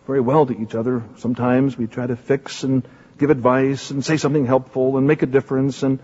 very 0.06 0.20
well 0.20 0.46
to 0.46 0.60
each 0.60 0.74
other. 0.74 1.04
Sometimes 1.16 1.76
we 1.76 1.86
try 1.86 2.06
to 2.06 2.16
fix 2.16 2.64
and 2.64 2.86
give 3.18 3.30
advice 3.30 3.90
and 3.90 4.04
say 4.04 4.16
something 4.16 4.46
helpful 4.46 4.96
and 4.96 5.06
make 5.06 5.22
a 5.22 5.26
difference. 5.26 5.82
And 5.82 6.00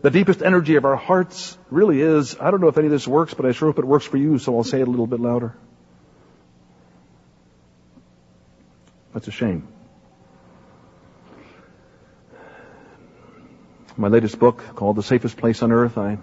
the 0.00 0.10
deepest 0.10 0.42
energy 0.42 0.76
of 0.76 0.84
our 0.84 0.96
hearts 0.96 1.56
really 1.70 2.00
is, 2.00 2.36
I 2.40 2.50
don't 2.50 2.60
know 2.60 2.68
if 2.68 2.78
any 2.78 2.86
of 2.86 2.92
this 2.92 3.06
works, 3.06 3.34
but 3.34 3.46
I 3.46 3.52
sure 3.52 3.68
hope 3.68 3.78
it 3.78 3.84
works 3.84 4.04
for 4.04 4.16
you, 4.16 4.38
so 4.38 4.56
I'll 4.56 4.64
say 4.64 4.80
it 4.80 4.88
a 4.88 4.90
little 4.90 5.06
bit 5.06 5.20
louder. 5.20 5.54
That's 9.14 9.28
a 9.28 9.32
shame. 9.32 9.68
My 13.96 14.08
latest 14.08 14.38
book, 14.38 14.64
called 14.74 14.96
The 14.96 15.02
Safest 15.02 15.36
Place 15.36 15.62
on 15.62 15.70
Earth, 15.70 15.98
I 15.98 16.18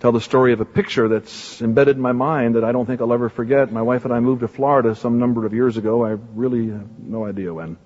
tell 0.00 0.12
the 0.12 0.20
story 0.20 0.52
of 0.52 0.60
a 0.60 0.64
picture 0.64 1.08
that's 1.08 1.60
embedded 1.60 1.96
in 1.96 2.02
my 2.02 2.12
mind 2.12 2.54
that 2.54 2.64
I 2.64 2.70
don't 2.70 2.86
think 2.86 3.00
I'll 3.00 3.12
ever 3.12 3.28
forget. 3.28 3.72
My 3.72 3.82
wife 3.82 4.04
and 4.04 4.14
I 4.14 4.20
moved 4.20 4.42
to 4.42 4.48
Florida 4.48 4.94
some 4.94 5.18
number 5.18 5.44
of 5.44 5.52
years 5.52 5.76
ago. 5.76 6.04
I 6.04 6.10
really 6.34 6.68
have 6.68 6.98
no 6.98 7.26
idea 7.26 7.52
when. 7.52 7.76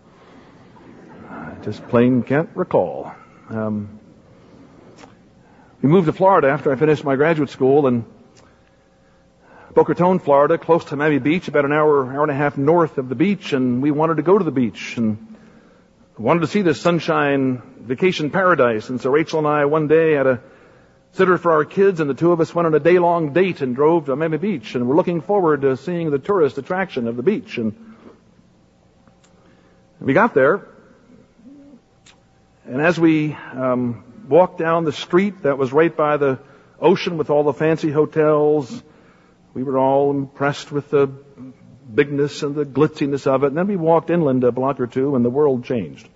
I 1.30 1.54
just 1.62 1.86
plain 1.88 2.22
can't 2.22 2.50
recall. 2.54 3.12
Um, 3.48 3.98
we 5.80 5.88
moved 5.88 6.06
to 6.06 6.12
Florida 6.12 6.48
after 6.48 6.70
I 6.70 6.76
finished 6.76 7.02
my 7.02 7.16
graduate 7.16 7.50
school 7.50 7.86
and 7.86 8.04
Boca 9.74 9.92
Raton, 9.92 10.18
Florida, 10.18 10.58
close 10.58 10.84
to 10.86 10.96
Miami 10.96 11.18
Beach, 11.18 11.48
about 11.48 11.64
an 11.64 11.72
hour, 11.72 12.12
hour 12.12 12.22
and 12.22 12.30
a 12.30 12.34
half 12.34 12.58
north 12.58 12.98
of 12.98 13.08
the 13.08 13.14
beach, 13.14 13.54
and 13.54 13.80
we 13.80 13.90
wanted 13.90 14.18
to 14.18 14.22
go 14.22 14.36
to 14.36 14.44
the 14.44 14.50
beach 14.50 14.98
and 14.98 15.34
wanted 16.18 16.40
to 16.40 16.46
see 16.46 16.60
this 16.60 16.78
sunshine 16.78 17.62
vacation 17.80 18.30
paradise. 18.30 18.90
And 18.90 19.00
so 19.00 19.10
Rachel 19.10 19.38
and 19.38 19.48
I 19.48 19.64
one 19.64 19.88
day 19.88 20.12
had 20.12 20.26
a 20.26 20.42
sitter 21.12 21.36
for 21.36 21.52
our 21.52 21.64
kids, 21.64 22.00
and 22.00 22.08
the 22.08 22.14
two 22.14 22.32
of 22.32 22.40
us 22.40 22.54
went 22.54 22.66
on 22.66 22.74
a 22.74 22.80
day-long 22.80 23.32
date 23.32 23.60
and 23.60 23.76
drove 23.76 24.06
to 24.06 24.16
Miami 24.16 24.38
Beach, 24.38 24.74
and 24.74 24.88
we're 24.88 24.96
looking 24.96 25.20
forward 25.20 25.60
to 25.60 25.76
seeing 25.76 26.10
the 26.10 26.18
tourist 26.18 26.56
attraction 26.58 27.06
of 27.06 27.16
the 27.16 27.22
beach. 27.22 27.58
And 27.58 27.94
we 30.00 30.14
got 30.14 30.34
there, 30.34 30.66
and 32.64 32.80
as 32.80 32.98
we 32.98 33.34
um, 33.34 34.04
walked 34.28 34.58
down 34.58 34.84
the 34.84 34.92
street 34.92 35.42
that 35.42 35.58
was 35.58 35.72
right 35.72 35.94
by 35.94 36.16
the 36.16 36.38
ocean 36.80 37.18
with 37.18 37.28
all 37.28 37.44
the 37.44 37.52
fancy 37.52 37.90
hotels, 37.90 38.82
we 39.52 39.62
were 39.62 39.78
all 39.78 40.10
impressed 40.10 40.72
with 40.72 40.88
the 40.88 41.08
bigness 41.94 42.42
and 42.42 42.54
the 42.54 42.64
glitziness 42.64 43.26
of 43.26 43.44
it. 43.44 43.48
And 43.48 43.56
then 43.56 43.66
we 43.66 43.76
walked 43.76 44.08
inland 44.08 44.44
a 44.44 44.52
block 44.52 44.80
or 44.80 44.86
two, 44.86 45.14
and 45.14 45.22
the 45.22 45.30
world 45.30 45.64
changed. 45.64 46.08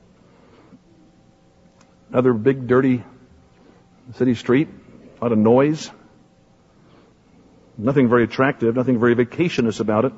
Another 2.09 2.33
big, 2.33 2.67
dirty 2.67 3.05
city 4.15 4.35
street 4.35 4.69
a 5.21 5.25
lot 5.25 5.33
of 5.33 5.39
noise. 5.39 5.91
Nothing 7.79 8.09
very 8.09 8.25
attractive, 8.25 8.75
nothing 8.75 8.99
very 8.99 9.15
vacationist 9.15 9.81
about 9.81 10.05
it. 10.07 10.13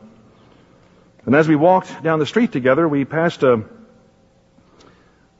And 1.26 1.34
as 1.34 1.48
we 1.48 1.56
walked 1.56 2.02
down 2.02 2.18
the 2.18 2.26
street 2.26 2.52
together, 2.52 2.88
we 2.88 3.04
passed 3.04 3.42
a 3.42 3.64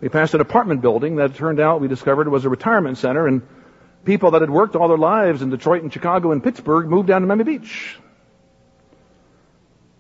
we 0.00 0.09
passed 0.09 0.34
an 0.34 0.40
apartment 0.40 0.80
building 0.80 1.16
that 1.16 1.34
turned 1.34 1.59
out 1.59 1.80
we 1.80 1.88
discovered 1.88 2.28
was 2.28 2.44
a 2.44 2.48
retirement 2.48 2.98
center 2.98 3.26
and 3.26 3.42
people 4.04 4.32
that 4.32 4.42
had 4.42 4.50
worked 4.50 4.76
all 4.76 4.86
their 4.86 4.98
lives 4.98 5.42
in 5.42 5.50
Detroit 5.50 5.82
and 5.82 5.92
Chicago 5.92 6.30
and 6.30 6.42
Pittsburgh 6.42 6.86
moved 6.86 7.09
down 7.09 7.22
to 7.22 7.26
Miami 7.26 7.44
Beach. 7.44 7.96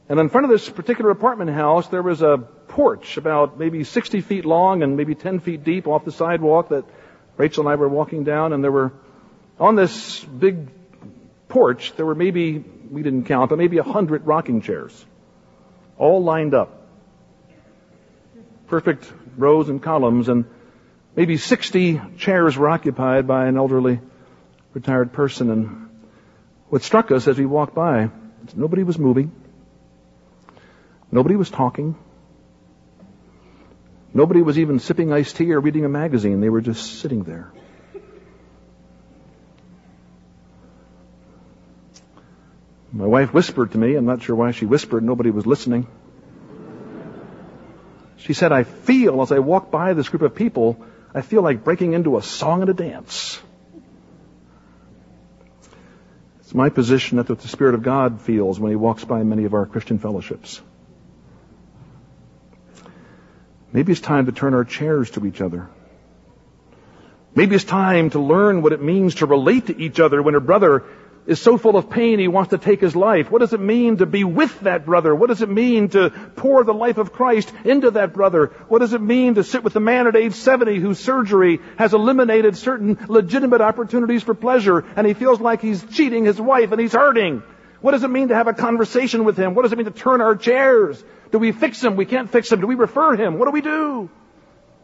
And 0.08 0.20
in 0.20 0.28
front 0.28 0.44
of 0.44 0.50
this 0.50 0.68
particular 0.68 1.10
apartment 1.10 1.50
house, 1.50 1.88
there 1.88 2.02
was 2.02 2.22
a 2.22 2.38
porch 2.38 3.16
about 3.16 3.58
maybe 3.58 3.82
60 3.82 4.20
feet 4.20 4.44
long 4.44 4.82
and 4.82 4.96
maybe 4.96 5.14
10 5.14 5.40
feet 5.40 5.64
deep 5.64 5.88
off 5.88 6.04
the 6.04 6.12
sidewalk 6.12 6.68
that 6.68 6.84
Rachel 7.36 7.64
and 7.64 7.72
I 7.72 7.74
were 7.74 7.88
walking 7.88 8.22
down 8.24 8.52
and 8.52 8.62
there 8.62 8.72
were 8.72 8.92
on 9.60 9.74
this 9.74 10.24
big 10.24 10.68
porch, 11.48 11.92
there 11.96 12.06
were 12.06 12.14
maybe, 12.14 12.58
we 12.90 13.02
didn't 13.02 13.24
count, 13.24 13.50
but 13.50 13.58
maybe 13.58 13.78
a 13.78 13.82
hundred 13.82 14.26
rocking 14.26 14.62
chairs, 14.62 15.04
all 15.96 16.22
lined 16.22 16.54
up. 16.54 16.86
Perfect 18.68 19.10
rows 19.36 19.68
and 19.68 19.82
columns, 19.82 20.28
and 20.28 20.44
maybe 21.16 21.36
60 21.36 22.00
chairs 22.18 22.56
were 22.56 22.68
occupied 22.68 23.26
by 23.26 23.46
an 23.46 23.56
elderly 23.56 24.00
retired 24.74 25.12
person. 25.12 25.50
And 25.50 25.88
what 26.68 26.82
struck 26.82 27.10
us 27.10 27.26
as 27.26 27.38
we 27.38 27.46
walked 27.46 27.74
by, 27.74 28.10
nobody 28.54 28.82
was 28.82 28.98
moving. 28.98 29.32
Nobody 31.10 31.36
was 31.36 31.50
talking. 31.50 31.96
Nobody 34.12 34.42
was 34.42 34.58
even 34.58 34.78
sipping 34.78 35.12
iced 35.12 35.36
tea 35.36 35.52
or 35.52 35.60
reading 35.60 35.84
a 35.84 35.88
magazine. 35.88 36.40
They 36.40 36.48
were 36.48 36.60
just 36.60 37.00
sitting 37.00 37.24
there. 37.24 37.52
My 42.92 43.06
wife 43.06 43.34
whispered 43.34 43.72
to 43.72 43.78
me, 43.78 43.94
I'm 43.94 44.06
not 44.06 44.22
sure 44.22 44.34
why 44.34 44.52
she 44.52 44.64
whispered, 44.64 45.02
nobody 45.02 45.30
was 45.30 45.46
listening. 45.46 45.86
She 48.16 48.32
said, 48.32 48.50
I 48.50 48.64
feel 48.64 49.20
as 49.22 49.30
I 49.30 49.38
walk 49.38 49.70
by 49.70 49.92
this 49.94 50.08
group 50.08 50.22
of 50.22 50.34
people, 50.34 50.84
I 51.14 51.20
feel 51.20 51.42
like 51.42 51.64
breaking 51.64 51.92
into 51.92 52.16
a 52.16 52.22
song 52.22 52.62
and 52.62 52.70
a 52.70 52.74
dance. 52.74 53.40
It's 56.40 56.54
my 56.54 56.70
position 56.70 57.18
that 57.18 57.26
the 57.26 57.48
Spirit 57.48 57.74
of 57.74 57.82
God 57.82 58.22
feels 58.22 58.58
when 58.58 58.70
He 58.70 58.76
walks 58.76 59.04
by 59.04 59.22
many 59.22 59.44
of 59.44 59.52
our 59.52 59.66
Christian 59.66 59.98
fellowships. 59.98 60.60
Maybe 63.70 63.92
it's 63.92 64.00
time 64.00 64.26
to 64.26 64.32
turn 64.32 64.54
our 64.54 64.64
chairs 64.64 65.10
to 65.10 65.26
each 65.26 65.42
other. 65.42 65.68
Maybe 67.34 67.54
it's 67.54 67.64
time 67.64 68.10
to 68.10 68.18
learn 68.18 68.62
what 68.62 68.72
it 68.72 68.82
means 68.82 69.16
to 69.16 69.26
relate 69.26 69.66
to 69.66 69.78
each 69.78 70.00
other 70.00 70.22
when 70.22 70.34
a 70.34 70.40
brother 70.40 70.84
is 71.28 71.40
so 71.40 71.58
full 71.58 71.76
of 71.76 71.90
pain 71.90 72.18
he 72.18 72.26
wants 72.26 72.50
to 72.50 72.58
take 72.58 72.80
his 72.80 72.96
life? 72.96 73.30
What 73.30 73.40
does 73.40 73.52
it 73.52 73.60
mean 73.60 73.98
to 73.98 74.06
be 74.06 74.24
with 74.24 74.60
that 74.60 74.86
brother? 74.86 75.14
What 75.14 75.28
does 75.28 75.42
it 75.42 75.50
mean 75.50 75.90
to 75.90 76.08
pour 76.36 76.64
the 76.64 76.72
life 76.72 76.96
of 76.96 77.12
Christ 77.12 77.52
into 77.64 77.92
that 77.92 78.14
brother? 78.14 78.46
What 78.68 78.78
does 78.78 78.94
it 78.94 79.02
mean 79.02 79.34
to 79.34 79.44
sit 79.44 79.62
with 79.62 79.74
the 79.74 79.80
man 79.80 80.06
at 80.06 80.16
age 80.16 80.32
70 80.32 80.78
whose 80.78 80.98
surgery 80.98 81.60
has 81.76 81.92
eliminated 81.92 82.56
certain 82.56 82.98
legitimate 83.08 83.60
opportunities 83.60 84.22
for 84.22 84.32
pleasure 84.34 84.86
and 84.96 85.06
he 85.06 85.12
feels 85.12 85.38
like 85.38 85.60
he's 85.60 85.84
cheating 85.84 86.24
his 86.24 86.40
wife 86.40 86.72
and 86.72 86.80
he's 86.80 86.94
hurting? 86.94 87.42
What 87.82 87.92
does 87.92 88.04
it 88.04 88.08
mean 88.08 88.28
to 88.28 88.34
have 88.34 88.48
a 88.48 88.54
conversation 88.54 89.24
with 89.24 89.36
him? 89.36 89.54
What 89.54 89.62
does 89.62 89.72
it 89.72 89.76
mean 89.76 89.84
to 89.84 89.92
turn 89.92 90.22
our 90.22 90.34
chairs? 90.34 91.04
Do 91.30 91.38
we 91.38 91.52
fix 91.52 91.84
him? 91.84 91.96
We 91.96 92.06
can't 92.06 92.30
fix 92.30 92.50
him. 92.50 92.62
Do 92.62 92.66
we 92.66 92.74
refer 92.74 93.14
him? 93.16 93.38
What 93.38 93.44
do 93.44 93.50
we 93.50 93.60
do? 93.60 94.08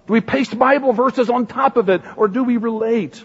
Do 0.07 0.13
we 0.13 0.21
paste 0.21 0.59
Bible 0.59 0.93
verses 0.93 1.31
on 1.31 1.47
top 1.47 1.79
of 1.79 1.89
it 1.89 2.03
or 2.17 2.29
do 2.29 2.45
we 2.45 2.59
relate? 2.59 3.25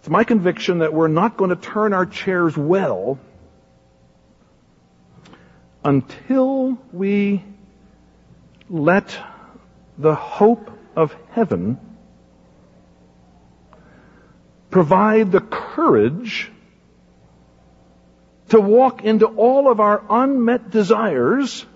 It's 0.00 0.08
my 0.08 0.24
conviction 0.24 0.78
that 0.78 0.94
we're 0.94 1.08
not 1.08 1.36
going 1.36 1.50
to 1.50 1.56
turn 1.56 1.92
our 1.92 2.06
chairs 2.06 2.56
well 2.56 3.18
until 5.84 6.78
we 6.90 7.44
let 8.70 9.14
the 9.98 10.14
hope 10.14 10.70
of 10.96 11.14
heaven 11.32 11.78
provide 14.70 15.32
the 15.32 15.42
courage 15.42 16.50
to 18.48 18.58
walk 18.58 19.04
into 19.04 19.26
all 19.26 19.70
of 19.70 19.80
our 19.80 20.02
unmet 20.08 20.70
desires 20.70 21.66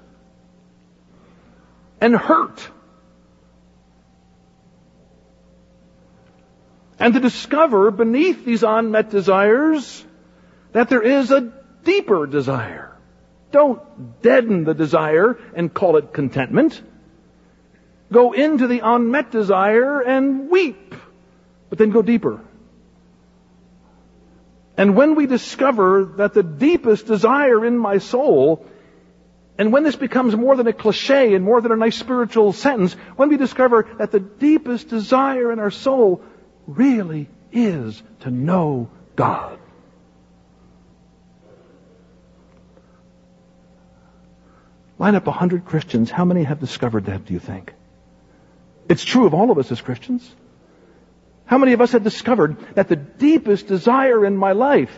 and 2.01 2.17
hurt 2.17 2.71
and 6.99 7.15
to 7.15 7.21
discover 7.21 7.91
beneath 7.91 8.45
these 8.45 8.63
unmet 8.63 9.11
desires 9.11 10.05
that 10.73 10.89
there 10.89 11.03
is 11.03 11.31
a 11.31 11.53
deeper 11.85 12.27
desire 12.27 12.95
Don't 13.53 13.81
deaden 14.21 14.65
the 14.65 14.75
desire 14.75 15.39
and 15.55 15.73
call 15.73 15.97
it 15.97 16.13
contentment. 16.13 16.83
Go 18.11 18.33
into 18.33 18.67
the 18.67 18.81
unmet 18.81 19.31
desire 19.31 20.01
and 20.01 20.51
weep, 20.51 20.93
but 21.71 21.79
then 21.79 21.91
go 21.91 22.03
deeper. 22.03 22.41
And 24.77 24.97
when 24.97 25.15
we 25.15 25.27
discover 25.27 26.05
that 26.17 26.35
the 26.35 26.43
deepest 26.43 27.07
desire 27.07 27.65
in 27.65 27.79
my 27.79 27.99
soul, 27.99 28.67
and 29.57 29.73
when 29.73 29.85
this 29.85 29.95
becomes 29.95 30.35
more 30.35 30.57
than 30.57 30.67
a 30.67 30.73
cliche 30.73 31.35
and 31.35 31.45
more 31.45 31.61
than 31.61 31.71
a 31.71 31.77
nice 31.77 31.97
spiritual 31.97 32.53
sentence, 32.53 32.95
when 33.15 33.29
we 33.29 33.37
discover 33.37 33.87
that 33.99 34.11
the 34.11 34.19
deepest 34.19 34.89
desire 34.89 35.53
in 35.53 35.61
our 35.61 35.71
soul 35.71 36.25
really 36.67 37.29
is 37.53 38.03
to 38.21 38.31
know 38.31 38.91
God. 39.17 39.59
Line 44.99 45.15
up 45.15 45.27
a 45.27 45.33
hundred 45.33 45.65
Christians. 45.65 46.11
How 46.11 46.25
many 46.25 46.45
have 46.45 46.61
discovered 46.61 47.07
that, 47.07 47.25
do 47.27 47.35
you 47.35 47.41
think? 47.41 47.73
It's 48.89 49.05
true 49.05 49.27
of 49.27 49.35
all 49.35 49.51
of 49.51 49.59
us 49.59 49.71
as 49.73 49.81
Christians. 49.81 50.35
How 51.47 51.59
many 51.59 51.73
of 51.73 51.81
us 51.81 51.93
have 51.93 52.05
discovered 52.05 52.57
that 52.75 52.89
the 52.89 52.97
deepest 52.97 53.67
desire 53.67 54.25
in 54.25 54.37
my 54.37 54.53
life 54.53 54.97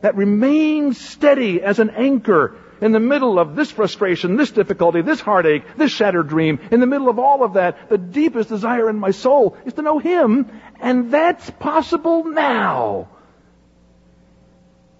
that 0.00 0.16
remains 0.16 1.00
steady 1.00 1.62
as 1.62 1.78
an 1.78 1.90
anchor 1.90 2.56
in 2.82 2.90
the 2.90 3.00
middle 3.00 3.38
of 3.38 3.54
this 3.54 3.70
frustration, 3.70 4.36
this 4.36 4.50
difficulty, 4.50 5.02
this 5.02 5.20
heartache, 5.20 5.62
this 5.76 5.92
shattered 5.92 6.28
dream, 6.28 6.58
in 6.72 6.80
the 6.80 6.86
middle 6.86 7.08
of 7.08 7.20
all 7.20 7.44
of 7.44 7.54
that, 7.54 7.88
the 7.88 7.96
deepest 7.96 8.48
desire 8.48 8.90
in 8.90 8.98
my 8.98 9.12
soul 9.12 9.56
is 9.64 9.74
to 9.74 9.82
know 9.82 10.00
Him, 10.00 10.50
and 10.80 11.12
that's 11.12 11.48
possible 11.48 12.24
now. 12.24 13.08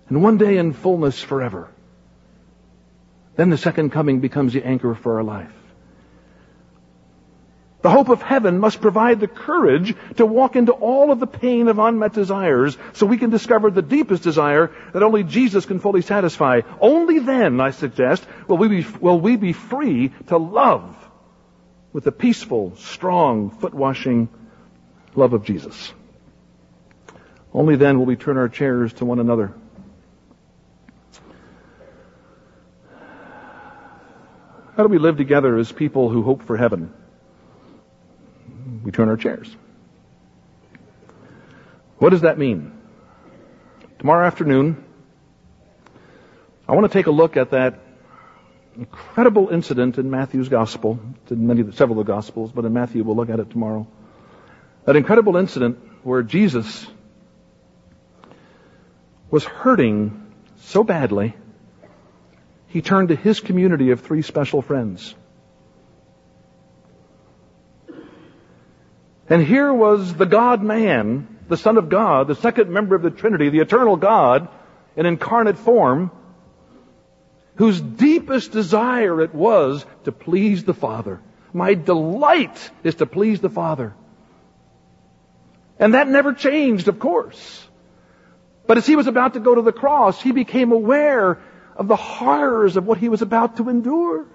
And 0.09 0.23
one 0.23 0.39
day 0.39 0.59
in 0.59 0.73
fullness 0.73 1.21
forever. 1.21 1.71
Then 3.35 3.51
the 3.51 3.59
second 3.59 3.91
coming 3.91 4.21
becomes 4.21 4.53
the 4.53 4.65
anchor 4.65 4.95
for 4.95 5.17
our 5.17 5.25
life. 5.25 5.53
The 7.83 7.91
hope 7.91 8.09
of 8.09 8.23
heaven 8.23 8.61
must 8.61 8.81
provide 8.81 9.19
the 9.19 9.27
courage 9.27 9.95
to 10.17 10.25
walk 10.25 10.55
into 10.55 10.73
all 10.73 11.11
of 11.11 11.19
the 11.19 11.27
pain 11.27 11.67
of 11.67 11.81
unmet 11.81 12.13
desires 12.13 12.79
so 12.93 13.07
we 13.07 13.19
can 13.19 13.31
discover 13.31 13.71
the 13.71 13.83
deepest 13.83 14.23
desire 14.23 14.71
that 14.93 15.03
only 15.03 15.25
Jesus 15.25 15.67
can 15.67 15.81
fully 15.81 16.01
satisfy. 16.01 16.61
Only 16.81 17.19
then, 17.19 17.61
I 17.61 17.73
suggest, 17.73 18.25
will 18.47 18.59
we 18.59 18.69
be, 18.69 18.87
will 19.01 19.21
we 19.21 19.37
be 19.37 19.53
free 19.53 20.13
to 20.29 20.39
love 20.39 20.97
with 21.93 22.05
the 22.05 22.13
peaceful, 22.13 22.77
strong, 22.77 23.51
foot-washing 23.51 24.29
love 25.17 25.33
of 25.33 25.45
Jesus. 25.45 25.93
Only 27.53 27.77
then 27.77 27.99
will 27.99 28.07
we 28.07 28.17
turn 28.17 28.39
our 28.39 28.49
chairs 28.49 28.93
to 28.95 29.05
one 29.05 29.19
another. 29.19 29.53
How 34.77 34.85
do 34.85 34.89
we 34.89 34.99
live 34.99 35.19
together 35.19 35.59
as 35.59 35.71
people 35.71 36.09
who 36.09 36.23
hope 36.23 36.45
for 36.45 36.57
heaven? 36.57 36.95
Turn 39.03 39.09
our 39.09 39.17
chairs. 39.17 39.55
What 41.99 42.11
does 42.11 42.21
that 42.21 42.39
mean? 42.39 42.73
Tomorrow 43.99 44.27
afternoon, 44.27 44.85
I 46.69 46.75
want 46.75 46.91
to 46.91 46.93
take 46.97 47.07
a 47.07 47.11
look 47.11 47.37
at 47.37 47.51
that 47.51 47.81
incredible 48.77 49.49
incident 49.49 49.99
in 49.99 50.09
Matthew's 50.09 50.49
gospel. 50.49 51.01
in 51.31 51.47
many, 51.49 51.73
several 51.73 51.99
of 51.99 52.07
the 52.07 52.13
gospels, 52.13 52.53
but 52.53 52.65
in 52.65 52.73
Matthew 52.73 53.03
we'll 53.03 53.17
look 53.17 53.29
at 53.29 53.41
it 53.41 53.51
tomorrow. 53.51 53.89
That 54.85 54.95
incredible 54.95 55.37
incident 55.37 55.79
where 56.05 56.23
Jesus 56.23 56.87
was 59.31 59.45
hurting 59.45 60.33
so 60.59 60.85
badly, 60.85 61.35
he 62.69 62.83
turned 62.83 63.09
to 63.09 63.17
his 63.17 63.41
community 63.41 63.91
of 63.91 64.01
three 64.01 64.23
special 64.23 64.63
friends. 64.63 65.15
And 69.33 69.43
here 69.43 69.73
was 69.73 70.13
the 70.13 70.27
God 70.27 70.63
man, 70.63 71.39
the 71.49 71.57
Son 71.57 71.79
of 71.79 71.89
God, 71.89 72.29
the 72.29 72.35
second 72.35 72.69
member 72.69 72.95
of 72.95 73.01
the 73.01 73.11
Trinity, 73.11 73.49
the 73.49 73.61
eternal 73.61 73.97
God, 73.97 74.47
in 74.95 75.07
incarnate 75.07 75.57
form, 75.57 76.11
whose 77.55 77.81
deepest 77.81 78.53
desire 78.53 79.23
it 79.23 79.35
was 79.35 79.87
to 80.05 80.13
please 80.13 80.65
the 80.65 80.75
Father. 80.75 81.23
My 81.55 81.73
delight 81.73 82.71
is 82.85 82.97
to 82.97 83.07
please 83.07 83.41
the 83.41 83.49
Father. 83.49 83.95
And 85.79 85.95
that 85.95 86.09
never 86.09 86.35
changed, 86.35 86.89
of 86.89 86.99
course. 86.99 87.67
But 88.67 88.77
as 88.77 88.87
he 88.87 88.97
was 88.97 89.07
about 89.07 89.33
to 89.33 89.41
go 89.41 89.55
to 89.55 89.63
the 89.63 89.73
cross, 89.73 90.21
he 90.21 90.33
became 90.33 90.73
aware 90.73 91.41
of 91.75 91.89
the 91.89 91.97
horrors 91.97 92.77
of 92.77 92.87
what 92.87 92.99
he 92.99 93.09
was 93.09 93.23
about 93.23 93.57
to 93.57 93.71
endure. 93.71 94.27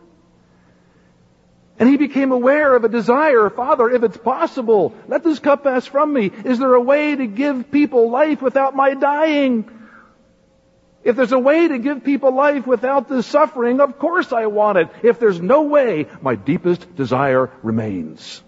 And 1.80 1.88
he 1.88 1.97
became 1.97 2.32
aware 2.32 2.75
of 2.75 2.84
a 2.84 2.89
desire, 2.89 3.49
Father, 3.49 3.89
if 3.89 4.01
it's 4.03 4.17
possible, 4.17 4.95
let 5.07 5.23
this 5.23 5.38
cup 5.38 5.63
pass 5.63 5.86
from 5.86 6.11
me. 6.11 6.32
Is 6.43 6.57
there 6.57 6.73
a 6.73 6.82
way 6.82 7.15
to 7.15 7.28
give 7.28 7.71
people 7.71 8.09
life 8.09 8.41
without 8.41 8.75
my 8.75 8.95
dying? 8.95 9.69
If 11.03 11.15
there's 11.15 11.32
a 11.32 11.39
way 11.39 11.67
to 11.67 11.78
give 11.78 12.03
people 12.03 12.34
life 12.34 12.65
without 12.65 13.07
this 13.07 13.28
suffering, 13.28 13.80
of 13.80 13.99
course 13.99 14.34
I 14.34 14.47
want 14.47 14.80
it. 14.80 14.89
If 15.03 15.19
there's 15.19 15.39
no 15.39 15.63
way, 15.63 16.07
my 16.21 16.36
deepest 16.36 16.95
desire 16.95 17.51
remains. 17.61 18.41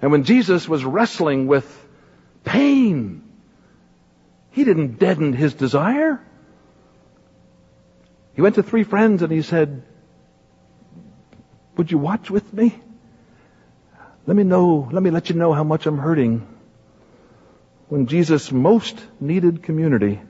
And 0.00 0.10
when 0.10 0.24
Jesus 0.24 0.66
was 0.66 0.84
wrestling 0.84 1.46
with 1.46 1.64
pain, 2.44 3.22
he 4.50 4.64
didn't 4.64 4.98
deaden 4.98 5.32
his 5.34 5.52
desire. 5.52 6.20
He 8.34 8.42
went 8.42 8.54
to 8.56 8.62
three 8.62 8.84
friends 8.84 9.22
and 9.22 9.30
he 9.30 9.42
said, 9.42 9.82
would 11.76 11.90
you 11.90 11.98
watch 11.98 12.30
with 12.30 12.52
me? 12.52 12.74
Let 14.26 14.36
me 14.36 14.44
know, 14.44 14.88
let 14.90 15.02
me 15.02 15.10
let 15.10 15.28
you 15.28 15.36
know 15.36 15.52
how 15.52 15.64
much 15.64 15.86
I'm 15.86 15.98
hurting. 15.98 16.46
When 17.88 18.06
Jesus 18.06 18.50
most 18.50 18.98
needed 19.20 19.62
community, 19.62 20.20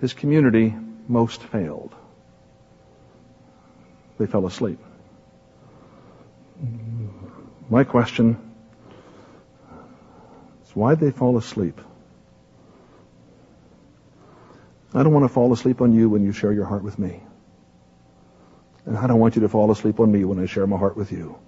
his 0.00 0.12
community 0.12 0.74
most 1.06 1.42
failed. 1.42 1.94
They 4.18 4.26
fell 4.26 4.46
asleep. 4.46 4.78
My 7.70 7.84
question 7.84 8.36
is 10.64 10.74
why 10.74 10.94
they 10.94 11.10
fall 11.10 11.38
asleep? 11.38 11.80
I 14.92 15.04
don't 15.04 15.12
want 15.12 15.24
to 15.24 15.28
fall 15.28 15.52
asleep 15.52 15.80
on 15.80 15.94
you 15.94 16.08
when 16.08 16.24
you 16.24 16.32
share 16.32 16.52
your 16.52 16.64
heart 16.64 16.82
with 16.82 16.98
me. 16.98 17.22
And 18.90 18.98
I 18.98 19.06
don't 19.06 19.20
want 19.20 19.36
you 19.36 19.42
to 19.42 19.48
fall 19.48 19.70
asleep 19.70 20.00
on 20.00 20.10
me 20.10 20.24
when 20.24 20.40
I 20.40 20.46
share 20.46 20.66
my 20.66 20.76
heart 20.76 20.96
with 20.96 21.12
you. 21.12 21.38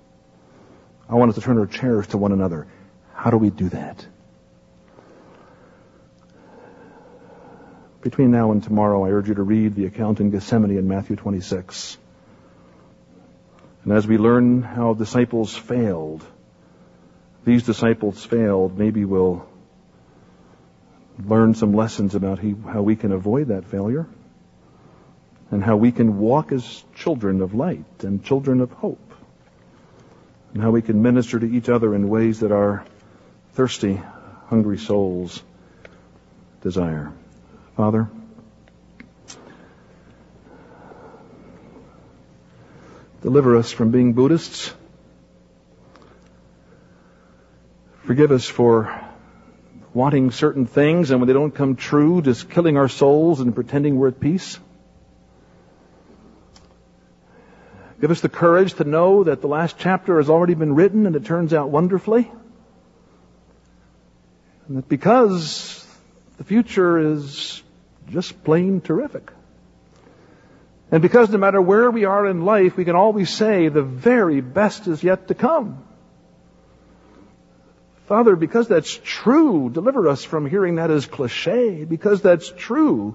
I 1.08 1.16
want 1.16 1.30
us 1.30 1.34
to 1.34 1.40
turn 1.40 1.58
our 1.58 1.66
chairs 1.66 2.06
to 2.08 2.16
one 2.16 2.30
another. 2.30 2.68
How 3.14 3.32
do 3.32 3.36
we 3.36 3.50
do 3.50 3.68
that? 3.70 4.06
Between 8.00 8.30
now 8.30 8.52
and 8.52 8.62
tomorrow, 8.62 9.04
I 9.04 9.10
urge 9.10 9.26
you 9.28 9.34
to 9.34 9.42
read 9.42 9.74
the 9.74 9.86
account 9.86 10.20
in 10.20 10.30
Gethsemane 10.30 10.78
in 10.78 10.86
Matthew 10.86 11.16
26. 11.16 11.98
And 13.82 13.92
as 13.92 14.06
we 14.06 14.18
learn 14.18 14.62
how 14.62 14.94
disciples 14.94 15.52
failed, 15.56 16.24
these 17.44 17.64
disciples 17.64 18.24
failed, 18.24 18.78
maybe 18.78 19.04
we'll 19.04 19.44
learn 21.18 21.54
some 21.56 21.74
lessons 21.74 22.14
about 22.14 22.38
how 22.38 22.82
we 22.82 22.94
can 22.94 23.10
avoid 23.10 23.48
that 23.48 23.64
failure 23.64 24.06
and 25.52 25.62
how 25.62 25.76
we 25.76 25.92
can 25.92 26.18
walk 26.18 26.50
as 26.50 26.82
children 26.94 27.42
of 27.42 27.54
light 27.54 27.84
and 28.00 28.24
children 28.24 28.62
of 28.62 28.72
hope, 28.72 29.12
and 30.54 30.62
how 30.62 30.70
we 30.70 30.80
can 30.80 31.02
minister 31.02 31.38
to 31.38 31.46
each 31.46 31.68
other 31.68 31.94
in 31.94 32.08
ways 32.08 32.40
that 32.40 32.50
our 32.50 32.84
thirsty, 33.52 34.00
hungry 34.46 34.78
souls 34.78 35.42
desire. 36.62 37.12
Father, 37.76 38.08
deliver 43.20 43.56
us 43.56 43.70
from 43.70 43.90
being 43.90 44.14
Buddhists. 44.14 44.72
Forgive 48.04 48.32
us 48.32 48.46
for 48.46 48.98
wanting 49.92 50.30
certain 50.30 50.64
things 50.64 51.10
and 51.10 51.20
when 51.20 51.26
they 51.26 51.34
don't 51.34 51.54
come 51.54 51.76
true, 51.76 52.22
just 52.22 52.48
killing 52.48 52.78
our 52.78 52.88
souls 52.88 53.40
and 53.40 53.54
pretending 53.54 53.96
we're 53.96 54.08
at 54.08 54.18
peace. 54.18 54.58
Give 58.02 58.10
us 58.10 58.20
the 58.20 58.28
courage 58.28 58.74
to 58.74 58.84
know 58.84 59.22
that 59.22 59.42
the 59.42 59.46
last 59.46 59.78
chapter 59.78 60.16
has 60.16 60.28
already 60.28 60.54
been 60.54 60.74
written 60.74 61.06
and 61.06 61.14
it 61.14 61.24
turns 61.24 61.54
out 61.54 61.70
wonderfully. 61.70 62.28
And 64.66 64.76
that 64.76 64.88
because 64.88 65.86
the 66.36 66.42
future 66.42 66.98
is 66.98 67.62
just 68.10 68.42
plain 68.42 68.80
terrific. 68.80 69.30
And 70.90 71.00
because 71.00 71.30
no 71.30 71.38
matter 71.38 71.62
where 71.62 71.90
we 71.92 72.04
are 72.04 72.26
in 72.26 72.44
life, 72.44 72.76
we 72.76 72.84
can 72.84 72.96
always 72.96 73.30
say 73.30 73.68
the 73.68 73.82
very 73.82 74.40
best 74.40 74.88
is 74.88 75.04
yet 75.04 75.28
to 75.28 75.34
come. 75.34 75.84
Father, 78.06 78.34
because 78.34 78.66
that's 78.66 79.00
true, 79.04 79.70
deliver 79.70 80.08
us 80.08 80.24
from 80.24 80.50
hearing 80.50 80.74
that 80.74 80.90
as 80.90 81.06
cliche. 81.06 81.84
Because 81.84 82.20
that's 82.20 82.50
true, 82.50 83.14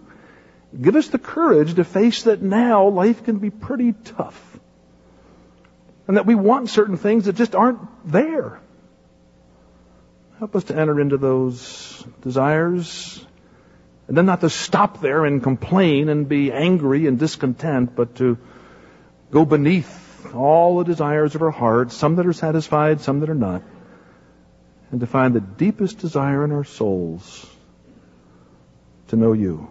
Give 0.80 0.96
us 0.96 1.08
the 1.08 1.18
courage 1.18 1.76
to 1.76 1.84
face 1.84 2.24
that 2.24 2.42
now 2.42 2.88
life 2.90 3.24
can 3.24 3.40
be 3.40 3.50
pretty 3.50 3.94
tough. 3.94 4.60
And 6.08 6.18
that 6.18 6.26
we 6.26 6.36
want 6.36 6.70
certain 6.70 6.98
things 6.98 7.26
that 7.26 7.36
just 7.36 7.54
aren't 7.54 7.80
there. 8.10 8.60
Help 10.40 10.56
us 10.56 10.66
to 10.66 10.76
enter 10.76 11.00
into 11.02 11.18
those 11.18 12.06
desires 12.22 13.26
and 14.08 14.16
then 14.16 14.26
not 14.26 14.42
to 14.42 14.50
stop 14.50 15.02
there 15.02 15.26
and 15.26 15.44
complain 15.44 16.08
and 16.10 16.30
be 16.30 16.52
angry 16.52 17.08
and 17.08 17.20
discontent, 17.20 17.96
but 17.96 18.16
to 18.16 18.38
go 19.32 19.44
beneath 19.44 20.34
all 20.34 20.78
the 20.78 20.86
desires 20.86 21.36
of 21.36 21.42
our 21.42 21.52
heart, 21.52 21.92
some 21.92 22.16
that 22.16 22.26
are 22.26 22.34
satisfied, 22.34 23.02
some 23.02 23.20
that 23.20 23.30
are 23.30 23.36
not, 23.36 23.64
and 24.92 25.02
to 25.02 25.08
find 25.08 25.34
the 25.34 25.42
deepest 25.42 26.00
desire 26.00 26.46
in 26.46 26.52
our 26.52 26.64
souls 26.64 27.46
to 29.10 29.18
know 29.18 29.34
you. 29.34 29.68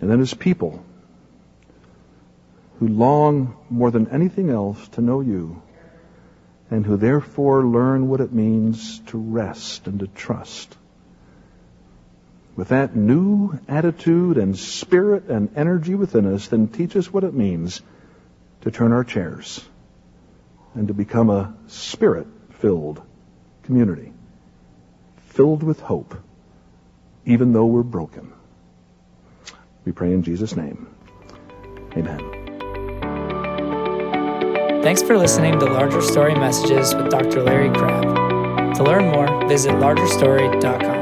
And 0.00 0.10
then 0.10 0.20
as 0.20 0.34
people 0.34 0.84
who 2.82 2.88
long 2.88 3.56
more 3.70 3.92
than 3.92 4.08
anything 4.08 4.50
else 4.50 4.88
to 4.88 5.00
know 5.00 5.20
you, 5.20 5.62
and 6.68 6.84
who 6.84 6.96
therefore 6.96 7.64
learn 7.64 8.08
what 8.08 8.20
it 8.20 8.32
means 8.32 8.98
to 9.06 9.16
rest 9.16 9.86
and 9.86 10.00
to 10.00 10.08
trust. 10.08 10.76
With 12.56 12.70
that 12.70 12.96
new 12.96 13.56
attitude 13.68 14.36
and 14.36 14.58
spirit 14.58 15.28
and 15.28 15.56
energy 15.56 15.94
within 15.94 16.26
us, 16.34 16.48
then 16.48 16.66
teach 16.66 16.96
us 16.96 17.12
what 17.12 17.22
it 17.22 17.32
means 17.32 17.80
to 18.62 18.72
turn 18.72 18.90
our 18.90 19.04
chairs 19.04 19.64
and 20.74 20.88
to 20.88 20.94
become 20.94 21.30
a 21.30 21.54
spirit 21.68 22.26
filled 22.54 23.00
community, 23.62 24.12
filled 25.28 25.62
with 25.62 25.78
hope, 25.78 26.16
even 27.26 27.52
though 27.52 27.66
we're 27.66 27.84
broken. 27.84 28.32
We 29.84 29.92
pray 29.92 30.12
in 30.12 30.24
Jesus' 30.24 30.56
name. 30.56 30.88
Amen. 31.96 32.41
Thanks 34.82 35.00
for 35.00 35.16
listening 35.16 35.60
to 35.60 35.66
Larger 35.66 36.02
Story 36.02 36.34
Messages 36.34 36.92
with 36.92 37.08
Dr. 37.08 37.40
Larry 37.40 37.70
Crabb. 37.70 38.74
To 38.74 38.82
learn 38.82 39.12
more, 39.12 39.46
visit 39.46 39.70
largerstory.com. 39.78 41.01